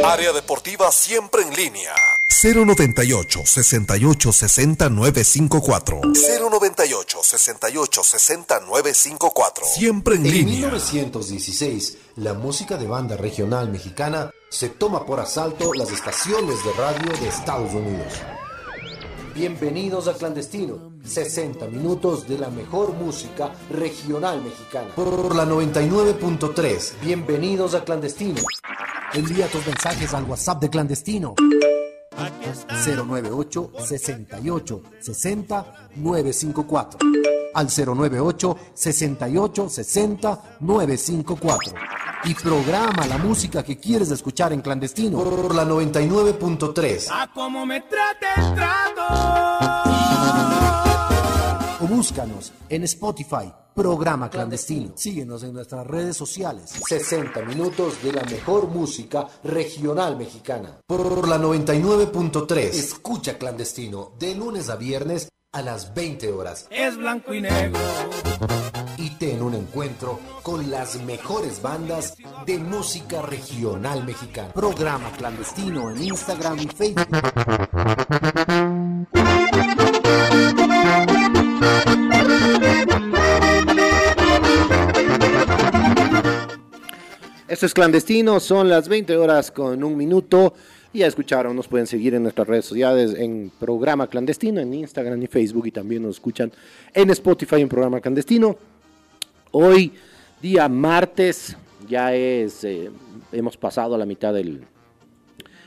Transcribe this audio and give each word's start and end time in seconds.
Área 0.00 0.32
deportiva 0.32 0.90
siempre 0.90 1.42
en 1.42 1.54
línea. 1.54 1.92
098 2.42 3.42
68 3.44 4.32
60 4.32 4.88
954 4.88 6.00
098 6.02 7.18
68 7.22 8.02
60 8.02 8.60
954 8.60 9.64
Siempre 9.66 10.16
en, 10.16 10.26
en 10.26 10.32
línea. 10.32 10.68
En 10.68 10.72
1916, 10.72 11.98
la 12.16 12.32
música 12.32 12.78
de 12.78 12.86
banda 12.86 13.16
regional 13.16 13.70
mexicana 13.70 14.30
se 14.48 14.70
toma 14.70 15.04
por 15.04 15.20
asalto 15.20 15.74
las 15.74 15.90
estaciones 15.90 16.64
de 16.64 16.72
radio 16.72 17.12
de 17.20 17.28
Estados 17.28 17.72
Unidos. 17.74 18.14
Bienvenidos 19.34 20.08
a 20.08 20.14
Clandestino, 20.14 20.91
60 21.04 21.66
minutos 21.66 22.28
de 22.28 22.38
la 22.38 22.48
mejor 22.48 22.92
música 22.94 23.52
regional 23.70 24.42
mexicana. 24.42 24.94
Por 24.94 25.34
la 25.34 25.44
99.3, 25.44 27.00
bienvenidos 27.02 27.74
a 27.74 27.84
Clandestino. 27.84 28.40
Envía 29.12 29.46
tus 29.48 29.66
mensajes 29.66 30.14
al 30.14 30.24
WhatsApp 30.24 30.60
de 30.60 30.70
Clandestino. 30.70 31.34
098 32.86 33.72
68 33.78 34.82
60 35.00 35.88
954 35.96 36.98
al 37.54 37.66
098 37.66 38.56
68 38.74 39.68
60 39.68 40.42
954 40.60 41.74
y 42.24 42.34
programa 42.34 43.06
la 43.06 43.18
música 43.18 43.62
que 43.62 43.76
quieres 43.78 44.10
escuchar 44.10 44.52
en 44.52 44.60
clandestino 44.60 45.18
por 45.18 45.54
la 45.54 45.64
99.3. 45.64 47.08
A 47.10 47.32
como 47.32 47.66
me 47.66 47.80
trate 47.80 48.26
el 48.36 48.54
trato. 48.54 49.02
Búscanos 51.94 52.54
en 52.70 52.84
Spotify, 52.84 53.52
programa 53.74 54.30
clandestino. 54.30 54.92
Síguenos 54.96 55.42
en 55.42 55.52
nuestras 55.52 55.86
redes 55.86 56.16
sociales. 56.16 56.72
60 56.88 57.42
minutos 57.42 58.02
de 58.02 58.14
la 58.14 58.22
mejor 58.22 58.68
música 58.68 59.28
regional 59.44 60.16
mexicana. 60.16 60.78
Por 60.86 61.28
la 61.28 61.36
99.3. 61.36 62.56
Escucha 62.56 63.36
clandestino 63.36 64.12
de 64.18 64.34
lunes 64.34 64.70
a 64.70 64.76
viernes 64.76 65.28
a 65.52 65.60
las 65.60 65.92
20 65.92 66.32
horas. 66.32 66.66
Es 66.70 66.96
blanco 66.96 67.34
y 67.34 67.42
negro. 67.42 67.78
Y 68.96 69.10
ten 69.16 69.42
un 69.42 69.52
encuentro 69.52 70.18
con 70.42 70.70
las 70.70 70.98
mejores 71.02 71.60
bandas 71.60 72.16
de 72.46 72.56
música 72.56 73.20
regional 73.20 74.02
mexicana. 74.06 74.54
Programa 74.54 75.12
clandestino 75.12 75.90
en 75.90 76.04
Instagram 76.04 76.58
y 76.58 76.68
Facebook. 76.68 77.06
Esto 87.52 87.66
es 87.66 87.74
clandestino, 87.74 88.40
son 88.40 88.70
las 88.70 88.88
20 88.88 89.14
horas 89.14 89.50
con 89.50 89.84
un 89.84 89.94
minuto. 89.94 90.54
Ya 90.94 91.06
escucharon, 91.06 91.54
nos 91.54 91.68
pueden 91.68 91.86
seguir 91.86 92.14
en 92.14 92.22
nuestras 92.22 92.48
redes 92.48 92.64
sociales 92.64 93.14
en 93.14 93.52
Programa 93.60 94.06
Clandestino, 94.06 94.58
en 94.58 94.72
Instagram 94.72 95.22
y 95.22 95.26
Facebook, 95.26 95.66
y 95.66 95.70
también 95.70 96.02
nos 96.02 96.16
escuchan 96.16 96.50
en 96.94 97.10
Spotify 97.10 97.60
en 97.60 97.68
Programa 97.68 98.00
Clandestino. 98.00 98.56
Hoy, 99.50 99.92
día 100.40 100.66
martes, 100.66 101.54
ya 101.86 102.14
es, 102.14 102.64
eh, 102.64 102.90
hemos 103.32 103.58
pasado 103.58 103.98
la 103.98 104.06
mitad 104.06 104.32
del, 104.32 104.64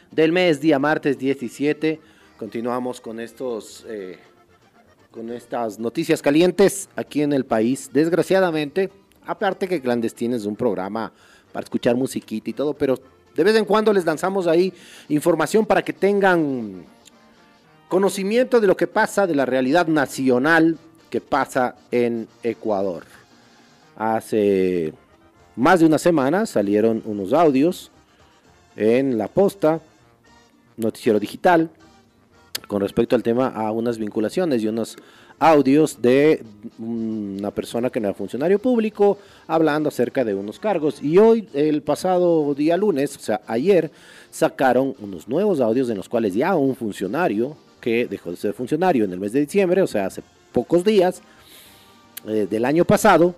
del 0.09 0.31
mes, 0.31 0.59
día 0.59 0.79
martes 0.79 1.19
17. 1.19 1.99
Continuamos 2.35 2.99
con 2.99 3.19
estos, 3.19 3.85
eh, 3.87 4.17
con 5.11 5.29
estas 5.29 5.77
noticias 5.77 6.23
calientes 6.23 6.89
aquí 6.95 7.21
en 7.21 7.31
el 7.31 7.45
país. 7.45 7.91
Desgraciadamente, 7.93 8.89
aparte 9.27 9.67
que 9.67 9.81
Clandestino 9.81 10.35
es 10.35 10.45
un 10.45 10.55
programa 10.55 11.13
para 11.55 11.63
escuchar 11.63 11.95
musiquita 11.95 12.49
y 12.49 12.53
todo, 12.53 12.73
pero 12.73 12.99
de 13.33 13.41
vez 13.41 13.55
en 13.55 13.63
cuando 13.63 13.93
les 13.93 14.03
lanzamos 14.03 14.45
ahí 14.45 14.73
información 15.07 15.65
para 15.65 15.83
que 15.83 15.93
tengan 15.93 16.83
conocimiento 17.87 18.59
de 18.59 18.67
lo 18.67 18.75
que 18.75 18.87
pasa, 18.87 19.25
de 19.25 19.35
la 19.35 19.45
realidad 19.45 19.87
nacional 19.87 20.77
que 21.09 21.21
pasa 21.21 21.75
en 21.91 22.27
Ecuador. 22.43 23.05
Hace 23.95 24.93
más 25.55 25.79
de 25.79 25.85
una 25.85 25.97
semana 25.97 26.45
salieron 26.45 27.01
unos 27.05 27.31
audios 27.31 27.89
en 28.75 29.17
la 29.17 29.29
posta, 29.29 29.79
noticiero 30.75 31.21
digital, 31.21 31.69
con 32.67 32.81
respecto 32.81 33.15
al 33.15 33.23
tema 33.23 33.47
a 33.47 33.71
unas 33.71 33.97
vinculaciones 33.97 34.61
y 34.61 34.67
unos 34.67 34.97
audios 35.39 36.01
de 36.01 36.43
una 36.79 37.51
persona 37.51 37.89
que 37.89 37.99
no 37.99 38.07
era 38.07 38.15
funcionario 38.15 38.59
público 38.59 39.17
hablando 39.47 39.89
acerca 39.89 40.23
de 40.23 40.33
unos 40.33 40.59
cargos. 40.59 41.01
Y 41.01 41.17
hoy, 41.17 41.47
el 41.53 41.81
pasado 41.81 42.53
día 42.53 42.77
lunes, 42.77 43.15
o 43.17 43.19
sea, 43.19 43.41
ayer, 43.47 43.91
sacaron 44.31 44.95
unos 44.99 45.27
nuevos 45.27 45.59
audios 45.59 45.89
en 45.89 45.97
los 45.97 46.09
cuales 46.09 46.33
ya 46.33 46.55
un 46.55 46.75
funcionario 46.75 47.55
que 47.81 48.07
dejó 48.07 48.31
de 48.31 48.37
ser 48.37 48.53
funcionario 48.53 49.05
en 49.05 49.13
el 49.13 49.19
mes 49.19 49.31
de 49.31 49.41
diciembre, 49.41 49.81
o 49.81 49.87
sea, 49.87 50.07
hace 50.07 50.23
pocos 50.51 50.83
días 50.83 51.21
eh, 52.27 52.47
del 52.49 52.65
año 52.65 52.85
pasado, 52.85 53.35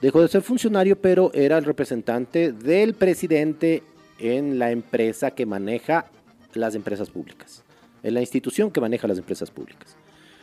dejó 0.00 0.22
de 0.22 0.28
ser 0.28 0.42
funcionario, 0.42 1.00
pero 1.00 1.30
era 1.34 1.58
el 1.58 1.64
representante 1.64 2.52
del 2.52 2.94
presidente 2.94 3.82
en 4.18 4.58
la 4.58 4.70
empresa 4.70 5.30
que 5.30 5.46
maneja 5.46 6.06
las 6.54 6.74
empresas 6.74 7.10
públicas, 7.10 7.62
en 8.02 8.14
la 8.14 8.20
institución 8.20 8.70
que 8.70 8.80
maneja 8.80 9.06
las 9.06 9.18
empresas 9.18 9.50
públicas. 9.50 9.96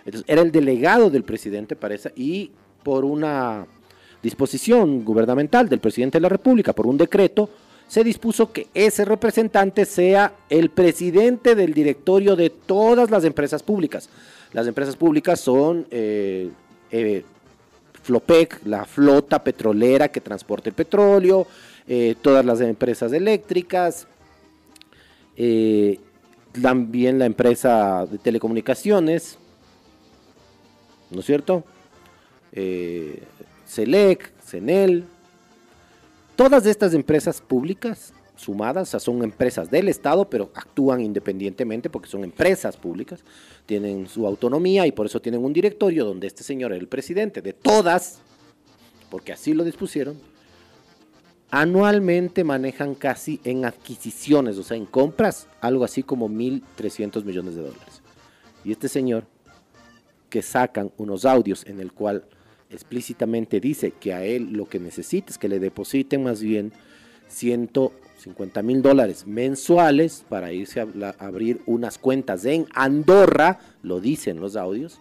Entonces, 0.07 0.23
era 0.29 0.41
el 0.41 0.53
delegado 0.53 1.09
del 1.09 1.23
presidente 1.23 1.75
para 1.75 1.93
esa, 1.93 2.11
y 2.15 2.49
por 2.81 3.03
una 3.03 3.67
disposición 4.23 5.03
gubernamental 5.03 5.67
del 5.67 5.81
presidente 5.81 6.17
de 6.17 6.21
la 6.21 6.29
República, 6.29 6.71
por 6.71 6.87
un 6.87 6.97
decreto, 6.97 7.49
se 7.89 8.05
dispuso 8.05 8.53
que 8.53 8.67
ese 8.73 9.03
representante 9.03 9.83
sea 9.83 10.31
el 10.49 10.69
presidente 10.69 11.55
del 11.55 11.73
directorio 11.73 12.37
de 12.37 12.49
todas 12.49 13.11
las 13.11 13.25
empresas 13.25 13.61
públicas. 13.61 14.09
Las 14.53 14.65
empresas 14.65 14.95
públicas 14.95 15.41
son 15.41 15.85
eh, 15.91 16.51
eh, 16.89 17.25
Flopec, 18.01 18.61
la 18.65 18.85
flota 18.85 19.43
petrolera 19.43 20.07
que 20.07 20.21
transporta 20.21 20.69
el 20.69 20.75
petróleo, 20.75 21.47
eh, 21.85 22.15
todas 22.21 22.45
las 22.45 22.61
empresas 22.61 23.11
eléctricas, 23.11 24.07
también 26.61 27.19
la 27.19 27.25
empresa 27.25 28.05
de 28.09 28.17
telecomunicaciones, 28.17 29.37
¿no 31.09 31.19
es 31.19 31.25
cierto? 31.25 31.63
Eh, 32.51 33.23
CELEC, 33.67 34.31
CENEL, 34.41 35.05
todas 36.35 36.65
estas 36.65 36.93
empresas 36.93 37.41
públicas 37.41 38.13
sumadas, 38.35 38.89
son 38.89 39.23
empresas 39.23 39.69
del 39.69 39.89
Estado, 39.89 40.29
pero 40.29 40.51
actúan 40.53 41.01
independientemente 41.01 41.89
porque 41.89 42.07
son 42.07 42.23
empresas 42.23 42.77
públicas, 42.77 43.21
tienen 43.65 44.07
su 44.07 44.25
autonomía 44.25 44.85
y 44.87 44.91
por 44.91 45.07
eso 45.07 45.19
tienen 45.19 45.43
un 45.43 45.53
directorio 45.53 46.05
donde 46.05 46.27
este 46.27 46.43
señor 46.43 46.71
es 46.73 46.79
el 46.79 46.87
presidente 46.87 47.41
de 47.41 47.53
todas, 47.53 48.19
porque 49.09 49.33
así 49.33 49.53
lo 49.53 49.63
dispusieron, 49.63 50.17
anualmente 51.49 52.43
manejan 52.43 52.93
casi 52.95 53.39
en 53.43 53.65
adquisiciones, 53.65 54.57
o 54.57 54.63
sea, 54.63 54.77
en 54.77 54.85
compras, 54.85 55.47
algo 55.61 55.83
así 55.83 56.03
como 56.03 56.29
1.300 56.29 57.23
millones 57.23 57.55
de 57.55 57.61
dólares. 57.61 58.01
Y 58.63 58.71
este 58.71 58.89
señor 58.89 59.25
que 60.29 60.41
sacan 60.41 60.91
unos 60.97 61.25
audios 61.25 61.65
en 61.65 61.79
el 61.79 61.91
cual 61.91 62.25
explícitamente 62.69 63.59
dice 63.59 63.91
que 63.91 64.13
a 64.13 64.23
él 64.23 64.53
lo 64.53 64.67
que 64.67 64.79
necesita 64.79 65.31
es 65.31 65.37
que 65.37 65.47
le 65.47 65.59
depositen 65.59 66.23
más 66.23 66.41
bien 66.41 66.73
150 67.29 68.61
mil 68.61 68.81
dólares 68.81 69.25
mensuales 69.25 70.25
para 70.27 70.51
irse 70.51 70.81
a, 70.81 70.87
abrir 71.19 71.61
unas 71.65 71.97
cuentas 71.97 72.45
en 72.45 72.67
Andorra, 72.73 73.59
lo 73.83 73.99
dicen 73.99 74.39
los 74.39 74.55
audios. 74.55 74.99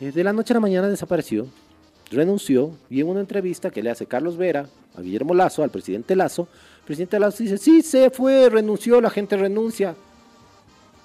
Eh, 0.00 0.12
de 0.12 0.24
la 0.24 0.32
noche 0.32 0.52
a 0.52 0.54
la 0.54 0.60
mañana 0.60 0.88
desapareció, 0.88 1.46
renunció 2.10 2.72
y 2.90 3.00
en 3.00 3.08
una 3.08 3.20
entrevista 3.20 3.70
que 3.70 3.82
le 3.82 3.90
hace 3.90 4.06
Carlos 4.06 4.36
Vera 4.36 4.68
a 4.96 5.00
Guillermo 5.00 5.34
Lazo, 5.34 5.62
al 5.62 5.70
presidente 5.70 6.14
Lazo, 6.14 6.48
el 6.78 6.84
presidente 6.84 7.18
Lazo 7.18 7.42
dice, 7.42 7.58
sí, 7.58 7.82
se 7.82 8.10
fue, 8.10 8.48
renunció, 8.48 9.00
la 9.00 9.10
gente 9.10 9.36
renuncia 9.36 9.96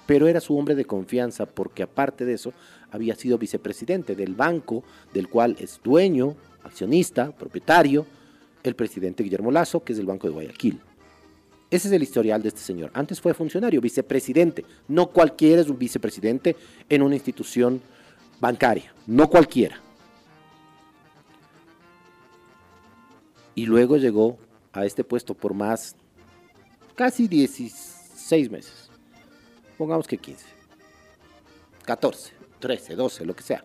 pero 0.06 0.28
era 0.28 0.40
su 0.40 0.56
hombre 0.56 0.74
de 0.74 0.84
confianza 0.84 1.46
porque 1.46 1.82
aparte 1.82 2.24
de 2.24 2.34
eso 2.34 2.52
había 2.90 3.14
sido 3.14 3.38
vicepresidente 3.38 4.14
del 4.14 4.34
banco 4.34 4.84
del 5.12 5.28
cual 5.28 5.56
es 5.58 5.80
dueño, 5.82 6.36
accionista, 6.62 7.32
propietario, 7.32 8.06
el 8.62 8.74
presidente 8.74 9.22
Guillermo 9.22 9.50
Lazo, 9.50 9.82
que 9.82 9.92
es 9.92 9.98
el 9.98 10.06
Banco 10.06 10.26
de 10.26 10.34
Guayaquil. 10.34 10.80
Ese 11.70 11.88
es 11.88 11.94
el 11.94 12.02
historial 12.02 12.42
de 12.42 12.48
este 12.48 12.60
señor. 12.60 12.90
Antes 12.92 13.20
fue 13.20 13.32
funcionario, 13.32 13.80
vicepresidente. 13.80 14.64
No 14.88 15.06
cualquiera 15.08 15.62
es 15.62 15.68
un 15.68 15.78
vicepresidente 15.78 16.54
en 16.88 17.02
una 17.02 17.14
institución 17.14 17.80
bancaria. 18.40 18.92
No 19.06 19.30
cualquiera. 19.30 19.80
Y 23.54 23.64
luego 23.64 23.96
llegó 23.96 24.38
a 24.72 24.84
este 24.84 25.02
puesto 25.02 25.34
por 25.34 25.54
más, 25.54 25.96
casi 26.94 27.26
16 27.26 28.50
meses 28.50 28.81
pongamos 29.82 30.06
que 30.06 30.18
15, 30.18 30.44
14, 31.84 32.32
13, 32.60 32.96
12, 32.96 33.24
lo 33.24 33.34
que 33.34 33.42
sea. 33.42 33.64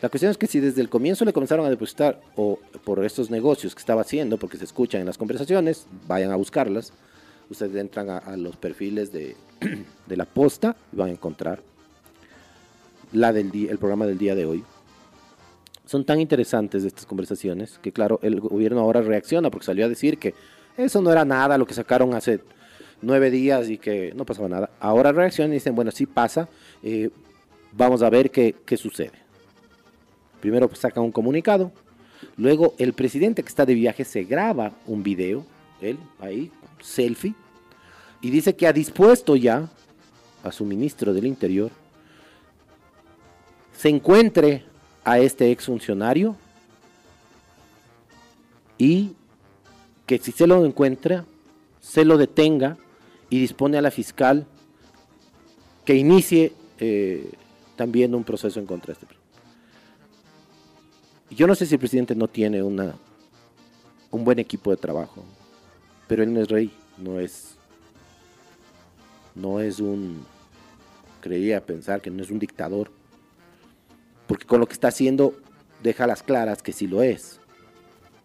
La 0.00 0.08
cuestión 0.08 0.30
es 0.30 0.38
que 0.38 0.46
si 0.46 0.60
desde 0.60 0.80
el 0.80 0.88
comienzo 0.88 1.24
le 1.24 1.32
comenzaron 1.32 1.66
a 1.66 1.70
depositar 1.70 2.20
o 2.36 2.58
por 2.84 3.04
estos 3.04 3.30
negocios 3.30 3.74
que 3.74 3.80
estaba 3.80 4.02
haciendo, 4.02 4.38
porque 4.38 4.56
se 4.56 4.64
escuchan 4.64 5.00
en 5.00 5.06
las 5.06 5.18
conversaciones, 5.18 5.86
vayan 6.06 6.30
a 6.30 6.36
buscarlas, 6.36 6.92
Ustedes 7.50 7.76
entran 7.76 8.10
a, 8.10 8.36
los 8.36 8.56
perfiles 8.56 9.10
de, 9.12 9.36
la 10.08 10.24
posta 10.26 10.76
y 10.92 10.96
van 10.96 11.08
a 11.08 11.12
encontrar 11.12 11.62
la 13.12 13.32
del 13.32 13.50
el 13.68 13.78
programa 13.78 14.06
del 14.06 14.18
día 14.18 14.34
de 14.34 14.44
hoy. 14.44 14.64
Son 15.86 16.04
tan 16.04 16.20
interesantes 16.20 16.84
estas 16.84 17.06
conversaciones 17.06 17.78
que, 17.78 17.92
claro, 17.92 18.20
el 18.22 18.40
gobierno 18.40 18.80
ahora 18.80 19.00
reacciona 19.00 19.50
porque 19.50 19.64
salió 19.64 19.86
a 19.86 19.88
decir 19.88 20.18
que 20.18 20.34
eso 20.76 21.00
no 21.00 21.10
era 21.10 21.24
nada 21.24 21.56
lo 21.56 21.64
que 21.64 21.72
sacaron 21.72 22.12
hace 22.12 22.40
nueve 23.02 23.30
días 23.30 23.68
y 23.70 23.78
que 23.78 24.12
no 24.14 24.24
pasaba 24.24 24.48
nada. 24.48 24.70
Ahora 24.80 25.12
reaccionan 25.12 25.52
y 25.52 25.54
dicen, 25.54 25.74
bueno, 25.74 25.90
sí 25.90 26.06
pasa, 26.06 26.48
eh, 26.82 27.10
vamos 27.72 28.02
a 28.02 28.10
ver 28.10 28.30
qué, 28.30 28.54
qué 28.64 28.76
sucede. 28.76 29.12
Primero 30.40 30.70
sacan 30.74 31.04
un 31.04 31.12
comunicado, 31.12 31.72
luego 32.36 32.74
el 32.78 32.92
presidente 32.92 33.42
que 33.42 33.48
está 33.48 33.66
de 33.66 33.74
viaje 33.74 34.04
se 34.04 34.24
graba 34.24 34.72
un 34.86 35.02
video, 35.02 35.44
él 35.80 35.98
ahí, 36.20 36.50
selfie, 36.80 37.34
y 38.20 38.30
dice 38.30 38.54
que 38.54 38.66
ha 38.66 38.72
dispuesto 38.72 39.36
ya 39.36 39.68
a 40.42 40.52
su 40.52 40.64
ministro 40.64 41.12
del 41.12 41.26
Interior 41.26 41.70
se 43.78 43.88
encuentre 43.88 44.64
a 45.04 45.20
este 45.20 45.52
exfuncionario 45.52 46.34
y 48.76 49.12
que 50.04 50.18
si 50.18 50.32
se 50.32 50.48
lo 50.48 50.64
encuentra, 50.64 51.24
se 51.80 52.04
lo 52.04 52.18
detenga 52.18 52.76
y 53.30 53.40
dispone 53.40 53.78
a 53.78 53.82
la 53.82 53.90
fiscal 53.90 54.46
que 55.84 55.94
inicie 55.94 56.52
eh, 56.78 57.30
también 57.76 58.14
un 58.14 58.24
proceso 58.24 58.60
en 58.60 58.66
contra 58.66 58.94
de 58.94 59.00
este. 59.00 59.18
Yo 61.30 61.46
no 61.46 61.54
sé 61.54 61.66
si 61.66 61.74
el 61.74 61.78
presidente 61.78 62.14
no 62.14 62.28
tiene 62.28 62.62
una, 62.62 62.94
un 64.10 64.24
buen 64.24 64.38
equipo 64.38 64.70
de 64.70 64.76
trabajo, 64.76 65.24
pero 66.06 66.22
él 66.22 66.32
no 66.32 66.40
es 66.40 66.48
rey, 66.48 66.72
no 66.96 67.20
es, 67.20 67.56
no 69.34 69.60
es 69.60 69.78
un, 69.80 70.24
creía 71.20 71.64
pensar 71.64 72.00
que 72.00 72.10
no 72.10 72.22
es 72.22 72.30
un 72.30 72.38
dictador, 72.38 72.90
porque 74.26 74.46
con 74.46 74.60
lo 74.60 74.66
que 74.66 74.72
está 74.72 74.88
haciendo 74.88 75.34
deja 75.82 76.06
las 76.06 76.22
claras 76.22 76.62
que 76.62 76.72
sí 76.72 76.86
lo 76.86 77.02
es, 77.02 77.40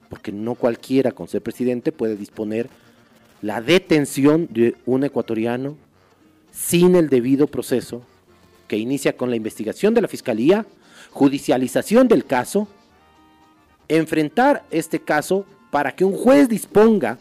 porque 0.09 0.31
no 0.31 0.55
cualquiera 0.55 1.11
con 1.11 1.27
ser 1.27 1.41
presidente 1.41 1.91
puede 1.91 2.15
disponer 2.15 2.69
la 3.43 3.61
detención 3.61 4.47
de 4.49 4.75
un 4.85 5.03
ecuatoriano 5.03 5.75
sin 6.51 6.95
el 6.95 7.09
debido 7.09 7.45
proceso 7.45 8.01
que 8.69 8.77
inicia 8.77 9.17
con 9.17 9.29
la 9.29 9.35
investigación 9.35 9.93
de 9.93 10.01
la 10.01 10.07
Fiscalía, 10.07 10.65
judicialización 11.11 12.07
del 12.07 12.23
caso, 12.23 12.69
enfrentar 13.89 14.63
este 14.71 14.99
caso 14.99 15.45
para 15.71 15.91
que 15.91 16.05
un 16.05 16.15
juez 16.15 16.47
disponga 16.47 17.19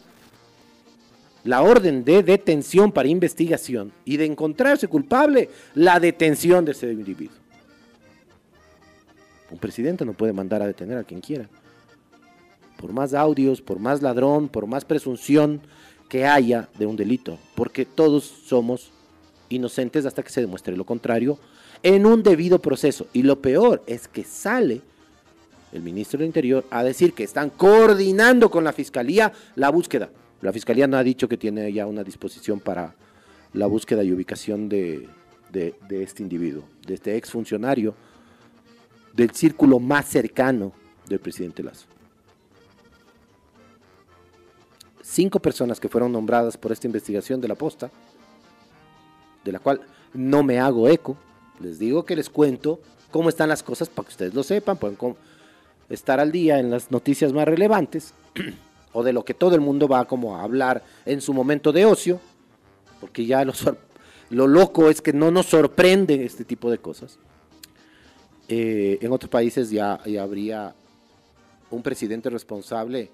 la 1.43 1.61
orden 1.61 2.05
de 2.05 2.23
detención 2.23 2.93
para 2.93 3.09
investigación 3.09 3.93
y 4.05 4.17
de 4.17 4.27
encontrarse 4.27 4.87
culpable, 4.87 5.51
la 5.75 5.99
detención 5.99 6.65
de 6.65 6.71
ese 6.71 6.93
individuo. 6.93 7.35
Un 9.51 9.59
presidente 9.59 10.05
no 10.05 10.13
puede 10.13 10.33
mandar 10.33 10.63
a 10.63 10.69
detener 10.69 10.99
a 10.99 11.05
quien 11.05 11.21
quiera. 11.21 11.49
Por 12.79 12.93
más 12.93 13.13
audios, 13.13 13.61
por 13.61 13.81
más 13.81 14.03
ladrón, 14.03 14.49
por 14.49 14.69
más 14.69 14.85
presunción 14.85 15.61
que 16.13 16.27
haya 16.27 16.69
de 16.79 16.85
un 16.85 16.95
delito, 16.95 17.39
porque 17.55 17.87
todos 17.87 18.25
somos 18.25 18.91
inocentes 19.49 20.05
hasta 20.05 20.23
que 20.23 20.29
se 20.29 20.43
demuestre 20.43 20.77
lo 20.77 20.85
contrario 20.85 21.39
en 21.83 22.05
un 22.05 22.23
debido 22.23 22.59
proceso. 22.59 23.07
Y 23.15 23.23
lo 23.23 23.41
peor 23.41 23.83
es 23.87 24.09
que 24.09 24.23
sale 24.23 24.83
el 25.73 25.81
ministro 25.81 26.19
del 26.19 26.27
Interior 26.27 26.67
a 26.71 26.85
decir 26.85 27.15
que 27.15 27.25
están 27.25 27.49
coordinando 27.49 28.51
con 28.51 28.63
la 28.63 28.75
Fiscalía 28.75 29.33
la 29.55 29.71
búsqueda. 29.71 30.11
La 30.43 30.53
Fiscalía 30.53 30.87
no 30.87 30.99
ha 30.99 31.03
dicho 31.03 31.31
que 31.31 31.39
tiene 31.39 31.73
ya 31.73 31.87
una 31.87 32.05
disposición 32.05 32.61
para 32.61 32.95
la 33.55 33.67
búsqueda 33.67 34.05
y 34.05 34.13
ubicación 34.13 34.69
de, 34.69 35.09
de 35.51 36.03
este 36.03 36.23
individuo, 36.23 36.65
de 36.87 36.93
este 36.93 37.17
exfuncionario 37.17 37.95
del 39.15 39.31
círculo 39.31 39.79
más 39.79 40.09
cercano 40.11 40.75
del 41.09 41.21
presidente 41.21 41.63
Lazo. 41.63 41.87
Cinco 45.13 45.41
personas 45.41 45.79
que 45.79 45.89
fueron 45.89 46.11
nombradas 46.13 46.57
por 46.57 46.73
esta 46.73 46.87
investigación 46.87 47.41
de 47.41 47.49
la 47.49 47.55
posta, 47.55 47.91
de 49.45 49.53
la 49.53 49.59
cual 49.59 49.83
no 50.15 50.43
me 50.43 50.59
hago 50.59 50.89
eco. 50.89 51.17
Les 51.61 51.79
digo 51.79 52.05
que 52.05 52.17
les 52.17 52.31
cuento 52.31 52.81
cómo 53.11 53.29
están 53.29 53.51
las 53.51 53.63
cosas 53.63 53.89
para 53.89 54.07
que 54.07 54.13
ustedes 54.13 54.35
lo 54.35 54.43
sepan, 54.43 54.79
pueden 54.79 54.97
estar 55.91 56.19
al 56.19 56.33
día 56.33 56.59
en 56.59 56.71
las 56.71 56.91
noticias 56.91 57.33
más 57.33 57.47
relevantes 57.47 58.15
o 58.93 59.03
de 59.03 59.13
lo 59.13 59.25
que 59.25 59.35
todo 59.35 59.55
el 59.55 59.61
mundo 59.61 59.87
va 59.87 60.07
como 60.07 60.37
a 60.37 60.43
hablar 60.43 60.83
en 61.05 61.21
su 61.21 61.35
momento 61.35 61.73
de 61.73 61.85
ocio, 61.85 62.19
porque 63.01 63.27
ya 63.27 63.45
lo, 63.45 63.53
lo 64.31 64.47
loco 64.47 64.89
es 64.89 65.03
que 65.03 65.13
no 65.13 65.31
nos 65.31 65.47
sorprende 65.47 66.25
este 66.25 66.45
tipo 66.45 66.71
de 66.71 66.79
cosas. 66.79 67.19
Eh, 68.49 68.99
en 69.03 69.13
otros 69.13 69.31
países 69.31 69.71
ya, 69.71 70.01
ya 70.07 70.23
habría 70.23 70.75
un 71.71 71.83
presidente 71.83 72.31
responsable 72.31 73.11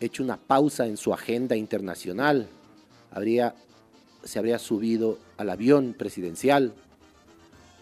hecho 0.00 0.22
una 0.22 0.36
pausa 0.36 0.86
en 0.86 0.96
su 0.96 1.12
agenda 1.12 1.56
internacional, 1.56 2.48
habría, 3.10 3.54
se 4.22 4.38
habría 4.38 4.58
subido 4.58 5.18
al 5.36 5.50
avión 5.50 5.94
presidencial 5.96 6.72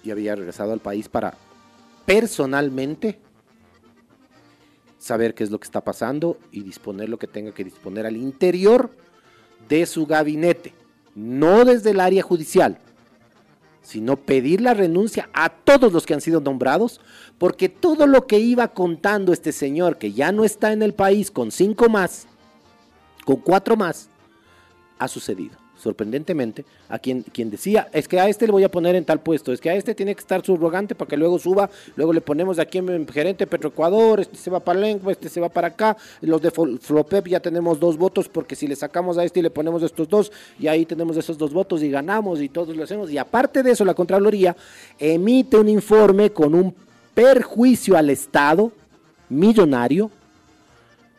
y 0.02 0.10
habría 0.10 0.34
regresado 0.34 0.72
al 0.72 0.80
país 0.80 1.08
para 1.08 1.34
personalmente 2.04 3.18
saber 4.98 5.34
qué 5.34 5.44
es 5.44 5.50
lo 5.50 5.58
que 5.58 5.66
está 5.66 5.82
pasando 5.82 6.38
y 6.50 6.62
disponer 6.62 7.08
lo 7.08 7.18
que 7.18 7.26
tenga 7.26 7.52
que 7.52 7.64
disponer 7.64 8.06
al 8.06 8.16
interior 8.16 8.90
de 9.68 9.86
su 9.86 10.06
gabinete, 10.06 10.72
no 11.14 11.64
desde 11.64 11.90
el 11.90 12.00
área 12.00 12.22
judicial, 12.22 12.78
sino 13.86 14.16
pedir 14.16 14.60
la 14.60 14.74
renuncia 14.74 15.28
a 15.32 15.48
todos 15.48 15.92
los 15.92 16.06
que 16.06 16.14
han 16.14 16.20
sido 16.20 16.40
nombrados, 16.40 17.00
porque 17.38 17.68
todo 17.68 18.08
lo 18.08 18.26
que 18.26 18.40
iba 18.40 18.68
contando 18.68 19.32
este 19.32 19.52
señor, 19.52 19.96
que 19.96 20.12
ya 20.12 20.32
no 20.32 20.44
está 20.44 20.72
en 20.72 20.82
el 20.82 20.92
país 20.92 21.30
con 21.30 21.52
cinco 21.52 21.88
más, 21.88 22.26
con 23.24 23.36
cuatro 23.36 23.76
más, 23.76 24.08
ha 24.98 25.06
sucedido. 25.06 25.65
Sorprendentemente, 25.86 26.64
a 26.88 26.98
quien, 26.98 27.22
quien 27.22 27.48
decía, 27.48 27.86
es 27.92 28.08
que 28.08 28.18
a 28.18 28.28
este 28.28 28.46
le 28.46 28.50
voy 28.50 28.64
a 28.64 28.68
poner 28.68 28.96
en 28.96 29.04
tal 29.04 29.20
puesto, 29.20 29.52
es 29.52 29.60
que 29.60 29.70
a 29.70 29.76
este 29.76 29.94
tiene 29.94 30.16
que 30.16 30.20
estar 30.20 30.44
subrogante 30.44 30.96
para 30.96 31.08
que 31.08 31.16
luego 31.16 31.38
suba, 31.38 31.70
luego 31.94 32.12
le 32.12 32.20
ponemos 32.20 32.58
aquí 32.58 32.78
en 32.78 33.06
gerente 33.06 33.46
Petroecuador, 33.46 34.18
este 34.18 34.36
se 34.36 34.50
va 34.50 34.58
para 34.58 34.80
Lengua, 34.80 35.12
este 35.12 35.28
se 35.28 35.38
va 35.38 35.48
para 35.48 35.68
acá, 35.68 35.96
los 36.22 36.42
de 36.42 36.50
Flopep 36.50 37.28
ya 37.28 37.38
tenemos 37.38 37.78
dos 37.78 37.96
votos, 37.96 38.28
porque 38.28 38.56
si 38.56 38.66
le 38.66 38.74
sacamos 38.74 39.16
a 39.16 39.22
este 39.22 39.38
y 39.38 39.44
le 39.44 39.50
ponemos 39.50 39.80
estos 39.84 40.08
dos, 40.08 40.32
y 40.58 40.66
ahí 40.66 40.84
tenemos 40.84 41.16
esos 41.16 41.38
dos 41.38 41.52
votos 41.52 41.84
y 41.84 41.88
ganamos 41.88 42.40
y 42.40 42.48
todos 42.48 42.76
lo 42.76 42.82
hacemos. 42.82 43.08
Y 43.12 43.18
aparte 43.18 43.62
de 43.62 43.70
eso, 43.70 43.84
la 43.84 43.94
Contraloría 43.94 44.56
emite 44.98 45.56
un 45.56 45.68
informe 45.68 46.30
con 46.30 46.52
un 46.56 46.74
perjuicio 47.14 47.96
al 47.96 48.10
Estado 48.10 48.72
millonario 49.28 50.10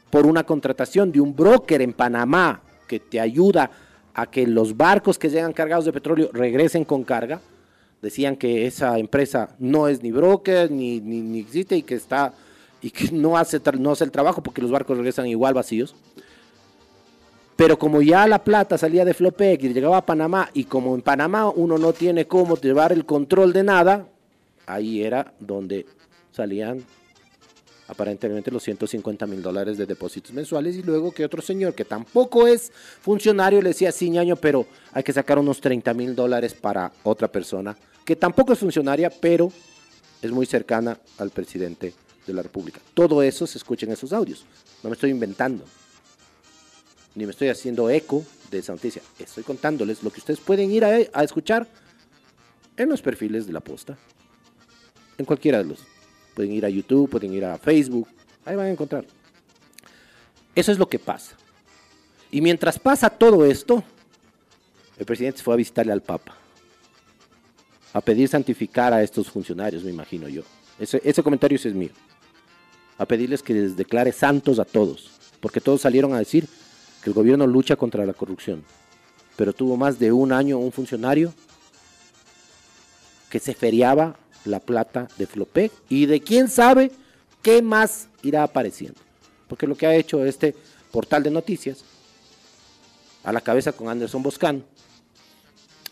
por 0.09 0.25
una 0.25 0.43
contratación 0.43 1.09
de 1.09 1.21
un 1.21 1.33
broker 1.33 1.81
en 1.81 1.93
Panamá 1.93 2.59
que 2.85 2.99
te 2.99 3.21
ayuda 3.21 3.71
a 4.17 4.25
que 4.25 4.47
los 4.47 4.75
barcos 4.75 5.19
que 5.19 5.29
llegan 5.29 5.53
cargados 5.53 5.85
de 5.85 5.93
petróleo 5.93 6.31
regresen 6.33 6.83
con 6.83 7.03
carga. 7.03 7.39
Decían 8.01 8.35
que 8.35 8.65
esa 8.65 8.97
empresa 8.97 9.55
no 9.59 9.87
es 9.87 10.01
ni 10.01 10.11
broker, 10.11 10.71
ni, 10.71 10.99
ni, 10.99 11.39
existe 11.39 11.77
y 11.77 11.83
que 11.83 11.93
está 11.93 12.33
y 12.81 12.89
que 12.89 13.11
no 13.11 13.37
hace, 13.37 13.61
no 13.79 13.91
hace 13.91 14.03
el 14.03 14.11
trabajo 14.11 14.41
porque 14.41 14.61
los 14.61 14.71
barcos 14.71 14.97
regresan 14.97 15.27
igual 15.27 15.53
vacíos. 15.53 15.95
Pero 17.55 17.77
como 17.77 18.01
ya 18.01 18.27
la 18.27 18.43
plata 18.43 18.75
salía 18.79 19.05
de 19.05 19.13
Flopec 19.13 19.63
y 19.63 19.69
llegaba 19.71 19.97
a 19.97 20.05
Panamá, 20.05 20.49
y 20.53 20.63
como 20.63 20.95
en 20.95 21.03
Panamá 21.03 21.49
uno 21.49 21.77
no 21.77 21.93
tiene 21.93 22.25
cómo 22.25 22.57
llevar 22.57 22.91
el 22.91 23.05
control 23.05 23.53
de 23.53 23.63
nada, 23.63 24.07
ahí 24.65 25.03
era 25.03 25.33
donde 25.39 25.85
salían 26.31 26.83
aparentemente 27.87 28.51
los 28.51 28.63
150 28.63 29.25
mil 29.27 29.41
dólares 29.41 29.77
de 29.77 29.85
depósitos 29.85 30.33
mensuales 30.33 30.75
y 30.75 30.83
luego 30.83 31.11
que 31.11 31.25
otro 31.25 31.41
señor 31.41 31.73
que 31.73 31.85
tampoco 31.85 32.47
es 32.47 32.71
funcionario 33.01 33.61
le 33.61 33.69
decía, 33.69 33.91
sí, 33.91 34.09
ñaño, 34.09 34.35
pero 34.35 34.65
hay 34.91 35.03
que 35.03 35.13
sacar 35.13 35.39
unos 35.39 35.61
30 35.61 35.93
mil 35.93 36.15
dólares 36.15 36.53
para 36.53 36.91
otra 37.03 37.27
persona 37.27 37.75
que 38.03 38.15
tampoco 38.15 38.53
es 38.53 38.59
funcionaria, 38.59 39.09
pero 39.09 39.51
es 40.21 40.31
muy 40.31 40.45
cercana 40.45 40.97
al 41.17 41.29
presidente 41.29 41.93
de 42.25 42.33
la 42.33 42.41
República. 42.41 42.79
Todo 42.93 43.21
eso 43.21 43.45
se 43.45 43.57
escucha 43.57 43.85
en 43.85 43.91
esos 43.91 44.13
audios. 44.13 44.45
No 44.81 44.89
me 44.89 44.93
estoy 44.93 45.11
inventando, 45.11 45.65
ni 47.15 47.25
me 47.25 47.31
estoy 47.31 47.49
haciendo 47.49 47.89
eco 47.89 48.23
de 48.49 48.59
esa 48.59 48.71
noticia. 48.73 49.01
Estoy 49.19 49.43
contándoles 49.43 50.03
lo 50.03 50.09
que 50.09 50.19
ustedes 50.19 50.39
pueden 50.39 50.71
ir 50.71 50.85
a, 50.85 50.97
a 51.11 51.23
escuchar 51.23 51.67
en 52.77 52.89
los 52.89 53.01
perfiles 53.01 53.45
de 53.45 53.53
la 53.53 53.59
posta, 53.59 53.97
en 55.17 55.25
cualquiera 55.25 55.57
de 55.57 55.65
los 55.65 55.79
pueden 56.37 56.53
ir 56.53 56.65
a 56.67 56.69
YouTube, 56.69 57.09
pueden 57.09 57.33
ir 57.33 57.43
a 57.43 57.57
Facebook, 57.57 58.07
ahí 58.45 58.55
van 58.55 58.67
a 58.67 58.69
encontrar. 58.69 59.03
Eso 60.53 60.71
es 60.71 60.77
lo 60.77 60.87
que 60.87 60.99
pasa. 60.99 61.35
Y 62.29 62.41
mientras 62.41 62.77
pasa 62.77 63.09
todo 63.09 63.43
esto, 63.43 63.83
el 64.99 65.05
presidente 65.07 65.41
fue 65.41 65.55
a 65.55 65.57
visitarle 65.57 65.93
al 65.93 66.03
Papa, 66.03 66.35
a 67.91 68.01
pedir 68.01 68.29
santificar 68.29 68.93
a 68.93 69.01
estos 69.01 69.31
funcionarios, 69.31 69.83
me 69.83 69.89
imagino 69.89 70.27
yo. 70.29 70.43
Ese, 70.77 71.01
ese 71.03 71.23
comentario 71.23 71.55
es 71.55 71.73
mío. 71.73 71.89
A 72.99 73.07
pedirles 73.07 73.41
que 73.41 73.55
les 73.55 73.75
declare 73.75 74.11
santos 74.11 74.59
a 74.59 74.65
todos, 74.65 75.09
porque 75.39 75.59
todos 75.59 75.81
salieron 75.81 76.13
a 76.13 76.19
decir 76.19 76.47
que 77.01 77.09
el 77.09 77.15
gobierno 77.15 77.47
lucha 77.47 77.75
contra 77.75 78.05
la 78.05 78.13
corrupción. 78.13 78.63
pero 79.35 79.53
tuvo 79.53 79.75
más 79.75 79.97
de 79.97 80.11
un 80.11 80.31
año 80.31 80.59
un 80.59 80.71
funcionario 80.71 81.33
que 83.31 83.39
se 83.39 83.55
feriaba 83.55 84.17
la 84.47 84.59
plata 84.59 85.07
de 85.17 85.27
Flopec 85.27 85.71
y 85.89 86.05
de 86.05 86.21
quién 86.21 86.49
sabe 86.49 86.91
qué 87.41 87.61
más 87.61 88.07
irá 88.23 88.43
apareciendo. 88.43 88.99
Porque 89.47 89.67
lo 89.67 89.75
que 89.75 89.87
ha 89.87 89.95
hecho 89.95 90.25
este 90.25 90.55
portal 90.91 91.23
de 91.23 91.31
noticias, 91.31 91.83
a 93.23 93.31
la 93.31 93.41
cabeza 93.41 93.71
con 93.71 93.89
Anderson 93.89 94.23
Boscan, 94.23 94.63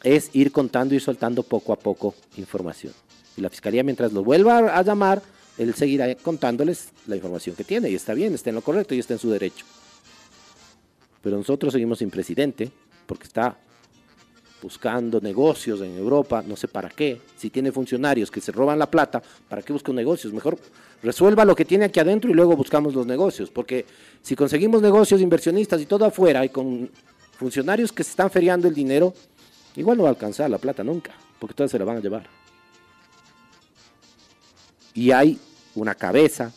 es 0.04 0.30
ir 0.34 0.52
contando 0.52 0.96
y 0.96 1.00
soltando 1.00 1.44
poco 1.44 1.74
a 1.74 1.80
poco 1.80 2.16
información. 2.38 2.94
Y 3.38 3.42
la 3.42 3.50
fiscalía, 3.50 3.84
mientras 3.84 4.14
lo 4.14 4.24
vuelva 4.24 4.58
a 4.58 4.82
llamar, 4.84 5.22
él 5.58 5.74
seguirá 5.74 6.14
contándoles 6.16 6.90
la 7.08 7.16
información 7.16 7.56
que 7.56 7.64
tiene. 7.64 7.90
Y 7.90 7.96
está 7.96 8.14
bien, 8.14 8.34
está 8.34 8.50
en 8.50 8.56
lo 8.56 8.62
correcto 8.62 8.94
y 8.94 9.00
está 9.00 9.14
en 9.14 9.20
su 9.20 9.30
derecho. 9.30 9.66
Pero 11.22 11.38
nosotros 11.38 11.74
seguimos 11.74 12.00
sin 12.00 12.12
presidente, 12.12 12.72
porque 13.08 13.26
está 13.26 13.58
buscando 14.66 15.22
negocios 15.22 15.80
en 15.82 15.96
Europa, 15.96 16.44
no 16.44 16.56
sé 16.56 16.68
para 16.68 16.90
qué. 16.90 17.22
Si 17.38 17.52
tiene 17.52 17.72
funcionarios 17.72 18.32
que 18.32 18.42
se 18.42 18.52
roban 18.52 18.80
la 18.80 18.90
plata, 18.90 19.22
¿para 19.48 19.62
qué 19.62 19.72
busca 19.72 19.94
negocios? 19.94 20.34
Mejor 20.34 20.58
resuelva 21.04 21.46
lo 21.46 21.56
que 21.56 21.66
tiene 21.66 21.86
aquí 21.86 22.00
adentro 22.00 22.32
y 22.32 22.34
luego 22.34 22.56
buscamos 22.56 22.96
los 22.96 23.06
negocios. 23.06 23.52
Porque 23.52 23.86
si 24.24 24.36
conseguimos 24.36 24.82
negocios, 24.82 25.22
inversionistas 25.22 25.80
y 25.82 25.86
todo 25.86 26.04
afuera, 26.04 26.44
y 26.44 26.50
con 26.50 26.90
funcionarios 27.38 27.92
que 27.92 28.04
se 28.04 28.10
están 28.10 28.32
feriando 28.32 28.68
el 28.68 28.74
dinero, 28.74 29.14
igual 29.76 29.98
no 29.98 30.04
va 30.06 30.10
a 30.10 30.14
alcanzar 30.14 30.50
la 30.50 30.58
plata 30.58 30.84
nunca, 30.84 31.12
porque 31.38 31.54
todas 31.54 31.70
se 31.70 31.78
la 31.78 31.86
van 31.86 31.98
a 31.98 32.02
llevar. 32.02 32.26
Y 34.96 35.12
hay 35.12 35.38
una 35.76 35.94
cabeza 35.94 36.52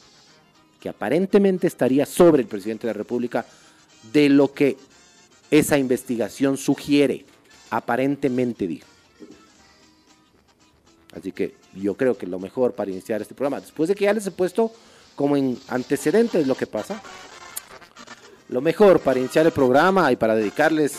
que 0.81 0.89
aparentemente 0.89 1.67
estaría 1.67 2.07
sobre 2.07 2.41
el 2.41 2.49
presidente 2.49 2.87
de 2.87 2.95
la 2.95 2.99
República 2.99 3.45
de 4.11 4.31
lo 4.31 4.55
que 4.55 4.79
esa 5.51 5.77
investigación 5.77 6.57
sugiere, 6.57 7.27
aparentemente 7.71 8.67
dijo. 8.67 8.87
Así 11.17 11.33
que 11.33 11.55
yo 11.75 11.95
creo 11.95 12.17
que 12.17 12.27
lo 12.27 12.39
mejor 12.39 12.75
para 12.75 12.91
iniciar 12.91 13.23
este 13.23 13.35
programa, 13.35 13.61
después 13.61 13.89
de 13.89 13.95
que 13.95 14.05
ya 14.05 14.13
les 14.13 14.27
he 14.27 14.31
puesto 14.31 14.73
como 15.17 15.37
en 15.37 15.59
antecedentes 15.69 16.47
lo 16.47 16.55
que 16.55 16.67
pasa, 16.67 17.03
lo 18.49 18.61
mejor 18.61 19.01
para 19.01 19.19
iniciar 19.19 19.47
el 19.47 19.53
programa 19.53 20.11
y 20.13 20.17
para 20.17 20.35
dedicarles 20.35 20.99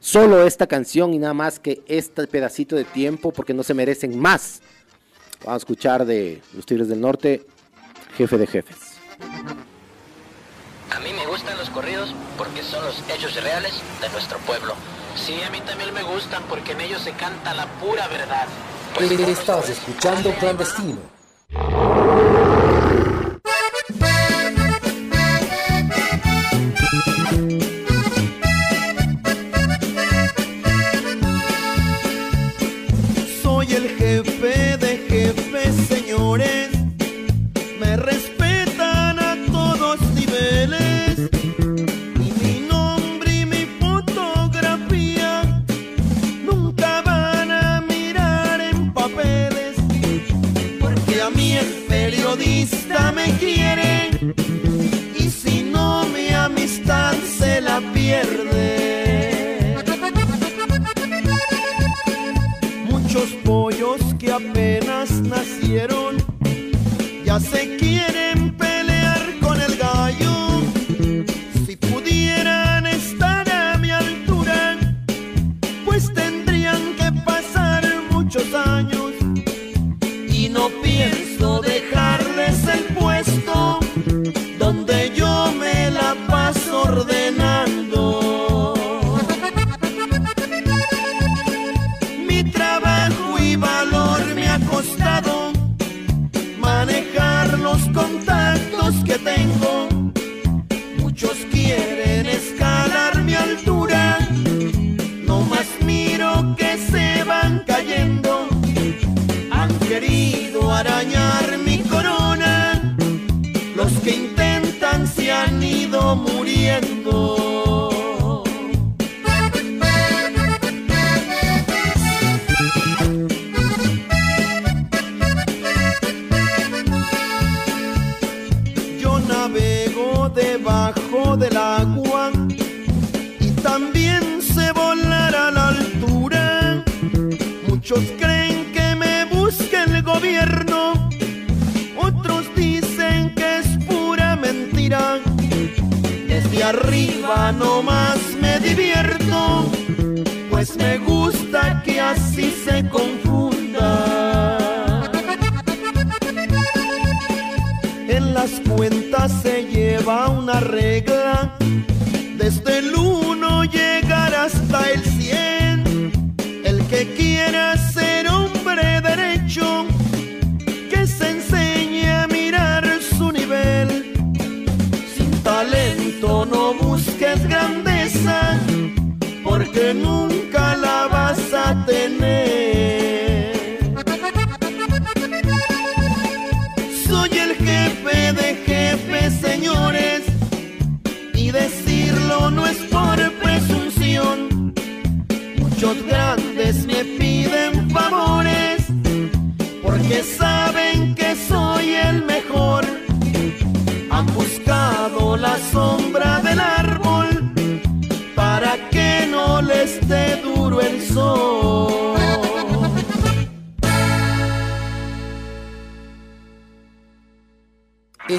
solo 0.00 0.46
esta 0.46 0.66
canción 0.66 1.14
y 1.14 1.18
nada 1.18 1.34
más 1.34 1.58
que 1.58 1.82
este 1.86 2.26
pedacito 2.26 2.76
de 2.76 2.84
tiempo 2.84 3.32
porque 3.32 3.54
no 3.54 3.62
se 3.62 3.74
merecen 3.74 4.18
más. 4.18 4.60
Vamos 5.40 5.54
a 5.54 5.56
escuchar 5.58 6.04
de 6.04 6.42
los 6.54 6.66
Tigres 6.66 6.88
del 6.88 7.00
Norte, 7.00 7.46
jefe 8.16 8.38
de 8.38 8.46
jefes. 8.46 8.76
A 10.90 11.00
mí 11.00 11.12
me 11.12 11.26
gustan 11.26 11.56
los 11.58 11.70
corridos 11.70 12.14
porque 12.36 12.62
son 12.62 12.84
los 12.84 13.02
hechos 13.08 13.40
reales 13.42 13.72
de 14.00 14.08
nuestro 14.10 14.38
pueblo. 14.40 14.74
Sí, 15.16 15.40
a 15.42 15.50
mí 15.50 15.60
también 15.60 15.92
me 15.92 16.02
gustan 16.02 16.42
porque 16.48 16.72
en 16.72 16.80
ellos 16.80 17.02
se 17.02 17.12
canta 17.12 17.54
la 17.54 17.66
pura 17.80 18.06
verdad. 18.08 18.46
Pues 18.94 19.10
Estás 19.10 19.68
escuchando 19.68 20.32
clandestino. 20.34 20.98
apenas 64.58 65.20
nacieron, 65.20 66.16
ya 67.24 67.38
sé 67.38 67.76
que 67.76 67.87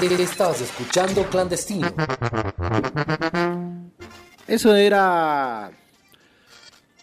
Estás 0.02 0.62
escuchando 0.62 1.24
clandestino. 1.28 1.92
Eso 4.48 4.74
era 4.74 5.70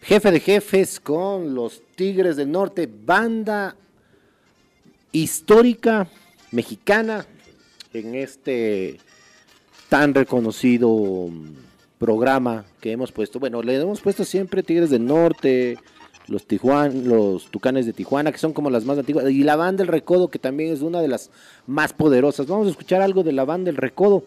jefe 0.01 0.31
de 0.31 0.39
jefes 0.39 0.99
con 0.99 1.53
los 1.53 1.83
Tigres 1.95 2.37
del 2.37 2.51
Norte, 2.51 2.89
banda 2.91 3.75
histórica 5.11 6.09
mexicana 6.51 7.27
en 7.93 8.15
este 8.15 8.97
tan 9.89 10.15
reconocido 10.15 11.29
programa 11.99 12.65
que 12.81 12.93
hemos 12.93 13.11
puesto. 13.11 13.39
Bueno, 13.39 13.61
le 13.61 13.79
hemos 13.79 14.01
puesto 14.01 14.25
siempre 14.25 14.63
Tigres 14.63 14.89
del 14.89 15.05
Norte, 15.05 15.77
los 16.27 16.45
Tijuan, 16.45 17.07
los 17.07 17.45
Tucanes 17.47 17.85
de 17.85 17.93
Tijuana, 17.93 18.31
que 18.31 18.37
son 18.37 18.53
como 18.53 18.69
las 18.69 18.85
más 18.85 18.97
antiguas, 18.97 19.29
y 19.29 19.43
la 19.43 19.55
banda 19.55 19.83
del 19.83 19.87
Recodo, 19.87 20.29
que 20.29 20.39
también 20.39 20.73
es 20.73 20.81
una 20.81 21.01
de 21.01 21.07
las 21.07 21.29
más 21.65 21.93
poderosas. 21.93 22.47
Vamos 22.47 22.67
a 22.67 22.71
escuchar 22.71 23.01
algo 23.01 23.23
de 23.23 23.31
la 23.31 23.45
banda 23.45 23.71
del 23.71 23.77
Recodo, 23.77 24.23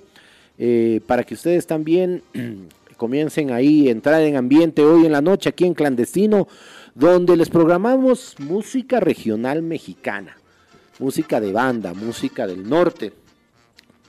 eh, 0.59 1.01
para 1.07 1.25
que 1.25 1.35
ustedes 1.35 1.67
también 1.67 2.23
comiencen 2.97 3.51
ahí 3.51 3.89
a 3.89 3.93
entrar 3.93 4.23
en 4.23 4.37
ambiente 4.37 4.83
hoy 4.83 5.07
en 5.07 5.13
la 5.13 5.21
noche 5.21 5.49
aquí 5.49 5.65
en 5.65 5.75
Clandestino, 5.75 6.49
donde 6.95 7.37
les 7.37 7.49
programamos 7.49 8.35
música 8.39 9.01
regional 9.01 9.63
mexicana, 9.63 10.37
música 10.99 11.41
de 11.41 11.53
banda, 11.53 11.95
música 11.95 12.47
del 12.47 12.69
norte, 12.69 13.13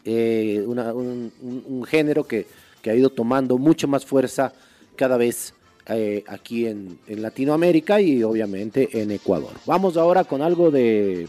eh, 0.04 0.64
un, 0.66 1.84
género 1.86 2.24
que, 2.24 2.48
ha 2.86 2.94
ido 2.94 3.12
tomando 3.12 3.58
mucho 3.58 3.88
más 3.88 4.06
fuerza 4.06 4.54
cada 4.96 5.18
vez 5.18 5.54
eh, 5.88 6.24
aquí 6.28 6.68
en, 6.68 7.00
Latinoamérica 7.08 8.02
y 8.02 8.24
obviamente 8.24 9.02
en 9.02 9.12
Ecuador. 9.12 9.54
Vamos 9.66 9.98
ahora 9.98 10.24
con 10.24 10.42
algo 10.42 10.72
de 10.72 11.28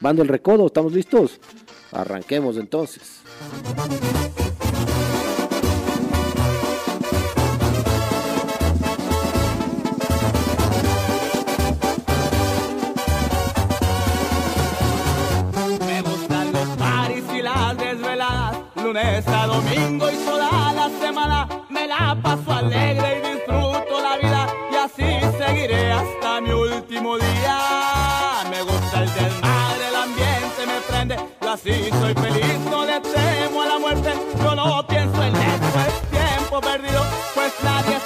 Banda 0.00 0.22
El 0.22 0.28
Recodo, 0.28 0.66
¿estamos 0.66 0.92
listos? 0.92 1.40
Arranquemos 1.92 2.56
entonces. 2.56 3.22
lunes 18.88 19.28
a 19.28 19.46
domingo 19.46 20.10
y 20.10 20.16
toda 20.24 20.72
la 20.72 20.88
semana 20.98 21.46
me 21.68 21.86
la 21.86 22.16
paso 22.22 22.52
alegre 22.52 23.20
y 23.22 23.27
yo 31.48 31.54
así 31.54 31.90
soy 31.90 32.14
feliz, 32.14 32.58
no 32.70 32.84
le 32.84 33.00
temo 33.00 33.62
a 33.62 33.66
la 33.66 33.78
muerte, 33.78 34.12
yo 34.42 34.54
no 34.54 34.86
pienso 34.86 35.22
en 35.22 35.34
eso, 35.34 35.80
es 35.86 36.10
tiempo 36.10 36.60
perdido, 36.60 37.02
pues 37.34 37.52
nadie 37.62 37.96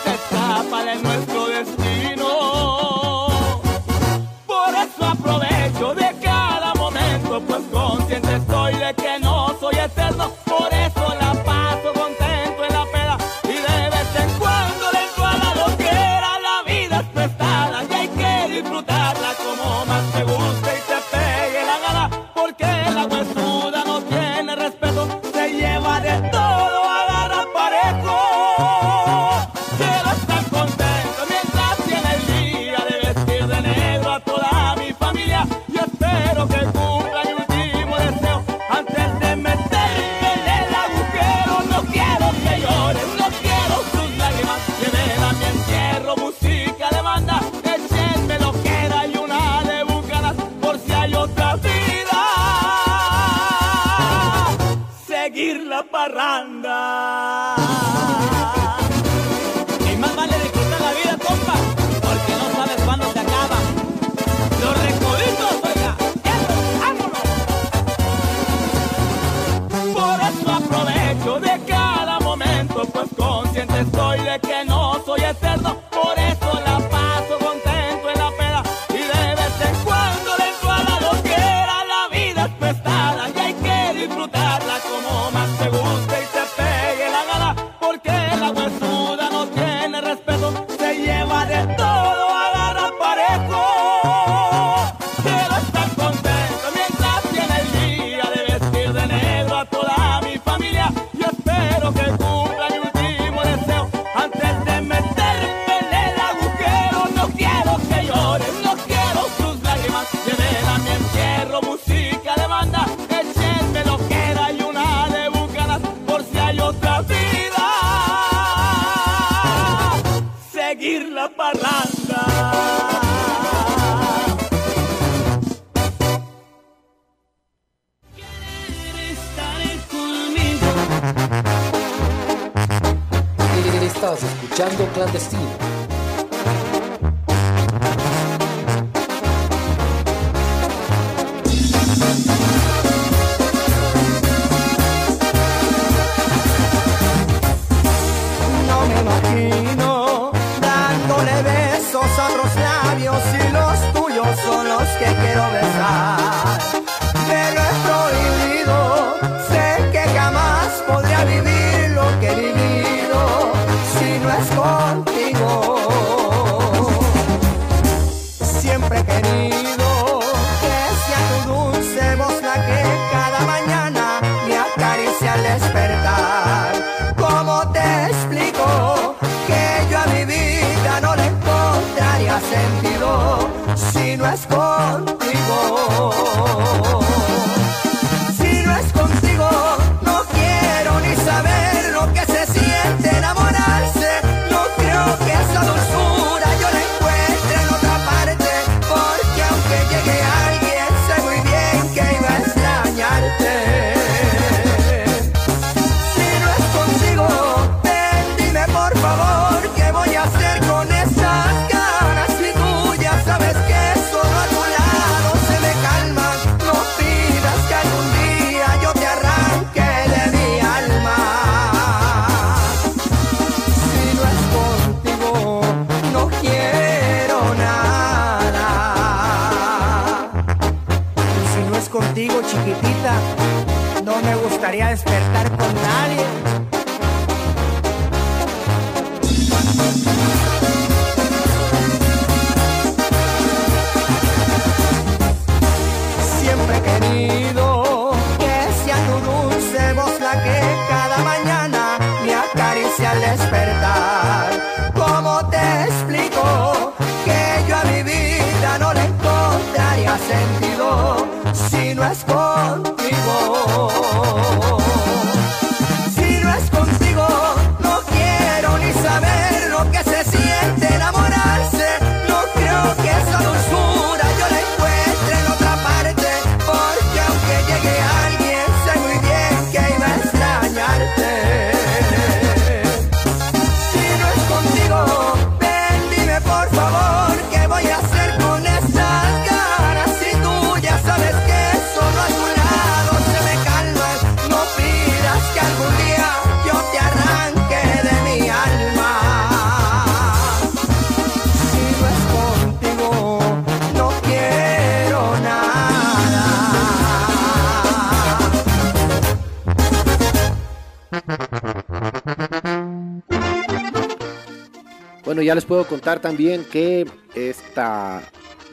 Ya 315.43 315.55
les 315.55 315.65
puedo 315.65 315.87
contar 315.87 316.21
también 316.21 316.65
que 316.65 317.07
esta, 317.35 318.23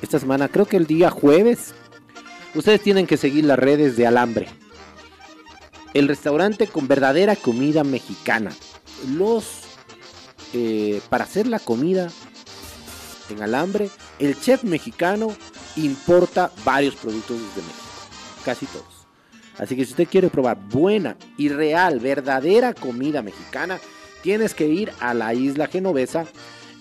esta 0.02 0.20
semana, 0.20 0.48
creo 0.48 0.66
que 0.66 0.78
el 0.78 0.86
día 0.86 1.10
jueves, 1.10 1.74
ustedes 2.54 2.82
tienen 2.82 3.08
que 3.08 3.18
seguir 3.18 3.46
las 3.46 3.58
redes 3.58 3.98
de 3.98 4.06
Alambre. 4.06 4.48
El 5.94 6.08
restaurante 6.08 6.68
con 6.68 6.88
verdadera 6.88 7.36
comida 7.36 7.84
mexicana. 7.84 8.52
Los, 9.16 9.62
eh, 10.54 11.02
para 11.10 11.24
hacer 11.24 11.48
la 11.48 11.60
comida 11.60 12.10
en 13.30 13.42
Alambre, 13.42 13.90
el 14.20 14.40
chef 14.40 14.64
mexicano 14.64 15.36
importa 15.76 16.52
varios 16.64 16.96
productos 16.96 17.38
desde 17.38 17.68
México. 17.68 17.88
Casi 18.46 18.66
todos. 18.68 19.08
Así 19.58 19.76
que 19.76 19.86
si 19.86 19.92
usted 19.92 20.08
quiere 20.08 20.30
probar 20.30 20.58
buena 20.70 21.18
y 21.38 21.50
real, 21.50 22.00
verdadera 22.00 22.74
comida 22.74 23.22
mexicana, 23.22 23.80
tienes 24.22 24.54
que 24.54 24.68
ir 24.68 24.92
a 25.00 25.14
la 25.14 25.34
isla 25.34 25.68
genovesa 25.68 26.26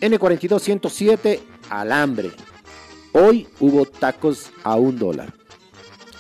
N42107 0.00 1.40
Alambre. 1.70 2.30
Hoy 3.12 3.48
hubo 3.58 3.84
tacos 3.84 4.50
a 4.62 4.76
un 4.76 4.98
dólar. 4.98 5.34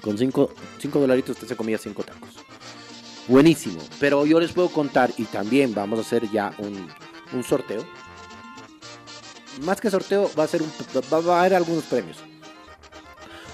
Con 0.02 0.18
5 0.18 0.50
dolaritos 0.94 1.36
usted 1.36 1.48
se 1.48 1.56
comía 1.56 1.78
5 1.78 2.02
tacos. 2.02 2.30
Buenísimo. 3.28 3.80
Pero 4.00 4.26
yo 4.26 4.40
les 4.40 4.52
puedo 4.52 4.68
contar 4.68 5.10
y 5.16 5.24
también 5.24 5.74
vamos 5.74 5.98
a 5.98 6.02
hacer 6.02 6.28
ya 6.30 6.54
un, 6.58 6.88
un 7.32 7.44
sorteo. 7.44 7.86
Más 9.62 9.80
que 9.80 9.90
sorteo, 9.90 10.30
va 10.38 10.44
a, 10.44 10.48
ser 10.48 10.62
un, 10.62 10.70
va, 10.70 11.36
a 11.36 11.40
haber 11.40 11.54
algunos 11.54 11.84
premios. 11.84 12.18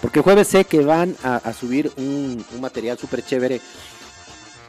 Porque 0.01 0.21
jueves 0.21 0.49
sé 0.49 0.65
que 0.65 0.81
van 0.85 1.17
a, 1.23 1.37
a 1.37 1.53
subir 1.53 1.91
un, 1.97 2.45
un 2.53 2.61
material 2.61 2.99
súper 2.99 3.25
chévere. 3.25 3.61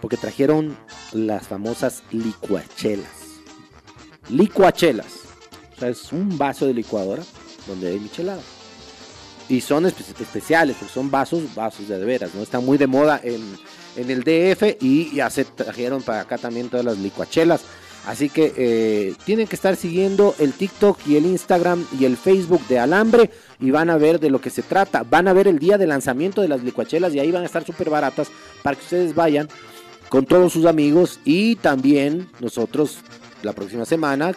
Porque 0.02 0.18
trajeron 0.18 0.78
las 1.14 1.48
famosas 1.48 2.04
licuachelas. 2.12 3.10
Licuachelas. 4.30 5.25
O 5.76 5.80
sea, 5.80 5.90
es 5.90 6.12
un 6.12 6.38
vaso 6.38 6.66
de 6.66 6.74
licuadora 6.74 7.24
donde 7.68 7.90
hay 7.90 8.00
michelada. 8.00 8.42
Y 9.48 9.62
son 9.62 9.84
espe- 9.86 10.20
especiales, 10.20 10.76
porque 10.80 10.94
son 10.94 11.12
vasos, 11.12 11.44
vasos 11.54 11.88
de 11.88 12.00
de 12.00 12.06
veras, 12.06 12.34
¿no? 12.34 12.42
Están 12.42 12.66
muy 12.66 12.78
de 12.78 12.88
moda 12.88 13.20
en, 13.24 13.42
en 13.96 14.10
el 14.10 14.24
DF 14.24 14.78
y 14.82 15.14
ya 15.16 15.30
se 15.30 15.46
trajeron 15.46 16.02
para 16.02 16.22
acá 16.22 16.38
también 16.38 16.70
todas 16.70 16.86
las 16.86 16.98
licuachelas. 16.98 17.62
Así 18.08 18.30
que 18.30 18.54
eh, 18.56 19.16
tienen 19.26 19.48
que 19.48 19.56
estar 19.56 19.76
siguiendo 19.76 20.36
el 20.40 20.54
TikTok 20.54 21.00
y 21.08 21.16
el 21.16 21.26
Instagram 21.26 21.86
y 22.00 22.06
el 22.06 22.18
Facebook 22.18 22.62
de 22.68 22.78
Alambre 22.80 23.32
y 23.60 23.72
van 23.72 23.90
a 23.90 23.98
ver 23.98 24.20
de 24.20 24.30
lo 24.30 24.40
que 24.40 24.52
se 24.52 24.62
trata. 24.62 25.04
Van 25.04 25.28
a 25.28 25.34
ver 25.34 25.48
el 25.48 25.58
día 25.58 25.78
de 25.80 25.88
lanzamiento 25.88 26.42
de 26.42 26.48
las 26.48 26.64
licuachelas 26.64 27.14
y 27.16 27.20
ahí 27.20 27.32
van 27.32 27.42
a 27.44 27.48
estar 27.48 27.66
súper 27.66 27.90
baratas 27.90 28.28
para 28.62 28.76
que 28.78 28.84
ustedes 28.84 29.16
vayan 29.16 29.50
con 30.10 30.26
todos 30.26 30.54
sus 30.54 30.66
amigos 30.66 31.20
y 31.26 31.56
también 31.56 32.30
nosotros 32.40 32.98
la 33.42 33.54
próxima 33.54 33.86
semana 33.86 34.34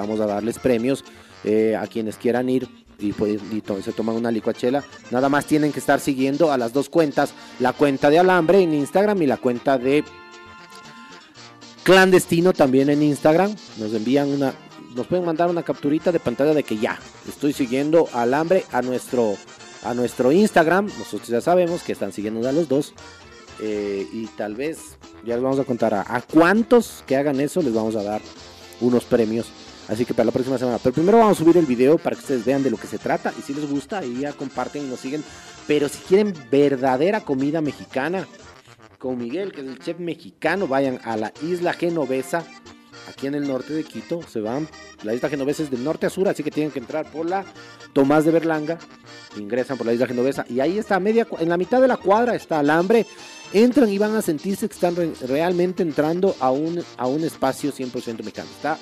vamos 0.00 0.20
a 0.20 0.26
darles 0.26 0.58
premios 0.58 1.04
eh, 1.44 1.76
a 1.76 1.86
quienes 1.86 2.16
quieran 2.16 2.48
ir 2.48 2.68
y, 2.98 3.12
pues, 3.12 3.40
se 3.84 3.92
toman 3.92 4.16
una 4.16 4.30
licuachela. 4.30 4.84
Nada 5.10 5.28
más 5.28 5.46
tienen 5.46 5.72
que 5.72 5.80
estar 5.80 6.00
siguiendo 6.00 6.50
a 6.50 6.58
las 6.58 6.72
dos 6.72 6.88
cuentas, 6.88 7.32
la 7.60 7.72
cuenta 7.72 8.10
de 8.10 8.18
Alambre 8.18 8.60
en 8.60 8.74
Instagram 8.74 9.20
y 9.22 9.26
la 9.26 9.36
cuenta 9.36 9.78
de 9.78 10.04
Clandestino 11.82 12.52
también 12.52 12.88
en 12.88 13.02
Instagram. 13.02 13.54
Nos 13.78 13.92
envían 13.92 14.28
una, 14.30 14.54
nos 14.94 15.06
pueden 15.06 15.24
mandar 15.24 15.50
una 15.50 15.62
capturita 15.62 16.10
de 16.10 16.20
pantalla 16.20 16.54
de 16.54 16.62
que 16.62 16.78
ya 16.78 16.98
estoy 17.28 17.52
siguiendo 17.52 18.08
Alambre 18.12 18.64
a 18.72 18.82
nuestro, 18.82 19.36
a 19.84 19.94
nuestro 19.94 20.32
Instagram. 20.32 20.86
Nosotros 20.98 21.28
ya 21.28 21.40
sabemos 21.40 21.82
que 21.82 21.92
están 21.92 22.12
siguiendo 22.12 22.48
a 22.48 22.52
los 22.52 22.68
dos. 22.68 22.94
Eh, 23.58 24.06
y 24.12 24.26
tal 24.26 24.54
vez 24.54 24.98
ya 25.24 25.34
les 25.34 25.42
vamos 25.42 25.58
a 25.58 25.64
contar 25.64 25.94
a 25.94 26.22
cuántos 26.30 27.02
que 27.06 27.16
hagan 27.16 27.40
eso 27.40 27.62
les 27.62 27.72
vamos 27.72 27.96
a 27.96 28.02
dar 28.02 28.20
unos 28.82 29.04
premios. 29.04 29.46
Así 29.88 30.04
que 30.04 30.14
para 30.14 30.26
la 30.26 30.32
próxima 30.32 30.58
semana. 30.58 30.78
Pero 30.82 30.94
primero 30.94 31.18
vamos 31.18 31.38
a 31.38 31.42
subir 31.44 31.56
el 31.56 31.66
video 31.66 31.96
para 31.98 32.16
que 32.16 32.22
ustedes 32.22 32.44
vean 32.44 32.62
de 32.62 32.70
lo 32.70 32.76
que 32.76 32.86
se 32.88 32.98
trata. 32.98 33.32
Y 33.38 33.42
si 33.42 33.54
les 33.54 33.70
gusta, 33.70 33.98
ahí 33.98 34.20
ya 34.20 34.32
comparten 34.32 34.84
y 34.84 34.88
nos 34.88 35.00
siguen. 35.00 35.22
Pero 35.66 35.88
si 35.88 35.98
quieren 35.98 36.34
verdadera 36.50 37.20
comida 37.20 37.60
mexicana, 37.60 38.26
con 38.98 39.18
Miguel, 39.18 39.52
que 39.52 39.60
es 39.60 39.66
el 39.68 39.78
chef 39.78 39.98
mexicano, 39.98 40.66
vayan 40.66 40.98
a 41.04 41.16
la 41.16 41.32
isla 41.42 41.72
genovesa, 41.72 42.44
aquí 43.08 43.26
en 43.26 43.34
el 43.34 43.46
norte 43.46 43.74
de 43.74 43.84
Quito. 43.84 44.20
Se 44.26 44.40
van, 44.40 44.68
la 45.04 45.14
isla 45.14 45.28
genovesa 45.28 45.62
es 45.62 45.70
del 45.70 45.84
norte 45.84 46.06
a 46.06 46.10
sur, 46.10 46.28
así 46.28 46.42
que 46.42 46.50
tienen 46.50 46.72
que 46.72 46.78
entrar 46.80 47.10
por 47.10 47.28
la 47.28 47.44
Tomás 47.92 48.24
de 48.24 48.32
Berlanga. 48.32 48.78
Ingresan 49.36 49.76
por 49.76 49.86
la 49.86 49.92
isla 49.92 50.06
genovesa 50.06 50.46
y 50.48 50.60
ahí 50.60 50.78
está, 50.78 50.98
media, 50.98 51.26
en 51.38 51.48
la 51.48 51.58
mitad 51.58 51.80
de 51.80 51.88
la 51.88 51.96
cuadra 51.98 52.34
está 52.34 52.58
Alambre. 52.58 53.06
Entran 53.52 53.88
y 53.90 53.98
van 53.98 54.16
a 54.16 54.22
sentirse 54.22 54.66
que 54.66 54.74
están 54.74 54.96
re- 54.96 55.12
realmente 55.28 55.82
entrando 55.82 56.34
a 56.40 56.50
un, 56.50 56.82
a 56.96 57.06
un 57.06 57.22
espacio 57.22 57.70
100% 57.72 58.18
mexicano. 58.18 58.48
Está 58.56 58.78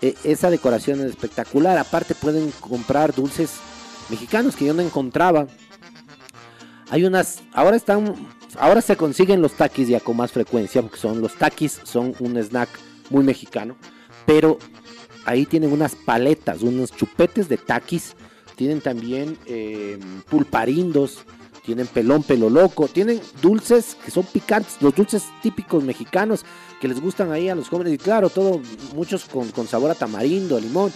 eh, 0.00 0.14
esa 0.24 0.50
decoración 0.50 1.00
es 1.00 1.06
espectacular. 1.06 1.78
Aparte 1.78 2.14
pueden 2.14 2.50
comprar 2.60 3.14
dulces 3.14 3.52
mexicanos 4.08 4.56
que 4.56 4.66
yo 4.66 4.74
no 4.74 4.82
encontraba. 4.82 5.46
Hay 6.90 7.04
unas, 7.04 7.42
ahora 7.52 7.76
están, 7.76 8.14
ahora 8.58 8.80
se 8.80 8.96
consiguen 8.96 9.40
los 9.40 9.54
taquis 9.54 9.88
ya 9.88 10.00
con 10.00 10.16
más 10.16 10.32
frecuencia, 10.32 10.82
porque 10.82 10.98
son 10.98 11.20
los 11.20 11.34
taquis, 11.34 11.80
son 11.82 12.14
un 12.20 12.36
snack 12.36 12.68
muy 13.10 13.24
mexicano, 13.24 13.76
pero 14.26 14.58
ahí 15.24 15.46
tienen 15.46 15.72
unas 15.72 15.94
paletas, 15.94 16.62
unos 16.62 16.92
chupetes 16.92 17.48
de 17.48 17.56
taquis, 17.56 18.14
tienen 18.56 18.80
también 18.80 19.38
eh, 19.46 19.98
pulparindos, 20.28 21.24
tienen 21.64 21.86
pelón, 21.86 22.22
pelo 22.22 22.50
loco, 22.50 22.88
tienen 22.88 23.20
dulces 23.40 23.96
que 24.04 24.10
son 24.10 24.24
picantes, 24.24 24.76
los 24.80 24.94
dulces 24.94 25.24
típicos 25.42 25.82
mexicanos 25.82 26.44
que 26.80 26.88
les 26.88 27.00
gustan 27.00 27.32
ahí 27.32 27.48
a 27.48 27.54
los 27.54 27.68
jóvenes 27.68 27.94
y 27.94 27.98
claro, 27.98 28.28
todo, 28.28 28.60
muchos 28.94 29.24
con, 29.24 29.50
con 29.50 29.66
sabor 29.66 29.90
a 29.90 29.94
tamarindo, 29.94 30.56
a 30.56 30.60
limón. 30.60 30.92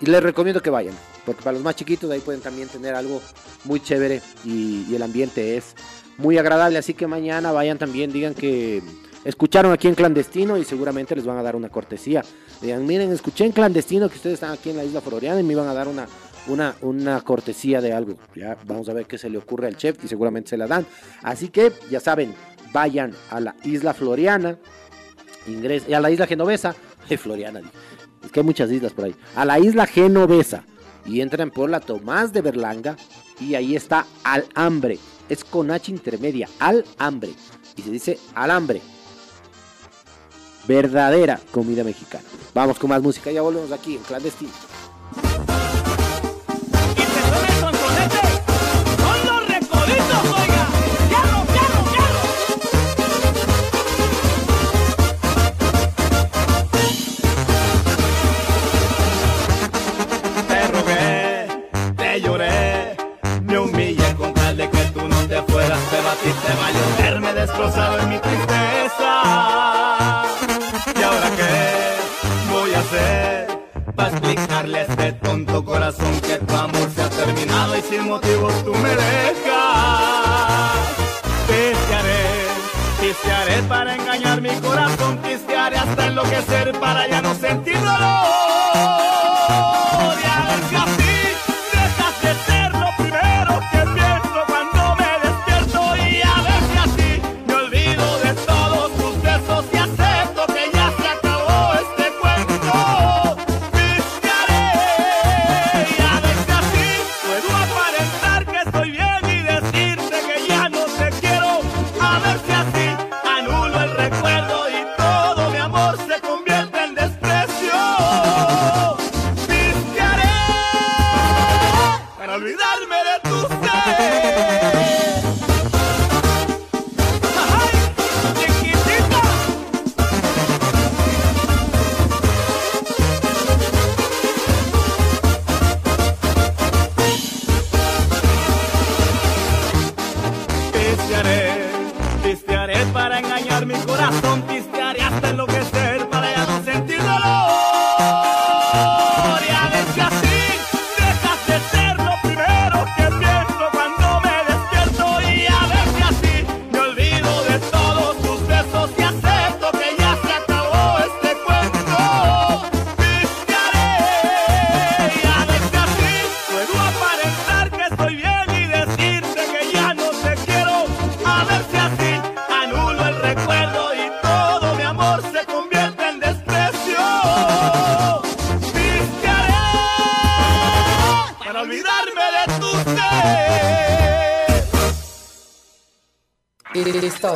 Y 0.00 0.06
les 0.06 0.22
recomiendo 0.22 0.62
que 0.62 0.70
vayan, 0.70 0.94
porque 1.26 1.42
para 1.42 1.54
los 1.54 1.62
más 1.62 1.76
chiquitos 1.76 2.10
ahí 2.10 2.20
pueden 2.20 2.40
también 2.40 2.68
tener 2.68 2.94
algo 2.94 3.20
muy 3.64 3.80
chévere 3.80 4.22
y, 4.44 4.94
el 4.94 5.02
ambiente 5.02 5.56
es 5.56 5.74
muy 6.16 6.38
agradable. 6.38 6.78
Así 6.78 6.94
que 6.94 7.06
mañana 7.06 7.52
vayan 7.52 7.76
también, 7.76 8.10
digan 8.10 8.32
que 8.32 8.82
escucharon 9.24 9.72
aquí 9.72 9.88
en 9.88 9.94
clandestino 9.94 10.56
y 10.56 10.64
seguramente 10.64 11.14
les 11.14 11.26
van 11.26 11.36
a 11.36 11.42
dar 11.42 11.54
una 11.54 11.68
cortesía. 11.68 12.24
Digan, 12.62 12.86
miren, 12.86 13.12
escuché 13.12 13.44
en 13.44 13.52
clandestino 13.52 14.08
que 14.08 14.16
ustedes 14.16 14.34
están 14.34 14.52
aquí 14.52 14.70
en 14.70 14.78
la 14.78 14.84
isla 14.84 15.02
Floriana 15.02 15.40
y 15.40 15.42
me 15.42 15.52
iban 15.52 15.68
a 15.68 15.74
dar 15.74 15.86
una, 15.86 16.06
una, 16.46 16.74
una 16.80 17.20
cortesía 17.20 17.80
de 17.80 17.92
algo. 17.92 18.14
Ya 18.34 18.56
vamos 18.66 18.88
a 18.88 18.92
ver 18.92 19.06
qué 19.06 19.18
se 19.18 19.30
le 19.30 19.38
ocurre 19.38 19.66
al 19.66 19.76
chef 19.76 20.02
y 20.04 20.08
seguramente 20.08 20.50
se 20.50 20.56
la 20.56 20.66
dan. 20.66 20.86
Así 21.22 21.48
que 21.48 21.72
ya 21.90 22.00
saben, 22.00 22.34
vayan 22.72 23.12
a 23.30 23.40
la 23.40 23.54
isla 23.64 23.94
Floriana, 23.94 24.58
ingresen, 25.46 25.94
a 25.94 26.00
la 26.00 26.10
isla 26.10 26.26
Genovesa, 26.26 26.74
eh, 27.08 27.16
Floriana, 27.16 27.60
es 28.24 28.30
que 28.30 28.40
hay 28.40 28.46
muchas 28.46 28.70
islas 28.70 28.92
por 28.92 29.06
ahí, 29.06 29.14
a 29.34 29.44
la 29.44 29.58
isla 29.58 29.86
Genovesa 29.86 30.64
y 31.06 31.20
entran 31.20 31.50
por 31.50 31.70
la 31.70 31.80
Tomás 31.80 32.32
de 32.32 32.42
Berlanga 32.42 32.96
y 33.40 33.54
ahí 33.54 33.74
está 33.74 34.06
Al 34.22 34.44
Hambre, 34.54 34.98
es 35.28 35.44
con 35.44 35.70
H 35.70 35.90
intermedia, 35.90 36.48
Al 36.58 36.84
Hambre. 36.98 37.30
y 37.76 37.82
se 37.82 37.90
dice 37.90 38.18
alambre. 38.34 38.82
Verdadera 40.68 41.40
comida 41.50 41.82
mexicana. 41.82 42.22
Vamos 42.54 42.78
con 42.78 42.90
más 42.90 43.02
música, 43.02 43.30
ya 43.30 43.42
volvemos 43.42 43.72
aquí 43.72 43.96
en 43.96 44.02
clandestino. 44.02 44.52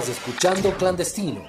Escuchando 0.09 0.73
Clandestino. 0.77 1.49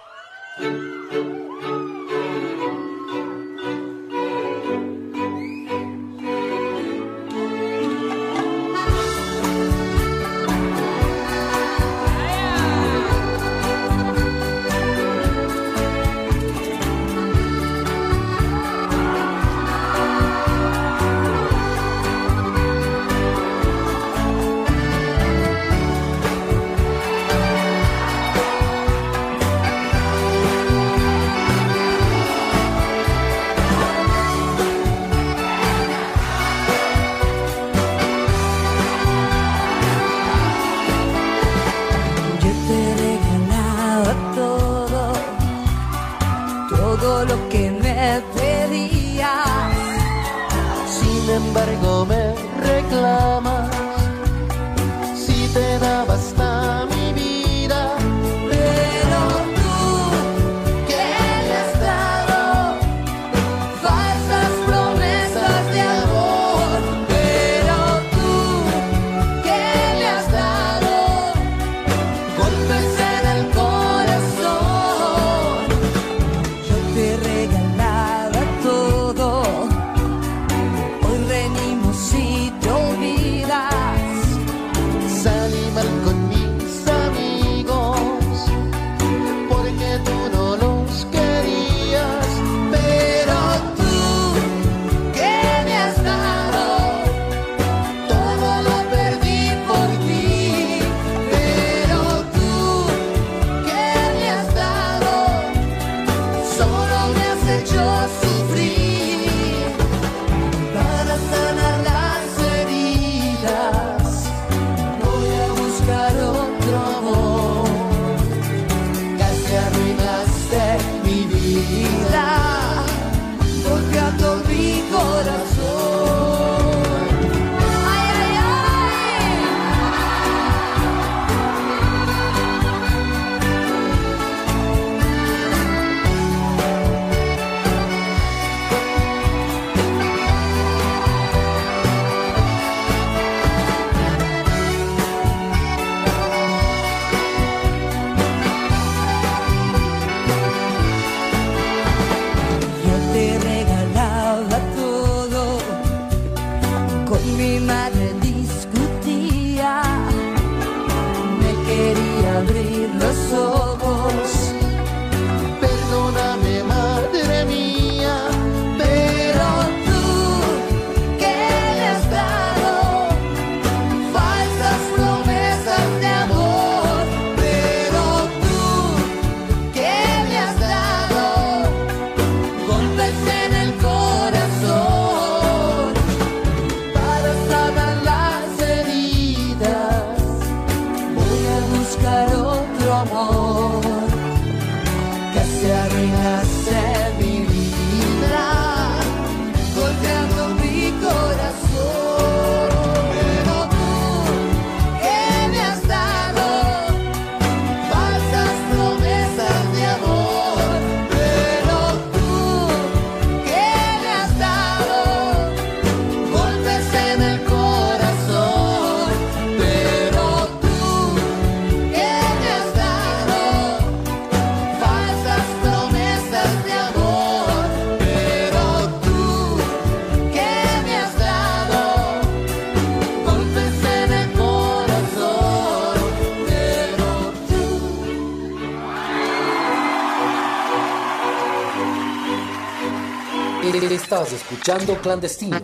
Estás 243.65 244.32
escuchando 244.32 244.95
Clandestino. 245.01 245.60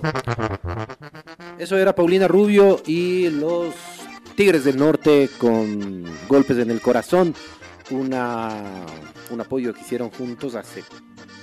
Eso 1.59 1.77
era 1.77 1.93
Paulina 1.93 2.27
Rubio 2.27 2.81
y 2.87 3.29
los 3.29 3.75
Tigres 4.35 4.63
del 4.63 4.77
Norte 4.77 5.29
con 5.37 6.03
golpes 6.27 6.57
en 6.57 6.71
el 6.71 6.81
corazón. 6.81 7.35
Una, 7.91 8.63
un 9.29 9.41
apoyo 9.41 9.71
que 9.75 9.81
hicieron 9.81 10.09
juntos 10.09 10.55
hace 10.55 10.83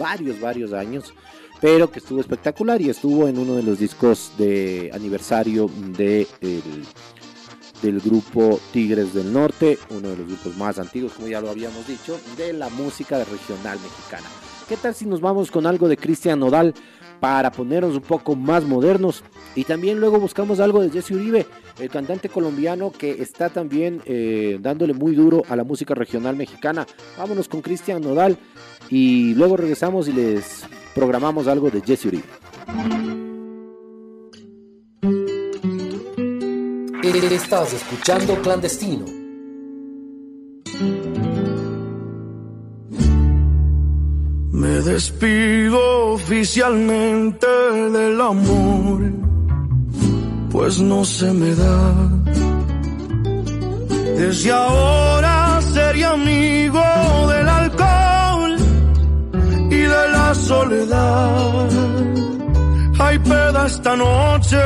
varios, 0.01 0.41
varios 0.41 0.73
años, 0.73 1.15
pero 1.61 1.93
que 1.93 2.01
estuvo 2.01 2.21
espectacular 2.21 2.83
y 2.83 2.91
estuvo 2.91 3.29
en 3.29 3.39
uno 3.39 3.55
de 3.55 3.63
los 3.63 3.79
discos 3.79 4.33
de 4.37 4.91
aniversario 4.93 5.71
de 5.97 6.27
del 7.83 8.01
grupo 8.01 8.59
Tigres 8.73 9.15
del 9.15 9.33
Norte, 9.33 9.79
uno 9.91 10.09
de 10.09 10.17
los 10.17 10.27
grupos 10.27 10.57
más 10.57 10.81
antiguos, 10.81 11.13
como 11.13 11.29
ya 11.29 11.41
lo 11.41 11.51
habíamos 11.51 11.87
dicho, 11.87 12.19
de 12.37 12.53
la 12.53 12.69
música 12.69 13.23
regional 13.23 13.79
mexicana. 13.79 14.27
¿Qué 14.69 14.77
tal 14.77 14.95
si 14.95 15.07
nos 15.07 15.21
vamos 15.23 15.51
con 15.51 15.67
algo 15.67 15.89
de 15.89 15.97
Cristian 15.97 16.41
Nodal 16.41 16.75
para 17.21 17.51
ponernos 17.51 17.95
un 17.95 18.03
poco 18.03 18.37
más 18.37 18.65
modernos? 18.65 19.25
Y 19.55 19.65
también 19.65 19.99
luego 19.99 20.21
buscamos 20.21 20.61
algo 20.61 20.83
de 20.83 20.91
Jesse 20.91 21.13
Uribe, 21.13 21.47
el 21.81 21.89
cantante 21.89 22.29
colombiano 22.29 22.93
que 22.93 23.23
está 23.23 23.49
también 23.49 24.03
eh, 24.05 24.59
dándole 24.61 24.93
muy 24.93 25.15
duro 25.15 25.43
a 25.49 25.57
la 25.57 25.65
música 25.65 25.95
regional 25.95 26.37
mexicana. 26.37 26.87
Vámonos 27.17 27.49
con 27.49 27.63
Cristian 27.63 28.03
Nodal 28.03 28.37
y 28.91 29.35
luego 29.35 29.57
regresamos 29.57 30.07
y 30.07 30.13
les 30.13 30.65
programamos 30.95 31.47
algo 31.47 31.71
de 31.71 31.81
Jesse 31.81 32.07
Uribe. 32.07 32.25
Estás 37.49 37.73
escuchando 37.73 38.35
Clandestino. 38.43 39.07
Me 44.59 44.81
despido 44.81 46.15
oficialmente 46.15 47.47
del 47.47 48.21
amor, 48.21 49.01
pues 50.51 50.81
no 50.81 51.05
se 51.05 51.33
me 51.33 51.55
da. 51.55 51.93
Desde 54.17 54.51
ahora 54.51 55.61
seré 55.63 56.05
amigo 56.05 56.83
del 57.33 57.49
alcohol 57.49 58.57
y 59.71 59.81
de 59.95 60.05
la 60.17 60.35
soledad. 60.35 61.69
Hay 62.99 63.17
peda 63.21 63.65
esta 63.65 63.95
noche 63.95 64.61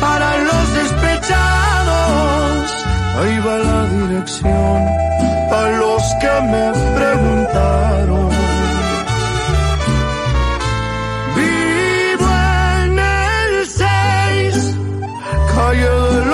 para 0.00 0.28
los 0.48 0.64
despechados. 0.80 2.62
Ahí 3.18 3.38
va 3.46 3.58
la 3.58 3.80
dirección 3.98 4.78
a 5.60 5.62
los 5.78 6.02
que 6.22 6.34
me 6.52 6.64
preguntaron. 6.98 8.31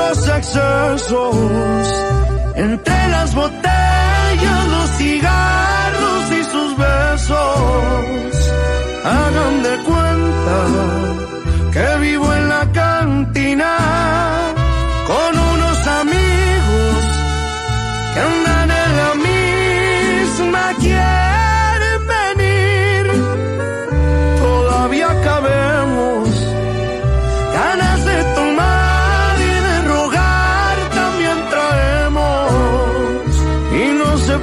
Los 0.08 0.28
excesos, 0.28 1.36
entre 2.54 3.08
las 3.08 3.34
botellas, 3.34 4.68
los 4.68 4.90
cigarros 4.96 6.32
y 6.32 6.44
sus 6.44 6.76
besos. 6.76 8.50
Hagan 9.04 9.62
de 9.62 9.76
cuenta 9.84 11.27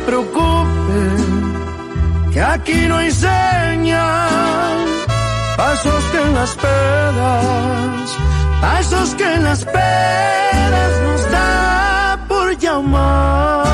preocupen, 0.06 1.54
que 2.32 2.42
aquí 2.42 2.88
no 2.88 2.98
hay 2.98 3.12
señal 3.12 4.26
pasos 5.58 6.04
que 6.12 6.22
en 6.22 6.34
las 6.36 6.56
pedas, 6.56 8.18
pasos 8.62 9.16
que 9.16 9.34
en 9.34 9.44
las 9.44 9.66
pedas 9.66 11.02
nos 11.04 11.32
da 11.32 12.20
por 12.28 12.58
llamar. 12.58 13.65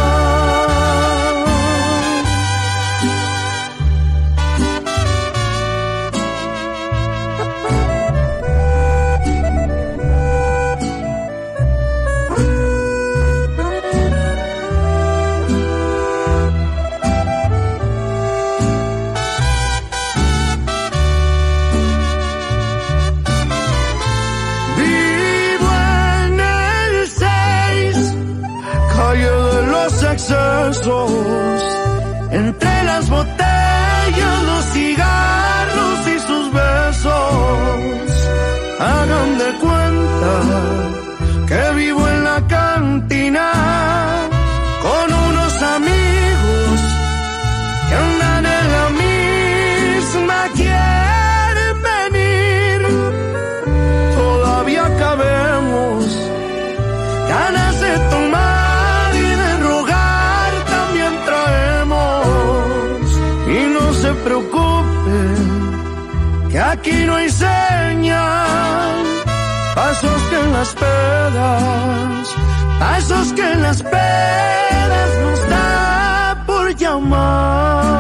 Pedas, 71.58 72.36
pasos 72.80 73.34
que 73.34 73.52
en 73.52 73.62
las 73.62 73.84
pedas 73.84 75.10
nos 75.24 75.50
da 75.50 76.44
por 76.46 76.76
llamar. 76.76 77.92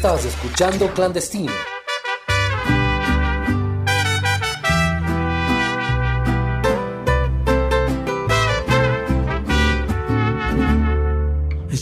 Estás 0.00 0.24
escuchando 0.24 0.88
Clandestino. 0.94 1.52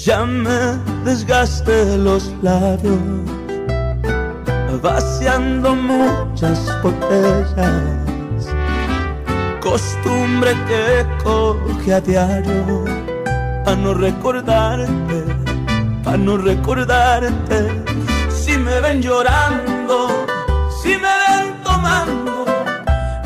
Ya 0.08 0.24
me 0.24 0.58
desgasté 1.04 1.98
los 1.98 2.32
labios, 2.40 2.98
vaciando 4.80 5.74
muchas 5.74 6.58
botellas. 6.82 8.46
Costumbre 9.60 10.52
que 10.66 11.06
coge 11.22 11.92
a 11.92 12.00
diario, 12.00 12.86
a 13.66 13.74
no 13.74 13.92
recordarte, 13.92 15.24
a 16.06 16.16
no 16.16 16.38
recordarte. 16.38 17.68
Si 18.30 18.56
me 18.56 18.80
ven 18.80 19.02
llorando, 19.02 20.08
si 20.82 20.96
me 20.96 21.14
ven 21.26 21.62
tomando, 21.62 22.46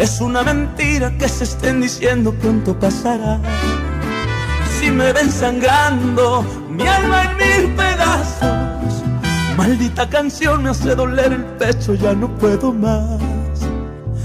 es 0.00 0.20
una 0.20 0.42
mentira 0.42 1.16
que 1.16 1.28
se 1.28 1.44
estén 1.44 1.80
diciendo 1.80 2.32
pronto 2.32 2.76
pasará 2.76 3.38
si 4.82 4.90
me 4.90 5.12
ven 5.12 5.30
sangrando, 5.30 6.44
mi 6.82 6.88
alma 6.88 7.24
en 7.24 7.36
mil 7.36 7.74
pedazos. 7.76 9.04
Maldita 9.56 10.08
canción 10.08 10.62
me 10.62 10.70
hace 10.70 10.94
doler 10.94 11.32
el 11.32 11.44
pecho, 11.44 11.94
ya 11.94 12.14
no 12.14 12.28
puedo 12.38 12.72
más. 12.72 13.20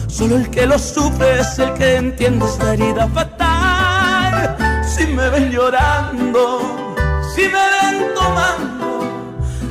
Solo 0.08 0.38
el 0.38 0.50
que 0.50 0.66
lo 0.66 0.80
sufre 0.80 1.42
es 1.42 1.60
el 1.60 1.74
que 1.74 1.96
entiende 1.98 2.46
esta 2.46 2.74
herida 2.74 3.08
fatal. 3.10 4.84
Si 4.84 5.06
me 5.06 5.30
ven 5.30 5.52
llorando, 5.52 6.96
si 7.36 7.44
me 7.44 7.64
ven 7.76 8.14
tomando, 8.16 9.02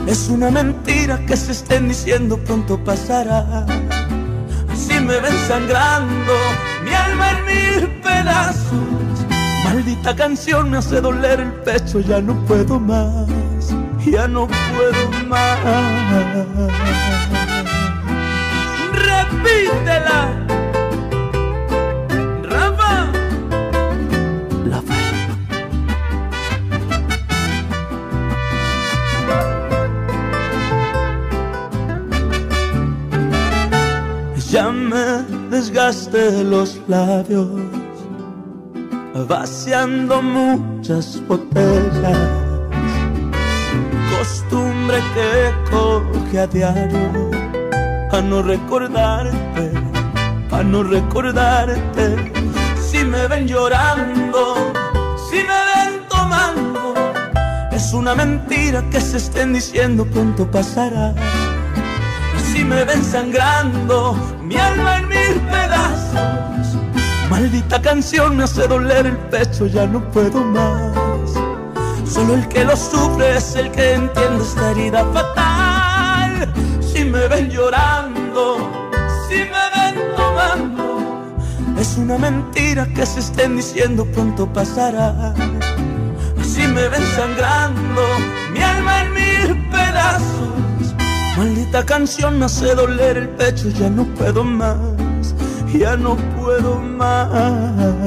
es 0.07 0.29
una 0.29 0.51
mentira 0.51 1.19
que 1.27 1.37
se 1.37 1.53
estén 1.53 1.89
diciendo 1.89 2.39
pronto 2.39 2.79
pasará. 2.85 3.67
Si 4.77 5.01
me 5.01 5.19
ven 5.19 5.37
sangrando, 5.49 6.35
mi 6.85 6.93
alma 6.93 7.31
en 7.31 7.45
mil 7.47 8.01
pedazos. 8.03 8.96
Maldita 9.87 10.17
canción 10.17 10.69
me 10.69 10.79
hace 10.79 11.01
doler 11.01 11.39
el 11.39 11.53
pecho, 11.63 12.01
ya 12.01 12.21
no 12.21 12.35
puedo 12.47 12.81
más, 12.81 13.29
ya 14.05 14.27
no 14.27 14.49
puedo 14.49 15.29
más. 15.29 15.61
Repítela. 18.93 20.33
ya 34.51 34.71
me 34.71 35.23
desgaste 35.51 36.43
los 36.43 36.81
labios, 36.89 37.51
vaciando 39.25 40.23
muchas 40.23 41.21
botellas. 41.27 42.19
Costumbre 44.19 44.99
que 45.15 45.71
coge 45.71 46.39
a 46.41 46.47
diario, 46.47 47.31
a 48.13 48.21
no 48.21 48.43
recordarte, 48.43 49.73
a 50.51 50.63
no 50.63 50.83
recordarte. 50.83 52.33
Si 52.81 53.05
me 53.05 53.27
ven 53.27 53.47
llorando, 53.47 54.73
si 55.29 55.37
me 55.37 55.61
ven 55.71 56.07
tomando, 56.09 56.95
es 57.73 57.93
una 57.93 58.15
mentira 58.15 58.83
que 58.91 59.01
se 59.01 59.17
estén 59.17 59.53
diciendo 59.53 60.05
pronto 60.05 60.51
pasará 60.51 61.15
si 62.57 62.65
me 62.65 62.85
ven 62.85 63.05
sangrando, 63.05 64.15
mi 64.43 64.57
alma 64.57 64.99
en 64.99 65.09
mil 65.09 65.35
pedazos. 65.51 66.66
Maldita 67.31 67.83
canción 67.83 68.37
me 68.37 68.45
hace 68.45 68.67
doler 68.69 69.07
el 69.07 69.17
pecho, 69.17 69.67
ya 69.67 69.87
no 69.87 70.01
puedo 70.11 70.45
más. 70.45 70.95
Solo 72.09 72.35
el 72.35 72.49
que 72.49 72.65
lo 72.65 72.77
sufre 72.77 73.37
es 73.37 73.57
el 73.57 73.71
que 73.73 73.95
entiende 73.95 74.45
esta 74.45 74.71
herida 74.71 75.05
fatal. 75.13 76.53
Si 76.81 77.05
me 77.05 77.27
ven 77.29 77.51
llorando, 77.51 78.91
si 79.29 79.37
me 79.37 79.65
ven 79.75 80.17
tomando, 80.17 81.35
es 81.79 81.97
una 81.97 82.17
mentira 82.17 82.87
que 82.95 83.05
se 83.05 83.21
estén 83.21 83.57
diciendo 83.57 84.07
pronto 84.07 84.47
pasará. 84.53 85.35
Si 86.43 86.63
me 86.63 86.89
ven 86.89 87.03
sangrando, 87.17 88.03
mi 88.53 88.63
alma 88.63 89.03
en 89.03 89.13
mil 89.13 89.69
pedazos 89.71 90.47
Maldita 91.37 91.85
canción 91.85 92.39
me 92.39 92.47
hace 92.47 92.75
doler 92.75 93.19
el 93.19 93.29
pecho, 93.29 93.69
ya 93.69 93.91
no 93.91 94.05
puedo 94.15 94.43
más, 94.43 94.79
ya 95.79 95.97
no 95.97 96.17
puedo 96.37 96.81
más. 96.81 98.07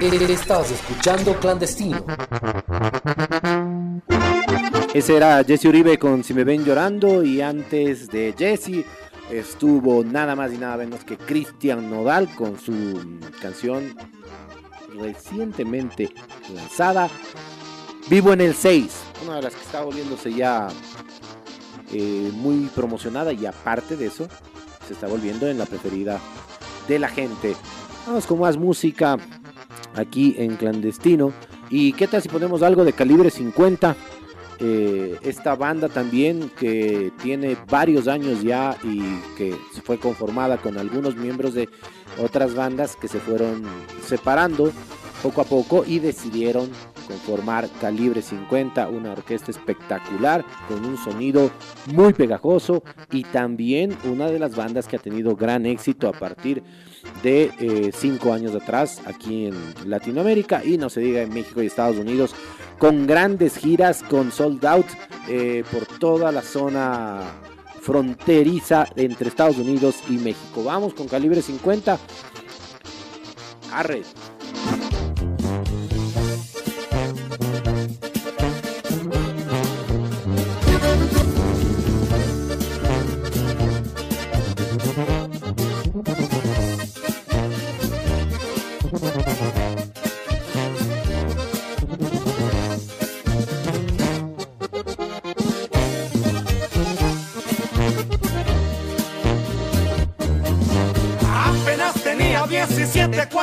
Estás 0.00 0.70
escuchando 0.70 1.34
Clandestino. 1.38 2.04
Ese 4.94 5.16
era 5.16 5.44
Jesse 5.44 5.66
Uribe 5.66 5.98
con 5.98 6.24
Si 6.24 6.32
me 6.32 6.44
ven 6.44 6.64
llorando 6.64 7.22
y 7.22 7.40
antes 7.40 8.08
de 8.08 8.34
Jesse 8.36 8.84
estuvo 9.30 10.02
nada 10.04 10.34
más 10.34 10.52
y 10.52 10.58
nada 10.58 10.78
menos 10.78 11.04
que 11.04 11.18
Cristian 11.18 11.90
Nodal 11.90 12.34
con 12.34 12.58
su 12.58 13.20
canción 13.42 13.94
recientemente 14.98 16.10
lanzada. 16.54 17.10
Vivo 18.08 18.32
en 18.32 18.40
el 18.40 18.54
6, 18.54 18.90
una 19.26 19.36
de 19.36 19.42
las 19.42 19.54
que 19.54 19.60
está 19.60 19.82
volviéndose 19.82 20.32
ya 20.32 20.68
eh, 21.92 22.30
muy 22.34 22.68
promocionada 22.74 23.32
y 23.32 23.46
aparte 23.46 23.96
de 23.96 24.06
eso, 24.06 24.28
se 24.86 24.94
está 24.94 25.06
volviendo 25.06 25.48
en 25.48 25.58
la 25.58 25.66
preferida 25.66 26.20
de 26.86 26.98
la 26.98 27.08
gente. 27.08 27.54
Vamos 28.06 28.26
con 28.26 28.40
más 28.40 28.56
música 28.56 29.16
aquí 29.94 30.34
en 30.38 30.56
clandestino. 30.56 31.32
¿Y 31.70 31.92
qué 31.92 32.06
tal 32.06 32.22
si 32.22 32.28
ponemos 32.28 32.62
algo 32.62 32.84
de 32.84 32.92
calibre 32.92 33.30
50? 33.30 33.96
Eh, 34.60 35.18
esta 35.22 35.54
banda 35.54 35.88
también 35.88 36.50
que 36.58 37.12
tiene 37.22 37.56
varios 37.70 38.08
años 38.08 38.42
ya 38.42 38.76
y 38.82 39.00
que 39.36 39.54
fue 39.84 39.98
conformada 39.98 40.56
con 40.56 40.78
algunos 40.78 41.14
miembros 41.14 41.54
de 41.54 41.68
otras 42.18 42.54
bandas 42.54 42.96
que 42.96 43.06
se 43.06 43.20
fueron 43.20 43.62
separando 44.04 44.72
poco 45.22 45.42
a 45.42 45.44
poco 45.44 45.84
y 45.86 46.00
decidieron 46.00 46.70
conformar 47.08 47.68
Calibre 47.80 48.20
50, 48.22 48.88
una 48.88 49.12
orquesta 49.12 49.50
espectacular 49.50 50.44
con 50.68 50.84
un 50.84 50.98
sonido 50.98 51.50
muy 51.86 52.12
pegajoso 52.12 52.84
y 53.10 53.24
también 53.24 53.96
una 54.04 54.26
de 54.26 54.38
las 54.38 54.54
bandas 54.54 54.86
que 54.86 54.96
ha 54.96 55.00
tenido 55.00 55.34
gran 55.34 55.64
éxito 55.66 56.08
a 56.08 56.12
partir 56.12 56.62
de 57.22 57.50
eh, 57.58 57.90
cinco 57.94 58.32
años 58.34 58.54
atrás 58.54 59.00
aquí 59.06 59.46
en 59.46 59.54
Latinoamérica 59.86 60.62
y 60.64 60.76
no 60.76 60.90
se 60.90 61.00
diga 61.00 61.22
en 61.22 61.32
México 61.32 61.62
y 61.62 61.66
Estados 61.66 61.96
Unidos 61.96 62.34
con 62.78 63.06
grandes 63.06 63.56
giras 63.56 64.02
con 64.02 64.30
sold 64.30 64.64
out 64.66 64.86
eh, 65.28 65.64
por 65.72 65.86
toda 65.86 66.30
la 66.30 66.42
zona 66.42 67.22
fronteriza 67.80 68.86
entre 68.96 69.28
Estados 69.28 69.56
Unidos 69.56 69.96
y 70.10 70.18
México. 70.18 70.62
Vamos 70.62 70.92
con 70.92 71.08
calibre 71.08 71.40
50. 71.40 71.98
Arre. 73.72 74.02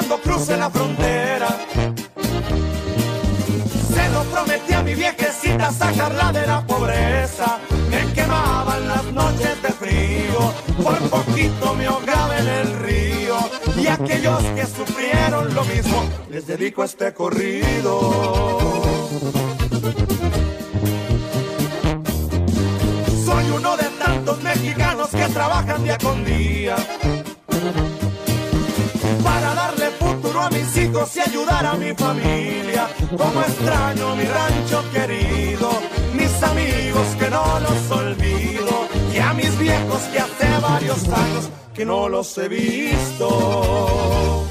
Cuando 0.07 0.23
cruce 0.23 0.55
la 0.57 0.69
frontera. 0.69 1.47
Se 3.93 4.09
lo 4.09 4.23
prometí 4.25 4.73
a 4.73 4.83
mi 4.83 4.93
viejecita 4.93 5.71
sacarla 5.71 6.31
de 6.31 6.45
la 6.45 6.65
pobreza. 6.65 7.59
Me 7.89 8.13
quemaban 8.13 8.87
las 8.87 9.03
noches 9.05 9.61
de 9.63 9.69
frío, 9.69 10.53
por 10.83 10.97
poquito 11.09 11.73
me 11.75 11.85
ahogaba 11.85 12.37
en 12.37 12.47
el 12.47 12.79
río. 12.79 13.37
Y 13.77 13.87
aquellos 13.87 14.43
que 14.55 14.65
sufrieron 14.65 15.53
lo 15.53 15.63
mismo, 15.65 16.03
les 16.29 16.45
dedico 16.45 16.83
este 16.83 17.13
corrido. 17.13 18.81
Soy 23.25 23.49
uno 23.49 23.77
de 23.77 23.85
tantos 23.97 24.41
mexicanos 24.43 25.09
que 25.09 25.27
trabajan 25.29 25.83
día 25.83 25.97
con 25.97 26.23
día 26.23 26.75
a 30.45 30.49
mis 30.49 30.77
hijos 30.77 31.15
y 31.15 31.19
ayudar 31.21 31.65
a 31.65 31.73
mi 31.75 31.93
familia. 31.93 32.87
Como 33.17 33.41
extraño 33.41 34.15
mi 34.15 34.25
rancho 34.25 34.83
querido, 34.93 35.69
mis 36.13 36.43
amigos 36.43 37.07
que 37.19 37.29
no 37.29 37.59
los 37.59 37.91
olvido 37.91 38.87
y 39.13 39.17
a 39.17 39.33
mis 39.33 39.57
viejos 39.57 40.01
que 40.11 40.19
hace 40.19 40.47
varios 40.61 41.03
años 41.07 41.49
que 41.73 41.85
no 41.85 42.09
los 42.09 42.37
he 42.37 42.47
visto. 42.47 44.45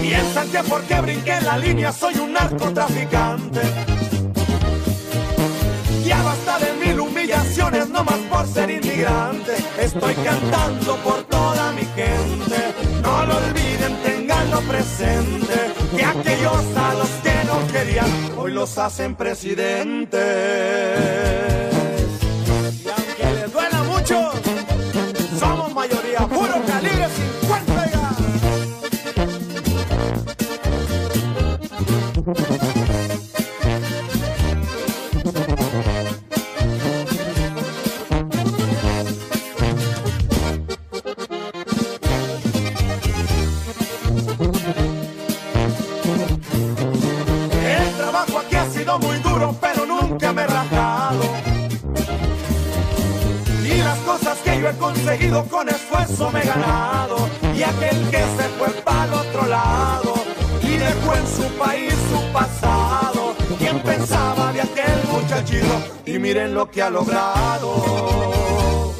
Piensan 0.00 0.48
que 0.50 0.62
porque 0.64 1.00
brinqué 1.00 1.40
la 1.42 1.56
línea 1.58 1.92
soy 1.92 2.14
un 2.18 2.32
narcotraficante 2.32 4.01
no 7.92 8.04
más 8.04 8.18
por 8.30 8.46
ser 8.46 8.70
inmigrante. 8.70 9.56
Estoy 9.78 10.14
cantando 10.14 10.96
por 10.96 11.22
toda 11.24 11.72
mi 11.72 11.82
gente. 11.82 12.74
No 13.02 13.24
lo 13.26 13.36
olviden, 13.36 13.96
tenganlo 14.02 14.60
presente. 14.60 15.72
Que 15.96 16.04
aquellos 16.04 16.76
a 16.76 16.94
los 16.94 17.08
que 17.22 17.44
no 17.46 17.66
querían, 17.72 18.08
hoy 18.36 18.52
los 18.52 18.78
hacen 18.78 19.14
presidentes. 19.14 20.20
Y 22.84 22.88
aunque 22.88 23.40
les 23.40 23.52
duela 23.52 23.82
mucho, 23.84 24.32
somos 25.38 25.74
mayoría, 25.74 26.20
puro 26.28 26.62
calibre 26.66 27.08
50 27.40 27.90
ya. 27.90 28.12
Conseguido 55.12 55.44
con 55.44 55.68
esfuerzo 55.68 56.30
me 56.30 56.40
he 56.40 56.46
ganado. 56.46 57.28
Y 57.54 57.62
aquel 57.62 58.10
que 58.10 58.18
se 58.18 58.48
fue 58.58 58.68
para 58.82 59.04
el 59.04 59.12
otro 59.12 59.46
lado 59.46 60.14
y 60.62 60.76
dejó 60.76 61.14
en 61.14 61.26
su 61.26 61.42
país 61.58 61.94
su 62.10 62.32
pasado. 62.32 63.34
¿Quién 63.58 63.80
pensaba 63.80 64.52
de 64.52 64.62
aquel 64.62 65.04
muchachito? 65.10 65.82
Y 66.06 66.18
miren 66.18 66.54
lo 66.54 66.70
que 66.70 66.82
ha 66.82 66.90
logrado. 66.90 68.94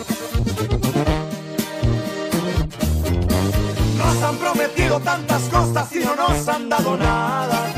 Nos 3.96 4.22
han 4.22 4.36
prometido 4.36 5.00
tantas 5.00 5.42
cosas 5.44 5.92
y 5.92 6.00
no 6.00 6.14
nos 6.14 6.48
han 6.48 6.68
dado 6.68 6.96
nada. 6.96 7.72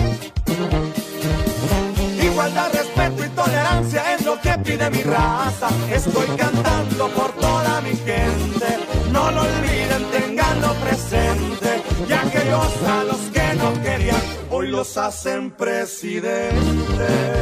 Igualdad, 2.21 2.73
respeto 2.73 3.25
y 3.25 3.29
tolerancia 3.29 4.14
que 4.45 4.59
pide 4.59 4.91
mi 4.91 5.03
raza. 5.03 5.69
Estoy 5.91 6.29
cantando 6.37 7.09
por 7.09 7.33
toda 7.33 7.81
mi 7.81 7.95
gente. 7.97 8.69
No 9.11 9.31
lo 9.31 9.41
olviden, 9.41 10.03
tenganlo 10.13 10.75
presente. 10.85 11.83
Y 12.09 12.13
aquellos 12.13 12.83
a 12.87 13.05
los 13.05 13.21
que 13.35 13.55
no 13.55 13.69
querían, 13.83 14.23
hoy 14.51 14.69
los 14.69 14.97
hacen 14.97 15.51
presidentes. 15.51 17.35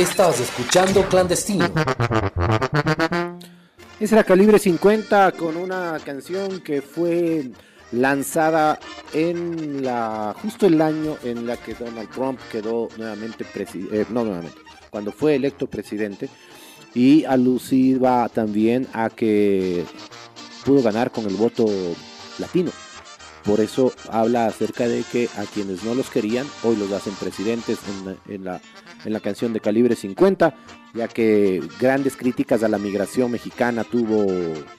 Estás 0.00 0.40
escuchando 0.40 1.04
Clandestino. 1.08 1.70
Ese 4.00 4.14
era 4.14 4.24
Calibre 4.24 4.58
50 4.58 5.32
con 5.32 5.56
una 5.56 5.98
canción 6.04 6.60
que 6.60 6.80
fue 6.82 7.50
lanzada 7.92 8.78
en 9.12 9.82
la 9.84 10.34
justo 10.40 10.66
el 10.66 10.80
año 10.80 11.16
en 11.24 11.46
la 11.46 11.56
que 11.56 11.74
Donald 11.74 12.10
Trump 12.10 12.38
quedó 12.50 12.88
nuevamente 12.96 13.44
presidente, 13.44 14.06
no 14.10 14.24
nuevamente, 14.24 14.58
cuando 14.90 15.12
fue 15.12 15.34
electo 15.34 15.66
presidente 15.66 16.28
y 16.94 17.24
alusiva 17.24 18.28
también 18.28 18.86
a 18.92 19.10
que 19.10 19.84
pudo 20.64 20.82
ganar 20.82 21.10
con 21.10 21.26
el 21.26 21.34
voto 21.34 21.66
latino. 22.38 22.70
Por 23.44 23.60
eso 23.60 23.92
habla 24.10 24.46
acerca 24.46 24.86
de 24.86 25.02
que 25.02 25.28
a 25.36 25.44
quienes 25.44 25.82
no 25.82 25.94
los 25.94 26.10
querían, 26.10 26.46
hoy 26.62 26.76
los 26.76 26.92
hacen 26.92 27.14
presidentes 27.14 27.78
en 27.88 28.34
en 28.34 28.44
la, 28.44 28.60
en 29.04 29.12
la 29.12 29.20
canción 29.20 29.52
de 29.52 29.60
calibre 29.60 29.96
50, 29.96 30.54
ya 30.94 31.08
que 31.08 31.62
grandes 31.80 32.16
críticas 32.16 32.62
a 32.62 32.68
la 32.68 32.78
migración 32.78 33.30
mexicana 33.30 33.84
tuvo 33.84 34.26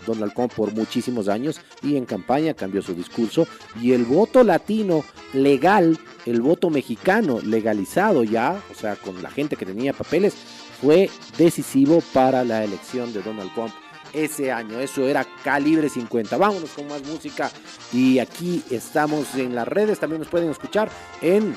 Donald 0.06 0.34
Trump 0.34 0.54
por 0.54 0.74
muchísimos 0.74 1.28
años 1.28 1.62
y 1.82 1.96
en 1.96 2.06
campaña 2.06 2.54
cambió 2.54 2.82
su 2.82 2.94
discurso 2.94 3.48
y 3.82 3.94
el 3.94 4.06
voto 4.06 4.44
latino 4.44 5.04
legal, 5.34 5.98
el 6.26 6.42
voto 6.42 6.70
mexicano 6.70 7.40
legalizado 7.42 8.24
ya, 8.24 8.62
o 8.72 8.76
sea, 8.76 8.96
con 8.96 9.22
la 9.22 9.32
gente 9.32 9.56
que 9.56 9.66
tenía 9.66 9.94
papeles, 9.94 10.36
fue 10.82 11.10
decisivo 11.38 12.02
para 12.14 12.44
la 12.44 12.64
elección 12.64 13.14
de 13.14 13.22
Donald 13.22 13.54
Trump 13.54 13.72
ese 14.14 14.52
año. 14.52 14.80
Eso 14.80 15.08
era 15.08 15.26
calibre 15.44 15.90
50. 15.90 16.38
Vámonos 16.38 16.72
con 16.72 16.88
más 16.88 17.04
música. 17.04 17.52
Y 17.94 18.20
aquí 18.20 18.64
estamos 18.70 19.36
en 19.36 19.56
las 19.56 19.68
redes. 19.68 20.00
También 20.00 20.20
nos 20.20 20.30
pueden 20.30 20.50
escuchar 20.50 20.90
en 21.22 21.56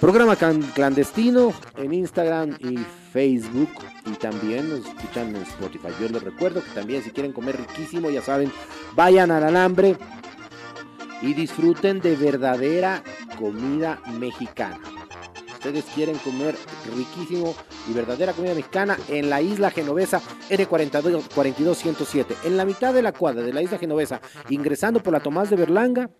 programa 0.00 0.36
clandestino, 0.36 1.52
en 1.76 1.92
Instagram 1.92 2.56
y 2.60 2.78
Facebook. 3.12 3.70
Y 4.06 4.12
también 4.12 4.68
nos 4.70 4.86
escuchan 4.86 5.34
en 5.34 5.42
Spotify. 5.42 5.88
Yo 6.00 6.08
les 6.08 6.22
recuerdo 6.22 6.62
que 6.62 6.70
también 6.70 7.02
si 7.02 7.10
quieren 7.10 7.32
comer 7.32 7.56
riquísimo, 7.56 8.10
ya 8.10 8.22
saben, 8.22 8.52
vayan 8.94 9.30
al 9.30 9.44
alambre 9.44 9.96
y 11.20 11.34
disfruten 11.34 12.00
de 12.00 12.16
verdadera 12.16 13.02
comida 13.38 14.00
mexicana 14.18 14.97
ustedes 15.58 15.84
quieren 15.92 16.16
comer 16.18 16.56
riquísimo 16.96 17.54
y 17.90 17.92
verdadera 17.92 18.32
comida 18.32 18.54
mexicana 18.54 18.96
en 19.08 19.28
la 19.28 19.42
isla 19.42 19.70
genovesa 19.70 20.20
R42107, 20.50 22.26
en 22.44 22.56
la 22.56 22.64
mitad 22.64 22.94
de 22.94 23.02
la 23.02 23.12
cuadra 23.12 23.42
de 23.42 23.52
la 23.52 23.60
isla 23.60 23.76
genovesa, 23.76 24.20
ingresando 24.50 25.02
por 25.02 25.12
la 25.12 25.20
Tomás 25.20 25.50
de 25.50 25.56
Berlanga, 25.56 26.10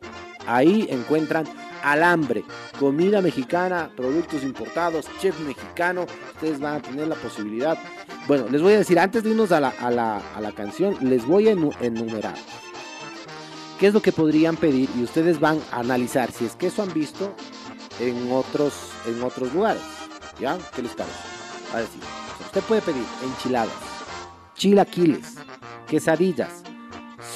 ahí 0.47 0.89
encuentran 0.91 1.47
alambre, 1.84 2.43
comida 2.80 3.22
mexicana, 3.22 3.93
productos 3.97 4.43
importados, 4.43 5.07
chef 5.20 5.39
mexicano, 5.41 6.07
ustedes 6.34 6.59
van 6.59 6.76
a 6.76 6.82
tener 6.82 7.07
la 7.07 7.14
posibilidad. 7.14 7.78
Bueno, 8.26 8.47
les 8.51 8.61
voy 8.61 8.72
a 8.72 8.78
decir, 8.78 8.99
antes 8.99 9.22
de 9.22 9.30
irnos 9.30 9.53
a 9.53 9.61
la, 9.61 9.68
a 9.68 9.91
la, 9.93 10.20
a 10.34 10.41
la 10.41 10.51
canción, 10.51 10.97
les 11.01 11.24
voy 11.24 11.49
a 11.49 11.53
enumerar. 11.53 12.34
Qué 13.78 13.86
es 13.86 13.95
lo 13.95 14.03
que 14.03 14.11
podrían 14.11 14.57
pedir 14.57 14.91
y 14.99 15.05
ustedes 15.05 15.39
van 15.39 15.61
a 15.70 15.78
analizar 15.78 16.32
si 16.32 16.45
es 16.45 16.57
que 16.57 16.66
eso 16.66 16.82
han 16.82 16.93
visto 16.93 17.32
en 18.01 18.30
otros, 18.32 18.74
en 19.07 19.22
otros 19.22 19.53
lugares. 19.53 19.82
¿Ya? 20.40 20.57
¿Qué 20.74 20.82
les 20.82 20.92
parece? 20.92 21.16
A 21.74 21.78
decir, 21.78 22.01
usted 22.40 22.62
puede 22.62 22.80
pedir 22.80 23.05
enchiladas, 23.22 23.74
chilaquiles, 24.55 25.34
quesadillas, 25.86 26.62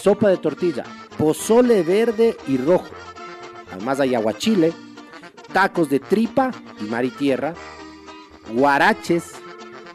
sopa 0.02 0.28
de 0.28 0.36
tortilla, 0.36 0.84
pozole 1.18 1.82
verde 1.82 2.36
y 2.46 2.56
rojo. 2.56 2.88
Además 3.72 4.00
hay 4.00 4.14
aguachile, 4.14 4.72
tacos 5.52 5.88
de 5.90 6.00
tripa 6.00 6.50
y 6.80 6.84
mar 6.84 7.04
y 7.04 7.10
tierra, 7.10 7.54
guaraches, 8.52 9.32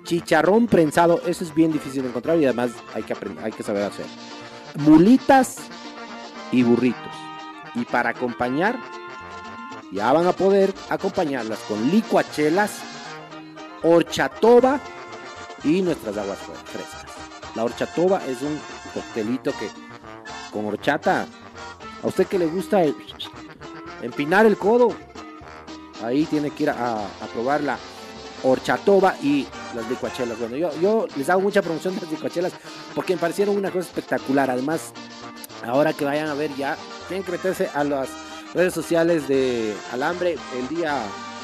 chicharrón 0.04 0.68
prensado, 0.68 1.22
eso 1.26 1.44
es 1.44 1.54
bien 1.54 1.72
difícil 1.72 2.04
de 2.04 2.10
encontrar 2.10 2.38
y 2.40 2.46
además 2.46 2.72
hay 2.94 3.04
que, 3.04 3.14
aprender, 3.14 3.44
hay 3.44 3.52
que 3.52 3.64
saber 3.64 3.84
hacer. 3.84 4.06
Mulitas 4.76 5.58
y 6.52 6.64
burritos. 6.64 7.12
Y 7.76 7.86
para 7.86 8.12
acompañar, 8.12 8.80
ya 9.92 10.12
van 10.12 10.28
a 10.28 10.34
poder 10.34 10.74
acompañarlas 10.90 11.60
con 11.60 11.90
licuachelas, 11.90 12.80
horchatoba 13.84 14.80
y 15.64 15.82
nuestras 15.82 16.18
aguas 16.18 16.40
frescas. 16.66 17.06
La 17.56 17.64
horchatoba 17.64 18.22
es 18.28 18.42
un 18.42 18.60
coctelito 18.94 19.52
que 19.52 19.70
con 20.52 20.66
horchata, 20.66 21.26
a 22.04 22.08
usted 22.08 22.28
que 22.28 22.40
le 22.40 22.48
gusta 22.48 22.84
empinar 24.02 24.46
el 24.46 24.58
codo, 24.58 24.90
ahí 26.04 26.26
tiene 26.26 26.52
que 26.52 26.64
ir 26.64 26.70
a, 26.70 27.08
probar 27.34 27.62
la 27.62 27.78
horchatoba 28.44 29.16
y 29.22 29.48
las 29.76 29.90
licuachelas. 29.90 30.38
Bueno, 30.40 30.56
yo, 30.58 30.72
yo 30.80 31.08
les 31.16 31.30
hago 31.30 31.42
mucha 31.42 31.62
promoción 31.62 31.96
de 31.96 32.02
las 32.02 32.12
licuachelas 32.12 32.54
porque 32.94 33.16
me 33.16 33.22
parecieron 33.22 33.58
una 33.58 33.72
cosa 33.72 33.88
espectacular. 33.88 34.52
Además, 34.52 34.92
ahora 35.66 35.94
que 35.94 36.06
vayan 36.06 36.28
a 36.28 36.34
ver 36.34 36.56
ya, 36.56 36.78
tienen 37.08 37.24
que 37.24 37.32
meterse 37.32 37.70
a 37.74 37.84
las 37.84 38.10
redes 38.54 38.74
sociales 38.74 39.28
de 39.28 39.74
Alambre 39.92 40.38
el 40.58 40.68
día 40.68 41.02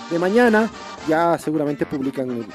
de 0.10 0.20
mañana. 0.20 0.70
Ya 1.08 1.38
seguramente 1.38 1.86
publican 1.86 2.45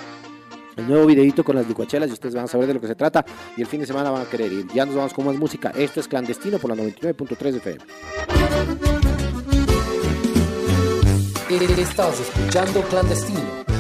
el, 0.77 0.89
nuevo 0.89 1.07
videito 1.07 1.43
con 1.43 1.57
las 1.57 1.67
licuachelas 1.67 2.09
y 2.09 2.13
ustedes 2.13 2.35
van 2.35 2.45
a 2.45 2.49
saber 2.49 2.69
de 2.69 2.75
lo 2.75 2.81
que 2.81 2.87
se 2.87 2.95
trata. 2.95 3.25
Y 3.57 3.63
el 3.63 3.67
fin 3.67 3.81
de 3.81 3.87
semana 3.87 4.11
van 4.11 4.23
a 4.23 4.27
querer 4.27 4.53
ir. 4.53 4.67
Ya 4.73 4.87
nos 4.87 4.95
vamos 4.95 5.13
con 5.13 5.27
más 5.27 5.37
música. 5.37 5.73
Esto 5.77 6.01
es 6.01 6.09
clandestino 6.09 6.59
por 6.59 6.71
la 6.71 6.83
99.3 6.83 7.57
FM. 7.57 7.85
Estás 11.81 12.21
escuchando 12.21 12.83
clandestino 12.83 13.78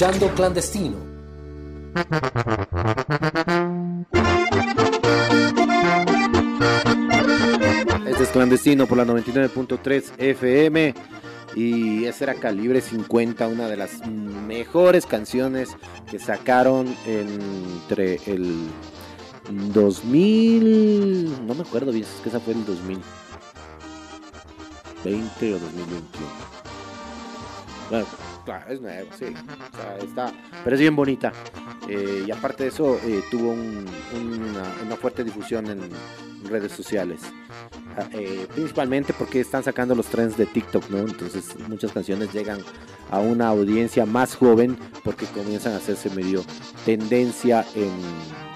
escuchando 0.00 0.34
Clandestino. 0.34 0.96
Este 8.06 8.22
es 8.22 8.28
Clandestino 8.30 8.86
por 8.86 8.96
la 8.96 9.04
99.3 9.04 10.12
FM. 10.16 10.94
Y 11.54 12.06
ese 12.06 12.24
era 12.24 12.32
Calibre 12.34 12.80
50, 12.80 13.46
una 13.46 13.68
de 13.68 13.76
las 13.76 14.06
mejores 14.06 15.04
canciones 15.04 15.76
que 16.10 16.18
sacaron 16.18 16.96
entre 17.04 18.20
el 18.24 18.70
2000. 19.50 21.46
No 21.46 21.54
me 21.54 21.60
acuerdo 21.60 21.92
bien, 21.92 22.04
es 22.04 22.22
que 22.22 22.30
esa 22.30 22.40
fue 22.40 22.54
el 22.54 22.64
2020 22.64 23.04
o 25.54 25.58
2021. 25.58 26.00
Bueno, 27.90 28.06
claro, 28.44 28.72
es 28.72 28.80
nuevo, 28.80 29.10
sí. 29.18 29.26
O 29.26 29.76
sea, 29.76 29.98
está, 29.98 30.32
pero 30.64 30.74
es 30.76 30.80
bien 30.80 30.96
bonita. 30.96 31.32
Eh, 31.88 32.24
y 32.26 32.30
aparte 32.30 32.64
de 32.64 32.68
eso, 32.70 32.98
eh, 33.04 33.22
tuvo 33.30 33.50
un- 33.52 33.86
una, 34.14 34.74
una 34.84 34.96
fuerte 34.96 35.24
difusión 35.24 35.66
en 35.68 35.80
redes 36.48 36.72
sociales. 36.72 37.20
Ah, 37.96 38.06
eh, 38.12 38.46
principalmente 38.54 39.12
porque 39.12 39.40
están 39.40 39.64
sacando 39.64 39.94
los 39.94 40.06
trends 40.06 40.36
de 40.36 40.46
TikTok, 40.46 40.88
¿no? 40.90 40.98
Entonces 40.98 41.56
muchas 41.68 41.92
canciones 41.92 42.32
llegan 42.32 42.60
a 43.10 43.18
una 43.18 43.48
audiencia 43.48 44.06
más 44.06 44.36
joven 44.36 44.78
porque 45.04 45.26
comienzan 45.26 45.72
a 45.72 45.76
hacerse 45.76 46.08
medio 46.10 46.44
tendencia 46.84 47.66
en 47.74 47.90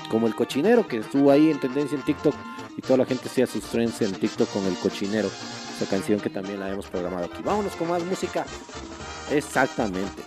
como 0.09 0.27
el 0.29 0.35
cochinero 0.37 0.87
que 0.87 0.99
estuvo 0.99 1.31
ahí 1.33 1.51
en 1.51 1.59
tendencia 1.59 1.97
en 1.99 2.05
TikTok 2.05 2.35
y 2.77 2.83
toda 2.83 2.99
la 2.99 3.05
gente 3.07 3.27
hacía 3.29 3.47
sus 3.47 3.65
trends 3.65 4.01
en 4.03 4.13
TikTok 4.13 4.49
con 4.51 4.65
el 4.67 4.75
cochinero. 4.77 5.29
Esa 5.77 5.87
canción 5.91 6.21
que 6.21 6.31
también 6.31 6.61
la 6.61 6.71
hemos 6.71 6.87
programado 6.87 7.25
aquí. 7.25 7.43
Vámonos 7.43 7.73
con 7.75 7.89
más 7.89 8.05
música. 8.05 8.47
Exactamente. 9.31 10.23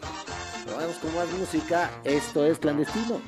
Vamos 0.75 0.97
con 0.97 1.15
más 1.15 1.29
música. 1.31 1.89
Esto 2.03 2.45
es 2.45 2.59
clandestino. 2.59 3.21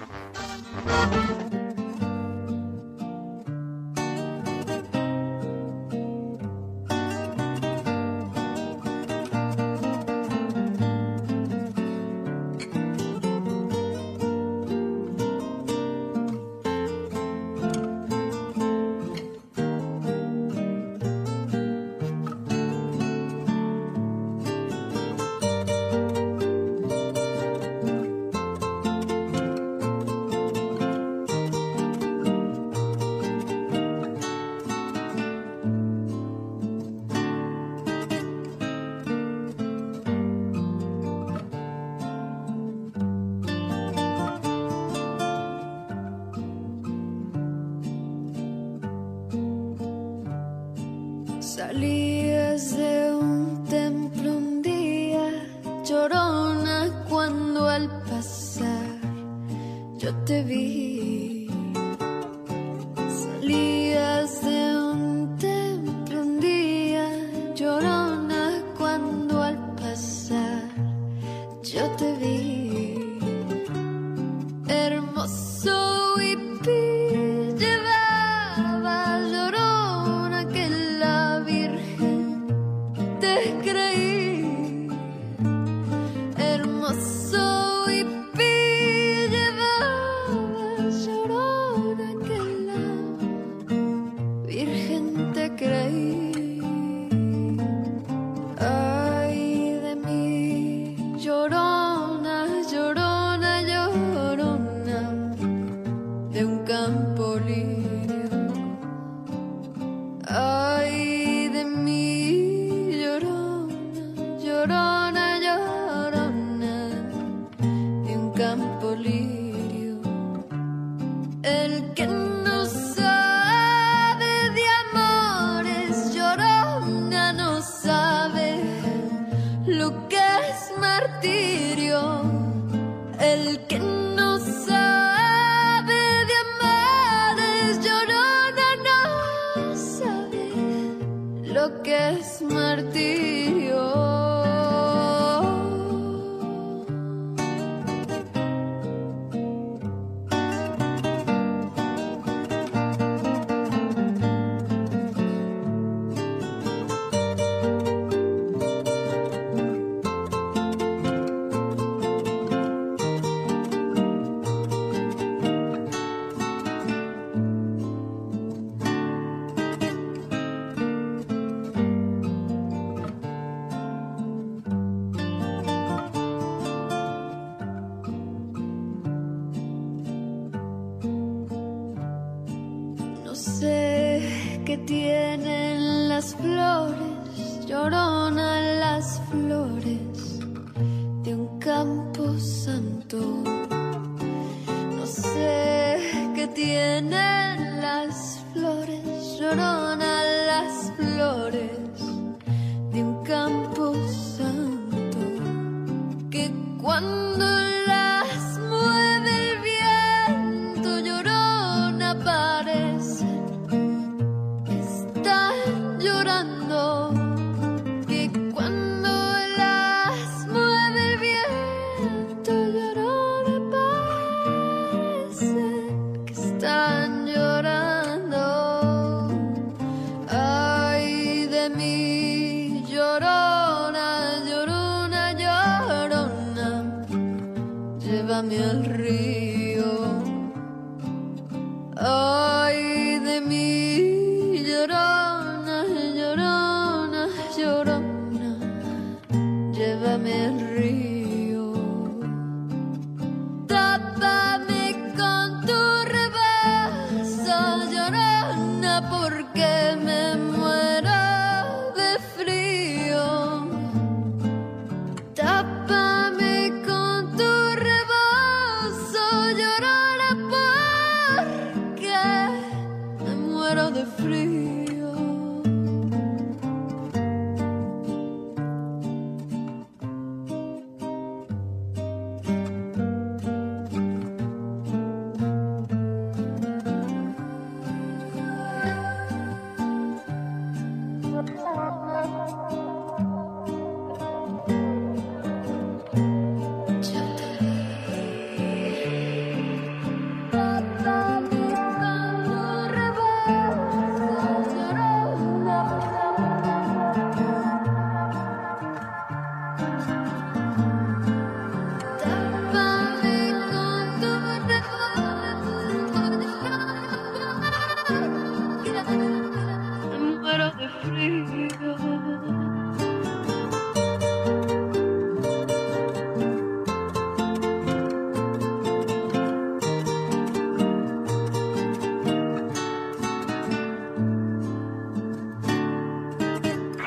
Lo 141.54 141.82
que 141.82 142.10
es 142.20 142.42
martirio. 142.42 144.39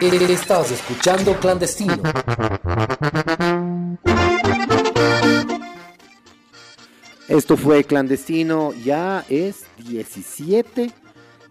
Estás 0.03 0.73
escuchando 0.73 1.39
Clandestino. 1.39 2.03
Esto 7.29 7.57
fue 7.57 7.85
clandestino, 7.85 8.73
ya 8.73 9.25
es 9.29 9.65
17 9.79 10.91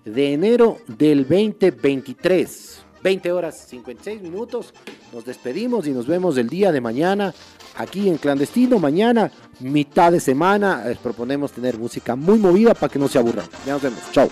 de 0.03 0.33
enero 0.33 0.79
del 0.85 1.25
2023. 1.25 2.81
20 3.01 3.31
horas 3.31 3.67
56 3.69 4.21
minutos. 4.21 4.73
Nos 5.13 5.23
despedimos 5.23 5.87
y 5.87 5.91
nos 5.91 6.05
vemos 6.05 6.35
el 6.35 6.49
día 6.49 6.73
de 6.73 6.81
mañana 6.81 7.33
aquí 7.77 8.09
en 8.09 8.17
clandestino. 8.17 8.79
Mañana, 8.79 9.31
mitad 9.61 10.11
de 10.11 10.19
semana, 10.19 10.83
les 10.85 10.97
proponemos 10.97 11.53
tener 11.53 11.77
música 11.77 12.17
muy 12.17 12.37
movida 12.37 12.73
para 12.73 12.91
que 12.91 12.99
no 12.99 13.07
se 13.07 13.17
aburran. 13.17 13.45
Ya 13.65 13.71
nos 13.71 13.81
vemos. 13.81 13.99
Chao. 14.11 14.29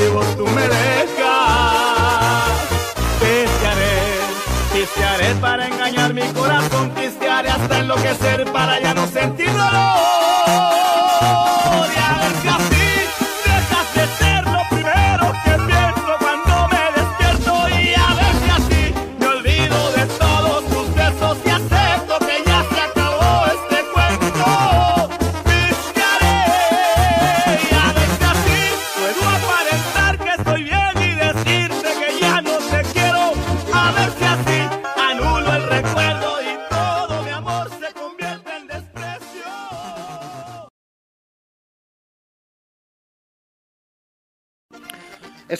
Sin 0.00 0.14
motivos 0.14 0.36
tú 0.36 0.46
me 0.46 0.62
dejas? 0.62 0.78
Pistearé, 3.20 3.94
pistearé 4.72 5.34
para 5.40 5.66
engañar 5.66 6.14
mi 6.14 6.22
corazón, 6.32 6.90
pistearé 6.90 7.50
hasta 7.50 7.78
enloquecer 7.80 8.50
para 8.52 8.80
ya 8.80 8.94
no 8.94 9.06
sentir 9.06 9.50
dolor. 9.52 10.19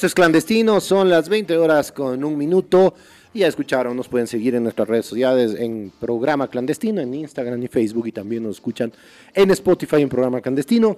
Esto 0.01 0.07
es 0.07 0.15
clandestino, 0.15 0.81
son 0.81 1.11
las 1.11 1.29
20 1.29 1.59
horas 1.59 1.93
con 1.93 2.25
un 2.25 2.39
minuto. 2.39 2.95
Ya 3.35 3.47
escucharon, 3.47 3.95
nos 3.95 4.09
pueden 4.09 4.27
seguir 4.27 4.55
en 4.55 4.63
nuestras 4.63 4.89
redes 4.89 5.05
sociales 5.05 5.55
en 5.59 5.93
programa 6.01 6.49
clandestino, 6.49 7.03
en 7.03 7.13
Instagram 7.13 7.63
y 7.63 7.69
Facebook. 7.69 8.07
Y 8.07 8.13
también 8.13 8.45
nos 8.45 8.57
escuchan 8.57 8.91
en 9.35 9.51
Spotify 9.51 10.01
en 10.01 10.09
programa 10.09 10.41
clandestino. 10.41 10.97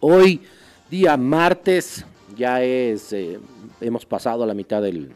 Hoy, 0.00 0.40
día 0.90 1.18
martes, 1.18 2.06
ya 2.34 2.62
es, 2.62 3.12
eh, 3.12 3.38
hemos 3.78 4.06
pasado 4.06 4.42
a 4.42 4.46
la 4.46 4.54
mitad 4.54 4.80
del, 4.80 5.12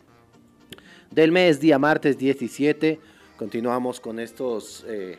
del 1.11 1.33
mes, 1.33 1.61
día 1.61 1.79
martes 1.79 2.19
17. 2.19 3.01
Continuamos 3.39 4.01
con 4.01 4.21
estos, 4.21 4.85
eh, 4.87 5.17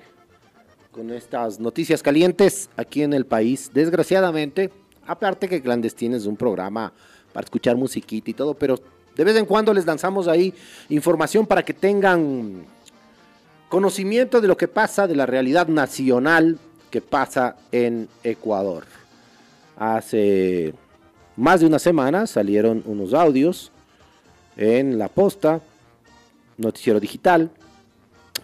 con 0.91 1.09
estas 1.09 1.59
noticias 1.59 2.03
calientes 2.03 2.69
aquí 2.78 3.01
en 3.01 3.13
el 3.13 3.26
país. 3.26 3.71
Desgraciadamente, 3.74 4.69
aparte 5.07 5.49
que 5.49 5.59
Clandestino 5.59 6.15
es 6.15 6.28
un 6.28 6.38
programa 6.38 6.93
para 7.34 7.46
escuchar 7.46 7.76
musiquita 7.76 8.30
y 8.30 8.34
todo, 8.34 8.54
pero 8.54 8.80
de 9.16 9.24
vez 9.24 9.36
en 9.36 9.46
cuando 9.46 9.74
les 9.74 9.86
lanzamos 9.86 10.28
ahí 10.28 10.54
información 10.90 11.46
para 11.46 11.64
que 11.64 11.74
tengan 11.74 12.66
conocimiento 13.70 14.40
de 14.40 14.48
lo 14.48 14.56
que 14.56 14.68
pasa, 14.68 15.08
de 15.08 15.16
la 15.16 15.26
realidad 15.26 15.68
nacional 15.68 16.60
que 16.90 17.02
pasa 17.02 17.56
en 17.72 18.08
Ecuador. 18.24 18.86
Hace 19.78 20.74
más 21.36 21.60
de 21.60 21.66
una 21.66 21.80
semana 21.80 22.28
salieron 22.28 22.84
unos 22.86 23.14
audios 23.14 23.72
en 24.56 25.00
la 25.00 25.08
posta, 25.08 25.62
noticiero 26.58 27.00
digital, 27.00 27.50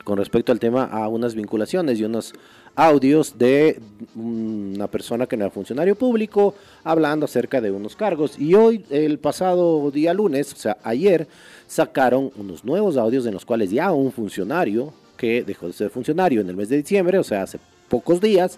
con 0.03 0.17
respecto 0.17 0.51
al 0.51 0.59
tema 0.59 0.85
a 0.85 1.07
unas 1.07 1.35
vinculaciones 1.35 1.99
y 1.99 2.03
unos 2.03 2.33
audios 2.79 3.37
de 3.37 3.77
una 4.15 4.87
persona 4.87 5.27
que 5.27 5.35
era 5.35 5.49
funcionario 5.49 5.95
público 5.95 6.55
hablando 6.85 7.25
acerca 7.25 7.59
de 7.59 7.71
unos 7.71 7.93
cargos. 7.95 8.39
Y 8.39 8.53
hoy, 8.53 8.85
el 8.89 9.19
pasado 9.19 9.91
día 9.91 10.13
lunes, 10.13 10.53
o 10.53 10.55
sea, 10.55 10.77
ayer, 10.83 11.27
sacaron 11.67 12.31
unos 12.37 12.63
nuevos 12.63 12.95
audios 12.95 13.25
en 13.25 13.33
los 13.33 13.43
cuales 13.43 13.69
ya 13.69 13.91
un 13.91 14.13
funcionario 14.13 14.93
que 15.17 15.43
dejó 15.43 15.67
de 15.67 15.73
ser 15.73 15.89
funcionario 15.89 16.39
en 16.39 16.47
el 16.47 16.55
mes 16.55 16.69
de 16.69 16.77
diciembre, 16.77 17.19
o 17.19 17.23
sea, 17.23 17.43
hace 17.43 17.59
pocos 17.89 18.21
días 18.21 18.57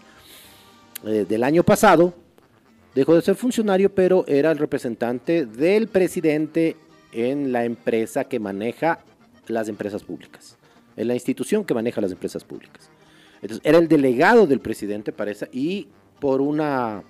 eh, 1.03 1.25
del 1.27 1.43
año 1.43 1.63
pasado, 1.63 2.13
dejó 2.93 3.15
de 3.15 3.23
ser 3.23 3.33
funcionario, 3.33 3.91
pero 3.93 4.23
era 4.27 4.51
el 4.51 4.59
representante 4.59 5.47
del 5.47 5.87
presidente 5.87 6.77
en 7.11 7.51
la 7.51 7.65
empresa 7.65 8.25
que 8.25 8.39
maneja 8.39 8.99
las 9.47 9.67
empresas 9.67 10.03
públicas, 10.03 10.57
en 10.95 11.07
la 11.07 11.15
institución 11.15 11.65
que 11.65 11.73
maneja 11.73 12.01
las 12.01 12.11
empresas 12.11 12.43
públicas. 12.43 12.91
Entonces, 13.41 13.61
era 13.63 13.77
el 13.77 13.87
delegado 13.87 14.45
del 14.47 14.59
presidente 14.59 15.11
para 15.11 15.31
esa, 15.31 15.47
y 15.51 15.87
por 16.19 16.41
una 16.41 17.03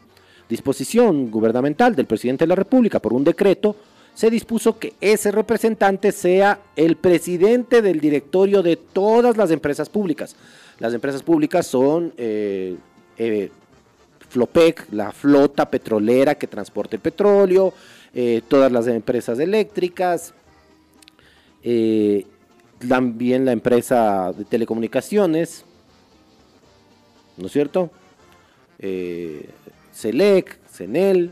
disposición 0.48 1.32
gubernamental 1.32 1.96
del 1.96 2.06
presidente 2.06 2.44
de 2.44 2.50
la 2.50 2.56
República, 2.56 3.00
por 3.00 3.14
un 3.14 3.24
decreto, 3.24 3.76
se 4.14 4.30
dispuso 4.30 4.78
que 4.78 4.94
ese 5.00 5.32
representante 5.32 6.12
sea 6.12 6.60
el 6.76 6.98
presidente 6.98 7.82
del 7.82 8.00
directorio 8.00 8.62
de 8.62 8.76
todas 8.76 9.38
las 9.38 9.52
empresas 9.52 9.90
públicas. 9.90 10.36
Las 10.80 10.94
empresas 10.94 11.24
públicas 11.24 11.66
son 11.66 12.14
eh, 12.18 12.76
eh, 13.18 13.50
Flopec, 14.30 14.88
la 14.92 15.12
flota 15.12 15.70
petrolera 15.70 16.36
que 16.36 16.48
transporta 16.48 16.96
el 16.96 17.02
petróleo, 17.02 17.74
eh, 18.14 18.42
todas 18.48 18.72
las 18.72 18.88
empresas 18.88 19.40
eléctricas, 19.40 20.34
también 22.88 23.46
la 23.46 23.52
empresa 23.52 24.34
de 24.34 24.44
telecomunicaciones, 24.46 25.64
¿no 27.38 27.48
es 27.48 27.52
cierto? 27.52 27.90
Eh, 28.80 29.50
Selec, 29.92 30.60
Cenel, 30.68 31.32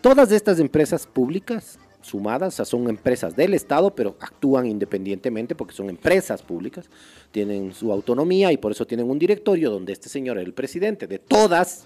todas 0.00 0.32
estas 0.32 0.58
empresas 0.58 1.06
públicas 1.06 1.78
sumadas, 2.02 2.54
o 2.54 2.56
sea, 2.56 2.64
son 2.64 2.88
empresas 2.88 3.36
del 3.36 3.54
Estado, 3.54 3.94
pero 3.94 4.16
actúan 4.20 4.66
independientemente 4.66 5.54
porque 5.54 5.74
son 5.74 5.90
empresas 5.90 6.42
públicas, 6.42 6.86
tienen 7.30 7.72
su 7.72 7.92
autonomía 7.92 8.52
y 8.52 8.56
por 8.56 8.72
eso 8.72 8.86
tienen 8.86 9.10
un 9.10 9.18
directorio 9.18 9.70
donde 9.70 9.92
este 9.92 10.08
señor 10.08 10.38
es 10.38 10.44
el 10.44 10.54
presidente 10.54 11.06
de 11.06 11.18
todas, 11.18 11.84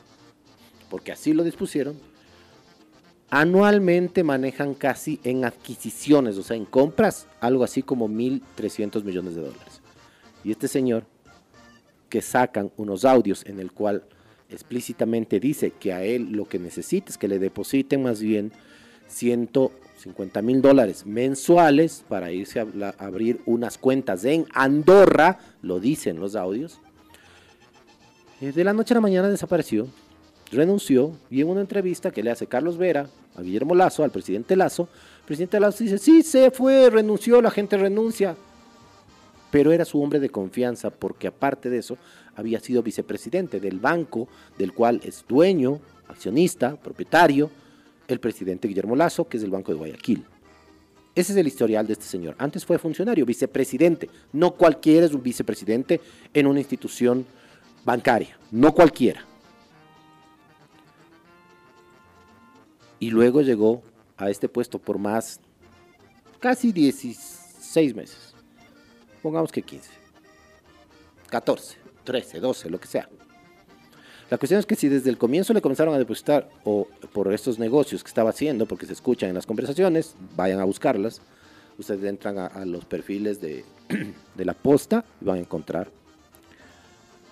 porque 0.89 1.13
así 1.13 1.33
lo 1.33 1.43
dispusieron, 1.43 1.97
anualmente 3.31 4.23
manejan 4.23 4.75
casi 4.75 5.19
en 5.25 5.45
adquisiciones, 5.45 6.39
o 6.39 6.43
sea, 6.43 6.57
en 6.57 6.65
compras, 6.65 7.27
algo 7.41 7.65
así 7.65 7.83
como 7.83 8.09
1.300 8.09 9.03
millones 9.03 9.35
de 9.35 9.43
dólares. 9.43 9.81
Y 10.45 10.53
este 10.53 10.69
señor, 10.69 11.05
que 12.15 12.23
sacan 12.23 12.71
unos 12.77 13.05
audios 13.05 13.45
en 13.45 13.59
el 13.59 13.73
cual 13.73 14.05
explícitamente 14.49 15.41
dice 15.41 15.73
que 15.73 15.93
a 15.93 16.05
él 16.05 16.31
lo 16.31 16.45
que 16.45 16.61
necesita 16.61 17.11
es 17.11 17.19
que 17.19 17.27
le 17.27 17.41
depositen 17.41 18.05
más 18.05 18.21
bien 18.21 18.53
150 19.09 20.41
mil 20.41 20.63
dólares 20.63 21.07
mensuales 21.07 22.05
para 22.09 22.31
irse 22.31 22.61
a, 22.61 22.95
abrir 22.99 23.41
unas 23.47 23.79
cuentas 23.79 24.25
en 24.25 24.47
Andorra, 24.55 25.41
lo 25.61 25.81
dicen 25.81 26.21
los 26.21 26.37
audios. 26.37 26.79
Eh, 28.41 28.53
De 28.53 28.63
la 28.63 28.73
noche 28.73 28.95
a 28.95 28.99
la 28.99 29.01
mañana 29.01 29.29
desapareció, 29.29 29.89
renunció 30.53 31.11
y 31.33 31.41
en 31.41 31.49
una 31.49 31.63
entrevista 31.63 32.13
que 32.13 32.23
le 32.23 32.31
hace 32.31 32.47
Carlos 32.47 32.79
Vera 32.79 33.09
a 33.35 33.43
Guillermo 33.43 33.75
Lazo, 33.75 34.05
al 34.05 34.13
presidente 34.13 34.55
Lazo, 34.55 34.83
el 35.19 35.25
presidente 35.27 35.59
Lazo 35.59 35.83
dice, 35.83 35.99
sí, 35.99 36.23
se 36.23 36.53
fue, 36.53 36.91
renunció, 36.91 37.43
la 37.43 37.51
gente 37.51 37.77
renuncia. 37.77 38.37
Pero 39.55 39.71
era 39.71 39.85
su 39.85 40.03
hombre 40.03 40.19
de 40.19 40.31
confianza 40.31 40.91
porque 40.91 41.29
aparte 41.29 41.71
de 41.71 41.79
eso 41.79 41.97
había 42.35 42.59
sido 42.59 42.83
vicepresidente 42.83 43.61
del 43.61 43.79
banco 43.79 44.27
del 44.59 44.73
cual 44.73 45.01
es 45.05 45.25
dueño, 45.29 45.79
accionista, 46.09 46.75
propietario, 46.75 47.53
el 48.09 48.19
presidente 48.19 48.67
Guillermo 48.67 48.97
Lazo, 48.97 49.29
que 49.29 49.37
es 49.37 49.45
el 49.45 49.53
Banco 49.53 49.71
de 49.71 49.79
Guayaquil. 49.79 50.25
Ese 51.15 51.35
es 51.35 51.39
el 51.39 51.47
historial 51.47 51.87
de 51.87 51.93
este 51.93 52.05
señor. 52.05 52.35
Antes 52.37 52.67
fue 52.67 52.79
funcionario, 52.79 53.25
vicepresidente. 53.25 54.11
No 54.33 54.57
cualquiera 54.57 55.07
es 55.07 55.15
un 55.15 55.23
vicepresidente 55.23 56.01
en 56.33 56.49
una 56.49 56.59
institución 56.59 57.25
bancaria. 57.85 58.37
No 58.51 58.75
cualquiera. 58.75 59.25
Y 62.99 63.09
luego 63.11 63.41
llegó 63.41 63.85
a 64.17 64.31
este 64.31 64.49
puesto 64.49 64.81
por 64.81 64.99
más, 64.99 65.39
casi 66.41 66.73
16 66.73 67.95
meses. 67.95 68.24
Pongamos 69.25 69.51
que 69.51 69.63
15. 69.63 69.89
14, 71.31 71.79
13, 72.05 72.41
12, 72.41 72.69
lo 72.69 72.79
que 72.79 72.87
sea. 72.87 73.09
La 74.29 74.37
cuestión 74.37 74.61
es 74.61 74.67
que 74.67 74.77
si 74.77 74.91
desde 74.91 75.09
el 75.09 75.17
comienzo 75.17 75.55
le 75.55 75.63
comenzaron 75.63 75.95
a 75.95 75.99
depositar 75.99 76.51
o 76.63 76.87
por 77.15 77.33
estos 77.33 77.59
negocios 77.59 78.05
que 78.05 78.09
estaba 78.09 78.29
haciendo, 78.29 78.67
porque 78.67 78.85
se 78.85 78.93
escuchan 78.93 79.31
en 79.31 79.35
las 79.35 79.47
conversaciones, 79.47 80.15
vayan 80.37 80.61
a 80.61 80.65
buscarlas. 80.65 81.23
Ustedes 81.79 82.05
entran 82.05 82.37
a, 82.37 82.67
los 82.67 82.85
perfiles 82.85 83.41
de, 83.41 83.65
de 84.35 84.45
la 84.45 84.53
posta 84.53 85.07
y 85.23 85.25
van 85.25 85.39
a 85.39 85.41
encontrar 85.41 85.91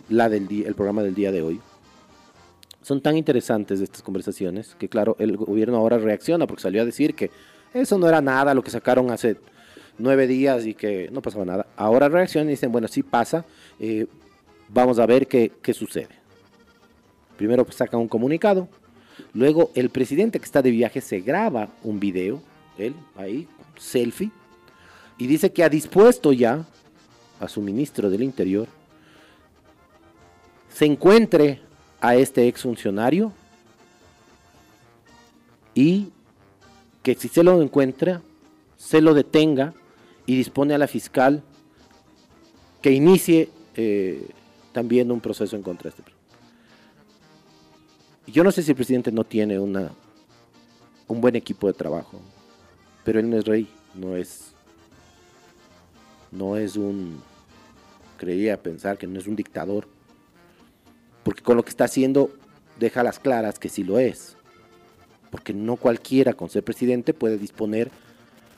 la 0.09 0.30
del 0.30 0.64
el 0.64 0.74
programa 0.74 1.03
del 1.03 1.14
día 1.14 1.30
de 1.30 1.43
hoy. 1.43 1.61
Son 2.80 3.03
tan 3.03 3.18
interesantes 3.18 3.82
estas 3.82 4.01
conversaciones 4.01 4.76
que, 4.76 4.88
claro, 4.88 5.14
el 5.18 5.36
gobierno 5.36 5.76
ahora 5.76 5.99
reacciona 5.99 6.47
porque 6.47 6.62
salió 6.62 6.80
a 6.80 6.86
decir 6.86 7.14
que 7.14 7.30
eso 7.74 7.99
no 7.99 8.09
era 8.09 8.22
nada 8.22 8.55
lo 8.55 8.62
que 8.62 8.70
sacaron 8.70 9.11
hace 9.11 9.36
nueve 9.99 10.26
días 10.26 10.66
y 10.66 10.74
que 10.74 11.09
no 11.12 11.22
pasaba 11.22 11.45
nada. 11.45 11.66
Ahora 11.76 12.09
reaccionan 12.09 12.49
y 12.49 12.53
dicen, 12.53 12.72
bueno, 12.72 12.88
sí 12.88 13.03
pasa, 13.03 13.45
eh, 13.78 14.07
vamos 14.68 14.99
a 14.99 15.07
ver 15.07 15.26
qué, 15.26 15.53
qué 15.62 15.74
sucede. 15.74 16.20
Primero 17.36 17.66
sacan 17.70 18.01
un 18.01 18.09
comunicado, 18.09 18.68
luego 19.34 19.70
el 19.74 19.90
presidente 19.90 20.38
que 20.38 20.45
está 20.45 20.62
de 20.62 20.70
viaje 20.70 21.01
se 21.01 21.20
graba 21.20 21.68
un 21.82 21.99
video, 21.99 22.43
él 22.78 22.95
ahí, 23.16 23.49
selfie, 23.76 24.30
y 25.18 25.26
dice 25.26 25.53
que 25.53 25.64
ha 25.64 25.68
dispuesto 25.68 26.32
ya 26.32 26.64
a 27.40 27.49
su 27.49 27.61
ministro 27.61 28.09
del 28.11 28.22
Interior 28.22 28.68
se 30.72 30.86
encuentre 30.86 31.61
a 32.01 32.16
este 32.16 32.49
exfuncionario 32.49 33.32
y 35.74 36.09
que 37.03 37.14
si 37.14 37.28
se 37.28 37.43
lo 37.43 37.61
encuentra, 37.62 38.22
se 38.76 39.01
lo 39.01 39.14
detenga 39.14 39.74
y 40.32 40.36
dispone 40.36 40.72
a 40.72 40.78
la 40.78 40.86
fiscal 40.86 41.42
que 42.80 42.90
inicie 42.90 43.50
eh, 43.76 44.30
también 44.72 45.12
un 45.12 45.20
proceso 45.20 45.56
en 45.56 45.62
contra 45.62 45.90
de 45.90 45.96
este. 45.98 46.12
Yo 48.28 48.42
no 48.42 48.50
sé 48.50 48.62
si 48.62 48.70
el 48.70 48.76
presidente 48.76 49.12
no 49.12 49.24
tiene 49.24 49.58
una, 49.58 49.92
un 51.06 51.20
buen 51.20 51.36
equipo 51.36 51.66
de 51.66 51.74
trabajo, 51.74 52.18
pero 53.04 53.20
él 53.20 53.28
no 53.28 53.36
es 53.36 53.44
rey, 53.44 53.68
no 53.94 54.16
es, 54.16 54.54
no 56.30 56.56
es 56.56 56.76
un, 56.76 57.20
creía 58.16 58.56
pensar 58.62 58.96
que 58.96 59.06
no 59.06 59.18
es 59.18 59.26
un 59.26 59.36
dictador, 59.36 59.86
porque 61.24 61.42
con 61.42 61.58
lo 61.58 61.62
que 61.62 61.70
está 61.70 61.84
haciendo 61.84 62.30
deja 62.80 63.02
las 63.02 63.18
claras 63.18 63.58
que 63.58 63.68
sí 63.68 63.84
lo 63.84 63.98
es, 63.98 64.38
porque 65.30 65.52
no 65.52 65.76
cualquiera 65.76 66.32
con 66.32 66.48
ser 66.48 66.64
presidente 66.64 67.12
puede 67.12 67.36
disponer 67.36 67.90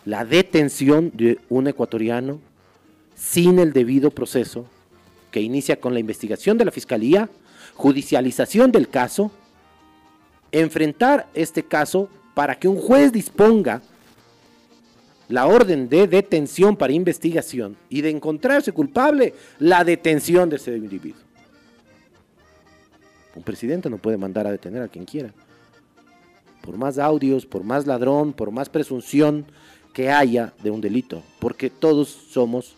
la 0.04 0.24
detención 0.24 1.10
de 1.14 1.38
un 1.48 1.66
ecuatoriano 1.66 2.40
sin 3.14 3.58
el 3.58 3.72
debido 3.72 4.10
proceso 4.10 4.66
que 5.30 5.40
inicia 5.40 5.80
con 5.80 5.94
la 5.94 6.00
investigación 6.00 6.58
de 6.58 6.64
la 6.64 6.70
fiscalía, 6.70 7.28
judicialización 7.74 8.70
del 8.70 8.88
caso, 8.88 9.30
enfrentar 10.52 11.28
este 11.34 11.64
caso 11.64 12.08
para 12.34 12.56
que 12.56 12.68
un 12.68 12.76
juez 12.76 13.12
disponga 13.12 13.82
la 15.28 15.46
orden 15.46 15.88
de 15.88 16.06
detención 16.06 16.76
para 16.76 16.92
investigación 16.92 17.76
y 17.88 18.02
de 18.02 18.10
encontrarse 18.10 18.72
culpable, 18.72 19.34
la 19.58 19.82
detención 19.82 20.50
de 20.50 20.56
ese 20.56 20.76
individuo. 20.76 21.20
Un 23.34 23.42
presidente 23.42 23.90
no 23.90 23.98
puede 23.98 24.16
mandar 24.16 24.46
a 24.46 24.52
detener 24.52 24.82
a 24.82 24.88
quien 24.88 25.04
quiera. 25.04 25.32
Por 26.60 26.76
más 26.76 26.98
audios, 26.98 27.46
por 27.46 27.64
más 27.64 27.86
ladrón, 27.86 28.32
por 28.32 28.50
más 28.50 28.68
presunción 28.68 29.46
que 29.94 30.10
haya 30.10 30.52
de 30.62 30.70
un 30.70 30.82
delito, 30.82 31.22
porque 31.38 31.70
todos 31.70 32.08
somos 32.08 32.76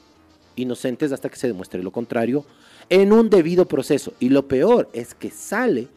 inocentes 0.54 1.10
hasta 1.10 1.28
que 1.28 1.36
se 1.36 1.48
demuestre 1.48 1.82
lo 1.82 1.90
contrario 1.90 2.44
en 2.88 3.12
un 3.12 3.28
debido 3.28 3.66
proceso. 3.66 4.12
Y 4.20 4.28
lo 4.28 4.46
peor 4.46 4.88
es 4.92 5.14
que 5.14 5.30
sale 5.30 5.88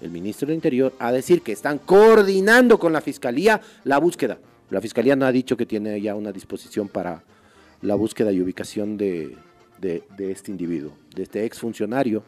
el 0.00 0.10
ministro 0.10 0.46
del 0.46 0.54
Interior 0.54 0.94
a 0.98 1.12
decir 1.12 1.42
que 1.42 1.52
están 1.52 1.78
coordinando 1.78 2.78
con 2.78 2.92
la 2.92 3.00
Fiscalía 3.00 3.60
la 3.84 3.98
búsqueda. 3.98 4.38
La 4.70 4.80
Fiscalía 4.80 5.16
no 5.16 5.26
ha 5.26 5.32
dicho 5.32 5.56
que 5.56 5.66
tiene 5.66 6.00
ya 6.00 6.14
una 6.14 6.32
disposición 6.32 6.88
para 6.88 7.22
la 7.82 7.96
búsqueda 7.96 8.32
y 8.32 8.40
ubicación 8.40 8.96
de, 8.96 9.36
de, 9.80 10.02
este 10.30 10.50
individuo, 10.50 10.92
de 11.14 11.24
este 11.24 11.44
exfuncionario 11.44 12.22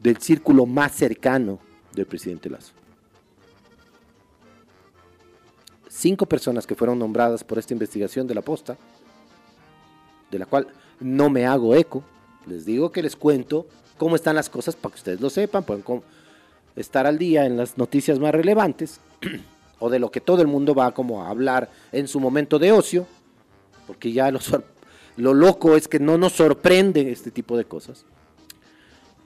del 0.00 0.18
círculo 0.18 0.66
más 0.66 0.92
cercano 0.92 1.58
del 1.94 2.06
presidente 2.06 2.48
Lazo. 2.48 2.72
Cinco 5.96 6.26
personas 6.26 6.66
que 6.66 6.74
fueron 6.74 6.98
nombradas 6.98 7.42
por 7.42 7.58
esta 7.58 7.72
investigación 7.72 8.26
de 8.26 8.34
la 8.34 8.42
posta, 8.42 8.76
de 10.30 10.38
la 10.38 10.44
cual 10.44 10.66
no 11.00 11.30
me 11.30 11.46
hago 11.46 11.74
eco, 11.74 12.04
les 12.46 12.66
digo 12.66 12.92
que 12.92 13.02
les 13.02 13.16
cuento 13.16 13.66
cómo 13.96 14.14
están 14.14 14.36
las 14.36 14.50
cosas 14.50 14.76
para 14.76 14.92
que 14.92 14.98
ustedes 14.98 15.22
lo 15.22 15.30
sepan, 15.30 15.64
pueden 15.64 15.82
estar 16.76 17.06
al 17.06 17.16
día 17.16 17.46
en 17.46 17.56
las 17.56 17.78
noticias 17.78 18.18
más 18.18 18.32
relevantes 18.32 19.00
o 19.78 19.88
de 19.88 19.98
lo 19.98 20.10
que 20.10 20.20
todo 20.20 20.42
el 20.42 20.48
mundo 20.48 20.74
va 20.74 20.92
como 20.92 21.24
a 21.24 21.30
hablar 21.30 21.70
en 21.92 22.08
su 22.08 22.20
momento 22.20 22.58
de 22.58 22.72
ocio, 22.72 23.06
porque 23.86 24.12
ya 24.12 24.30
lo, 24.30 24.40
lo 25.16 25.32
loco 25.32 25.76
es 25.76 25.88
que 25.88 25.98
no 25.98 26.18
nos 26.18 26.34
sorprende 26.34 27.10
este 27.10 27.30
tipo 27.30 27.56
de 27.56 27.64
cosas. 27.64 28.04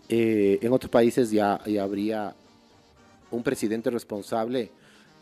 Eh, 0.09 0.61
en 0.62 0.73
otros 0.73 0.89
países 0.89 1.33
ya, 1.33 1.61
ya, 1.66 1.83
habría 1.83 2.37
un 3.33 3.43
presidente 3.43 3.91
responsable 3.91 4.71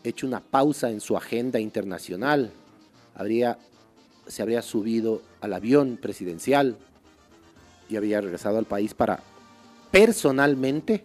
hecho 0.03 0.27
una 0.27 0.39
pausa 0.39 0.89
en 0.89 1.01
su 1.01 1.17
agenda 1.17 1.59
internacional, 1.59 2.51
habría, 3.15 3.57
se 4.27 4.41
habría 4.41 4.61
subido 4.61 5.21
al 5.41 5.53
avión 5.53 5.97
presidencial 6.01 6.77
y 7.89 7.97
habría 7.97 8.21
regresado 8.21 8.57
al 8.57 8.65
país 8.65 8.93
para 8.93 9.21
personalmente 9.91 11.03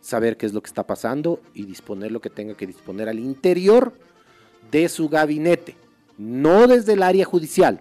saber 0.00 0.36
qué 0.36 0.46
es 0.46 0.52
lo 0.52 0.62
que 0.62 0.68
está 0.68 0.86
pasando 0.86 1.40
y 1.54 1.64
disponer 1.64 2.12
lo 2.12 2.20
que 2.20 2.30
tenga 2.30 2.56
que 2.56 2.66
disponer 2.66 3.08
al 3.08 3.18
interior 3.18 3.92
de 4.70 4.88
su 4.88 5.08
gabinete, 5.08 5.76
no 6.18 6.66
desde 6.66 6.92
el 6.92 7.02
área 7.02 7.24
judicial, 7.24 7.80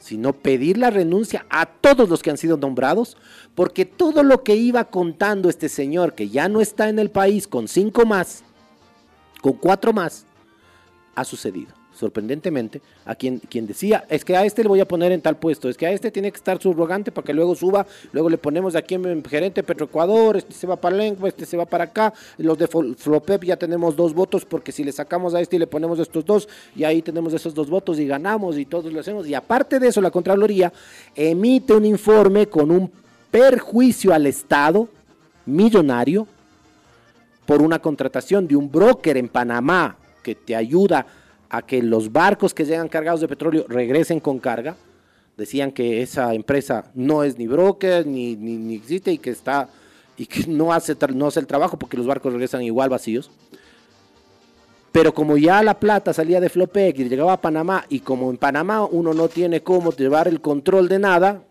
sino 0.00 0.32
pedir 0.32 0.78
la 0.78 0.90
renuncia 0.90 1.46
a 1.50 1.66
todos 1.66 2.08
los 2.08 2.22
que 2.22 2.30
han 2.30 2.38
sido 2.38 2.56
nombrados, 2.56 3.16
porque 3.54 3.84
todo 3.84 4.24
lo 4.24 4.42
que 4.42 4.56
iba 4.56 4.84
contando 4.84 5.48
este 5.48 5.68
señor, 5.68 6.14
que 6.14 6.28
ya 6.28 6.48
no 6.48 6.60
está 6.60 6.88
en 6.88 6.98
el 6.98 7.10
país 7.10 7.46
con 7.46 7.68
cinco 7.68 8.04
más, 8.04 8.42
con 9.40 9.52
cuatro 9.52 9.92
más, 9.92 10.26
ha 11.14 11.24
sucedido 11.24 11.79
sorprendentemente, 12.00 12.80
a 13.04 13.14
quien, 13.14 13.40
decía, 13.66 14.04
es 14.08 14.24
que 14.24 14.34
a 14.34 14.44
este 14.46 14.62
le 14.62 14.70
voy 14.70 14.80
a 14.80 14.88
poner 14.88 15.12
en 15.12 15.20
tal 15.20 15.36
puesto, 15.36 15.68
es 15.68 15.76
que 15.76 15.86
a 15.86 15.92
este 15.92 16.10
tiene 16.10 16.32
que 16.32 16.38
estar 16.38 16.60
subrogante 16.60 17.12
para 17.12 17.26
que 17.26 17.34
luego 17.34 17.54
suba, 17.54 17.86
luego 18.12 18.30
le 18.30 18.38
ponemos 18.38 18.74
aquí 18.74 18.94
en 18.94 19.22
gerente 19.22 19.62
Petroecuador, 19.62 20.38
este 20.38 20.54
se 20.54 20.66
va 20.66 20.76
para 20.76 20.96
Lengua, 20.96 21.28
este 21.28 21.44
se 21.44 21.58
va 21.58 21.66
para 21.66 21.84
acá, 21.84 22.14
los 22.38 22.56
de 22.58 22.66
Flopep 22.66 23.44
ya 23.44 23.56
tenemos 23.56 23.94
dos 23.94 24.14
votos, 24.14 24.46
porque 24.46 24.72
si 24.72 24.82
le 24.82 24.92
sacamos 24.92 25.34
a 25.34 25.40
este 25.40 25.56
y 25.56 25.58
le 25.58 25.66
ponemos 25.66 25.98
estos 25.98 26.24
dos, 26.24 26.48
y 26.74 26.84
ahí 26.84 27.02
tenemos 27.02 27.34
esos 27.34 27.54
dos 27.54 27.68
votos 27.68 27.98
y 27.98 28.06
ganamos 28.06 28.56
y 28.56 28.64
todos 28.64 28.90
lo 28.90 28.98
hacemos, 28.98 29.28
y 29.28 29.34
aparte 29.34 29.78
de 29.78 29.88
eso 29.88 30.00
la 30.00 30.10
Contraloría 30.10 30.72
emite 31.14 31.74
un 31.74 31.84
informe 31.84 32.46
con 32.46 32.70
un 32.70 32.90
perjuicio 33.30 34.14
al 34.14 34.26
Estado 34.26 34.88
millonario 35.44 36.26
por 37.44 37.60
una 37.60 37.78
contratación 37.78 38.48
de 38.48 38.56
un 38.56 38.70
broker 38.70 39.18
en 39.18 39.28
Panamá 39.28 39.96
que 40.22 40.34
te 40.34 40.56
ayuda 40.56 41.06
a 41.50 41.62
que 41.62 41.82
los 41.82 42.12
barcos 42.12 42.54
que 42.54 42.64
llegan 42.64 42.88
cargados 42.88 43.20
de 43.20 43.28
petróleo 43.28 43.66
regresen 43.68 44.20
con 44.20 44.38
carga. 44.38 44.76
Decían 45.36 45.72
que 45.72 46.02
esa 46.02 46.32
empresa 46.34 46.90
no 46.94 47.24
es 47.24 47.38
ni 47.38 47.46
broker, 47.46 48.06
ni, 48.06 48.36
ni, 48.36 48.56
ni 48.56 48.76
existe 48.76 49.12
y 49.12 49.18
que 49.18 49.30
está 49.30 49.68
y 50.16 50.26
que 50.26 50.46
no 50.46 50.72
hace, 50.72 50.96
no 51.14 51.26
hace 51.26 51.40
el 51.40 51.46
trabajo 51.46 51.78
porque 51.78 51.96
los 51.96 52.06
barcos 52.06 52.32
regresan 52.32 52.62
igual 52.62 52.90
vacíos. 52.90 53.30
Pero 54.92 55.14
como 55.14 55.36
ya 55.36 55.62
la 55.62 55.78
plata 55.78 56.12
salía 56.12 56.40
de 56.40 56.48
Flopec 56.48 56.98
y 56.98 57.08
llegaba 57.08 57.32
a 57.32 57.40
Panamá, 57.40 57.86
y 57.88 58.00
como 58.00 58.30
en 58.30 58.36
Panamá 58.36 58.84
uno 58.84 59.14
no 59.14 59.28
tiene 59.28 59.62
cómo 59.62 59.92
llevar 59.92 60.28
el 60.28 60.40
control 60.40 60.88
de 60.88 60.98
nada, 60.98 61.42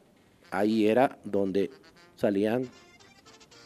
ahí 0.51 0.87
era 0.87 1.17
donde 1.23 1.71
salían 2.15 2.69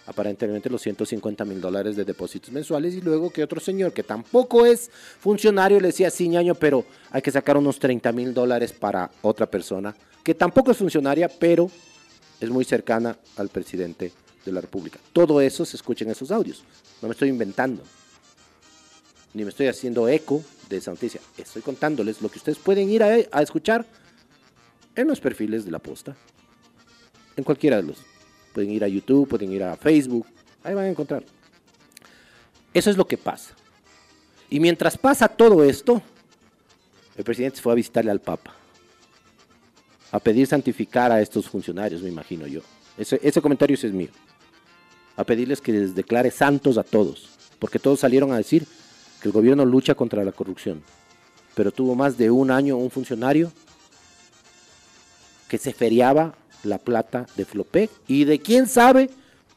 aparentemente 0.05 0.69
los 0.69 0.81
150 0.81 1.45
mil 1.45 1.61
dólares 1.61 1.95
de 1.95 2.03
depósitos 2.03 2.51
mensuales 2.51 2.93
y 2.93 3.01
luego 3.01 3.29
que 3.29 3.43
otro 3.43 3.59
señor 3.59 3.93
que 3.93 4.03
tampoco 4.03 4.65
es 4.65 4.89
funcionario 5.19 5.79
le 5.79 5.87
decía, 5.87 6.09
sí, 6.09 6.27
ñaño, 6.27 6.55
pero 6.55 6.85
hay 7.11 7.21
que 7.21 7.31
sacar 7.31 7.57
unos 7.57 7.79
30 7.79 8.11
mil 8.11 8.33
dólares 8.33 8.73
para 8.73 9.09
otra 9.21 9.45
persona 9.45 9.95
que 10.23 10.33
tampoco 10.33 10.71
es 10.71 10.77
funcionaria, 10.77 11.27
pero 11.27 11.69
es 12.39 12.49
muy 12.49 12.65
cercana 12.65 13.17
al 13.37 13.49
presidente 13.49 14.11
de 14.45 14.51
la 14.51 14.61
República. 14.61 14.99
Todo 15.11 15.41
eso 15.41 15.65
se 15.65 15.75
escucha 15.75 16.05
en 16.05 16.11
esos 16.11 16.31
audios. 16.31 16.63
No 17.01 17.07
me 17.07 17.13
estoy 17.13 17.29
inventando, 17.29 17.83
ni 19.33 19.43
me 19.43 19.49
estoy 19.49 19.67
haciendo 19.67 20.07
eco 20.07 20.43
de 20.69 20.77
esa 20.77 20.91
noticia. 20.91 21.19
Estoy 21.37 21.61
contándoles 21.61 22.21
lo 22.21 22.29
que 22.29 22.37
ustedes 22.37 22.57
pueden 22.57 22.89
ir 22.89 23.03
a, 23.03 23.17
a 23.31 23.41
escuchar 23.41 23.85
en 24.95 25.07
los 25.07 25.19
perfiles 25.19 25.65
de 25.65 25.71
la 25.71 25.79
posta, 25.79 26.15
en 27.35 27.43
cualquiera 27.43 27.77
de 27.77 27.83
los 27.83 27.97
Pueden 28.53 28.71
ir 28.71 28.83
a 28.83 28.87
YouTube, 28.87 29.27
pueden 29.27 29.51
ir 29.51 29.63
a 29.63 29.75
Facebook. 29.75 30.25
Ahí 30.63 30.73
van 30.73 30.85
a 30.85 30.89
encontrar. 30.89 31.23
Eso 32.73 32.89
es 32.89 32.97
lo 32.97 33.05
que 33.05 33.17
pasa. 33.17 33.53
Y 34.49 34.59
mientras 34.59 34.97
pasa 34.97 35.27
todo 35.27 35.63
esto, 35.63 36.01
el 37.17 37.23
presidente 37.23 37.61
fue 37.61 37.73
a 37.73 37.75
visitarle 37.75 38.11
al 38.11 38.21
Papa. 38.21 38.55
A 40.11 40.19
pedir 40.19 40.45
santificar 40.45 41.11
a 41.11 41.21
estos 41.21 41.49
funcionarios, 41.49 42.01
me 42.01 42.09
imagino 42.09 42.45
yo. 42.45 42.61
Ese, 42.97 43.19
ese 43.23 43.41
comentario 43.41 43.73
ese 43.73 43.87
es 43.87 43.93
mío. 43.93 44.09
A 45.15 45.23
pedirles 45.23 45.59
que 45.59 45.71
les 45.71 45.95
declare 45.95 46.29
santos 46.29 46.77
a 46.77 46.83
todos. 46.83 47.29
Porque 47.57 47.79
todos 47.79 47.99
salieron 47.99 48.31
a 48.31 48.37
decir 48.37 48.67
que 49.21 49.27
el 49.27 49.31
gobierno 49.31 49.65
lucha 49.65 49.95
contra 49.95 50.23
la 50.23 50.31
corrupción. 50.31 50.83
Pero 51.55 51.71
tuvo 51.71 51.95
más 51.95 52.17
de 52.17 52.29
un 52.29 52.51
año 52.51 52.77
un 52.77 52.91
funcionario 52.91 53.51
que 55.47 55.57
se 55.57 55.73
feriaba 55.73 56.35
la 56.63 56.77
plata 56.77 57.27
de 57.35 57.45
Flopec 57.45 57.91
y 58.07 58.23
de 58.23 58.39
quién 58.39 58.67
sabe 58.67 59.09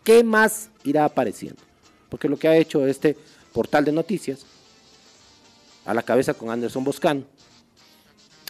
qué 0.04 0.22
más 0.22 0.70
irá 0.84 1.04
apareciendo. 1.04 1.60
Porque 2.08 2.28
lo 2.28 2.36
que 2.36 2.48
ha 2.48 2.56
hecho 2.56 2.86
este 2.86 3.16
portal 3.52 3.84
de 3.84 3.92
noticias, 3.92 4.44
a 5.84 5.94
la 5.94 6.02
cabeza 6.02 6.34
con 6.34 6.50
Anderson 6.50 6.84
Boscan, 6.84 7.24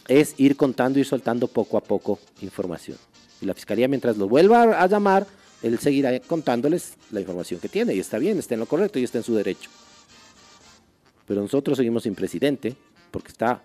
es 0.07 0.35
ir 0.37 0.55
contando 0.55 0.99
y 0.99 1.03
soltando 1.03 1.47
poco 1.47 1.77
a 1.77 1.81
poco 1.81 2.19
información. 2.41 2.97
Y 3.41 3.45
la 3.45 3.53
fiscalía, 3.53 3.87
mientras 3.87 4.17
lo 4.17 4.27
vuelva 4.27 4.81
a 4.81 4.87
llamar, 4.87 5.27
él 5.61 5.77
seguirá 5.79 6.17
contándoles 6.19 6.93
la 7.11 7.19
información 7.19 7.59
que 7.59 7.69
tiene. 7.69 7.93
Y 7.93 7.99
está 7.99 8.17
bien, 8.17 8.37
está 8.39 8.53
en 8.53 8.61
lo 8.61 8.65
correcto 8.65 8.99
y 8.99 9.03
está 9.03 9.17
en 9.17 9.23
su 9.23 9.35
derecho. 9.35 9.69
Pero 11.27 11.41
nosotros 11.41 11.77
seguimos 11.77 12.03
sin 12.03 12.15
presidente, 12.15 12.75
porque 13.11 13.29
está 13.29 13.61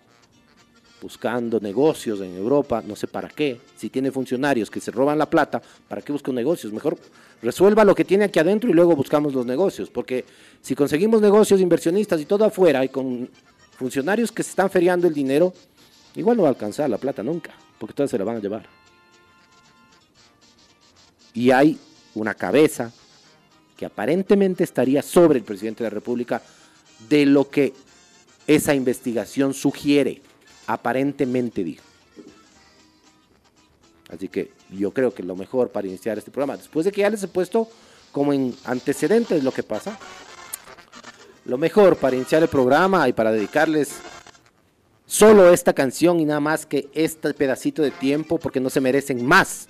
buscando 1.03 1.59
negocios 1.59 2.21
en 2.21 2.37
Europa, 2.37 2.83
no 2.87 2.95
sé 2.95 3.09
para 3.09 3.29
qué. 3.29 3.61
Si 3.77 3.91
tiene 3.91 4.13
funcionarios 4.13 4.71
que 4.71 4.81
se 4.81 4.93
roban 4.93 5.19
la 5.19 5.29
plata, 5.29 5.61
¿para 5.89 6.01
qué 6.01 6.13
busca 6.13 6.31
negocios? 6.31 6.73
Mejor 6.73 6.97
resuelva 7.43 7.85
lo 7.85 7.95
que 7.95 8.05
tiene 8.05 8.25
aquí 8.25 8.39
adentro 8.39 8.71
y 8.71 8.73
luego 8.73 8.95
buscamos 8.95 9.35
los 9.35 9.45
negocios. 9.45 9.91
Porque 9.91 10.25
si 10.63 10.77
conseguimos 10.77 11.21
negocios, 11.21 11.61
inversionistas 11.61 12.21
y 12.21 12.25
todo 12.25 12.45
afuera, 12.45 12.85
y 12.85 12.89
con 12.89 13.29
funcionarios 13.77 14.31
que 14.31 14.45
se 14.45 14.51
están 14.51 14.71
feriando 14.71 15.09
el 15.09 15.15
dinero, 15.15 15.53
igual 16.15 16.37
no 16.37 16.45
va 16.45 16.51
a 16.51 16.53
alcanzar 16.53 16.89
la 16.89 16.99
plata 16.99 17.23
nunca, 17.25 17.51
porque 17.79 17.95
todas 17.95 18.11
se 18.11 18.17
la 18.17 18.25
van 18.25 18.37
a 18.37 18.41
llevar. 18.41 18.65
Y 21.35 21.51
hay 21.51 21.79
una 22.15 22.35
cabeza 22.35 22.93
que 23.77 23.87
aparentemente 23.87 24.63
estaría 24.63 25.03
sobre 25.03 25.41
el 25.41 25.45
presidente 25.45 25.83
de 25.83 25.91
la 25.91 25.95
República 25.95 26.41
de 27.09 27.27
lo 27.27 27.51
que 27.51 27.73
esa 28.47 28.75
investigación 28.75 29.55
sugiere 29.55 30.23
aparentemente 30.67 31.65
digo. 31.65 31.83
Así 34.11 34.29
que 34.29 34.53
yo 34.71 34.93
creo 34.93 35.15
que 35.15 35.23
lo 35.23 35.37
mejor 35.37 35.71
para 35.71 35.87
iniciar 35.87 36.19
este 36.19 36.31
programa, 36.31 36.57
después 36.57 36.85
de 36.85 36.93
que 36.93 37.01
ya 37.01 37.11
les 37.11 37.23
he 37.23 37.29
puesto 37.29 37.69
como 38.13 38.33
en 38.33 38.55
antecedentes 38.65 39.43
lo 39.43 39.53
que 39.53 39.63
pasa, 39.63 39.99
lo 41.45 41.59
mejor 41.59 41.97
para 41.97 42.15
iniciar 42.15 42.43
el 42.43 42.49
programa 42.49 43.09
y 43.09 43.13
para 43.13 43.33
dedicarles 43.33 43.95
solo 45.07 45.53
esta 45.53 45.73
canción 45.73 46.21
y 46.21 46.25
nada 46.25 46.41
más 46.41 46.67
que 46.67 46.89
este 46.95 47.33
pedacito 47.35 47.83
de 47.83 47.91
tiempo, 47.91 48.39
porque 48.39 48.61
no 48.61 48.71
se 48.71 48.81
merecen 48.81 49.25
más 49.25 49.69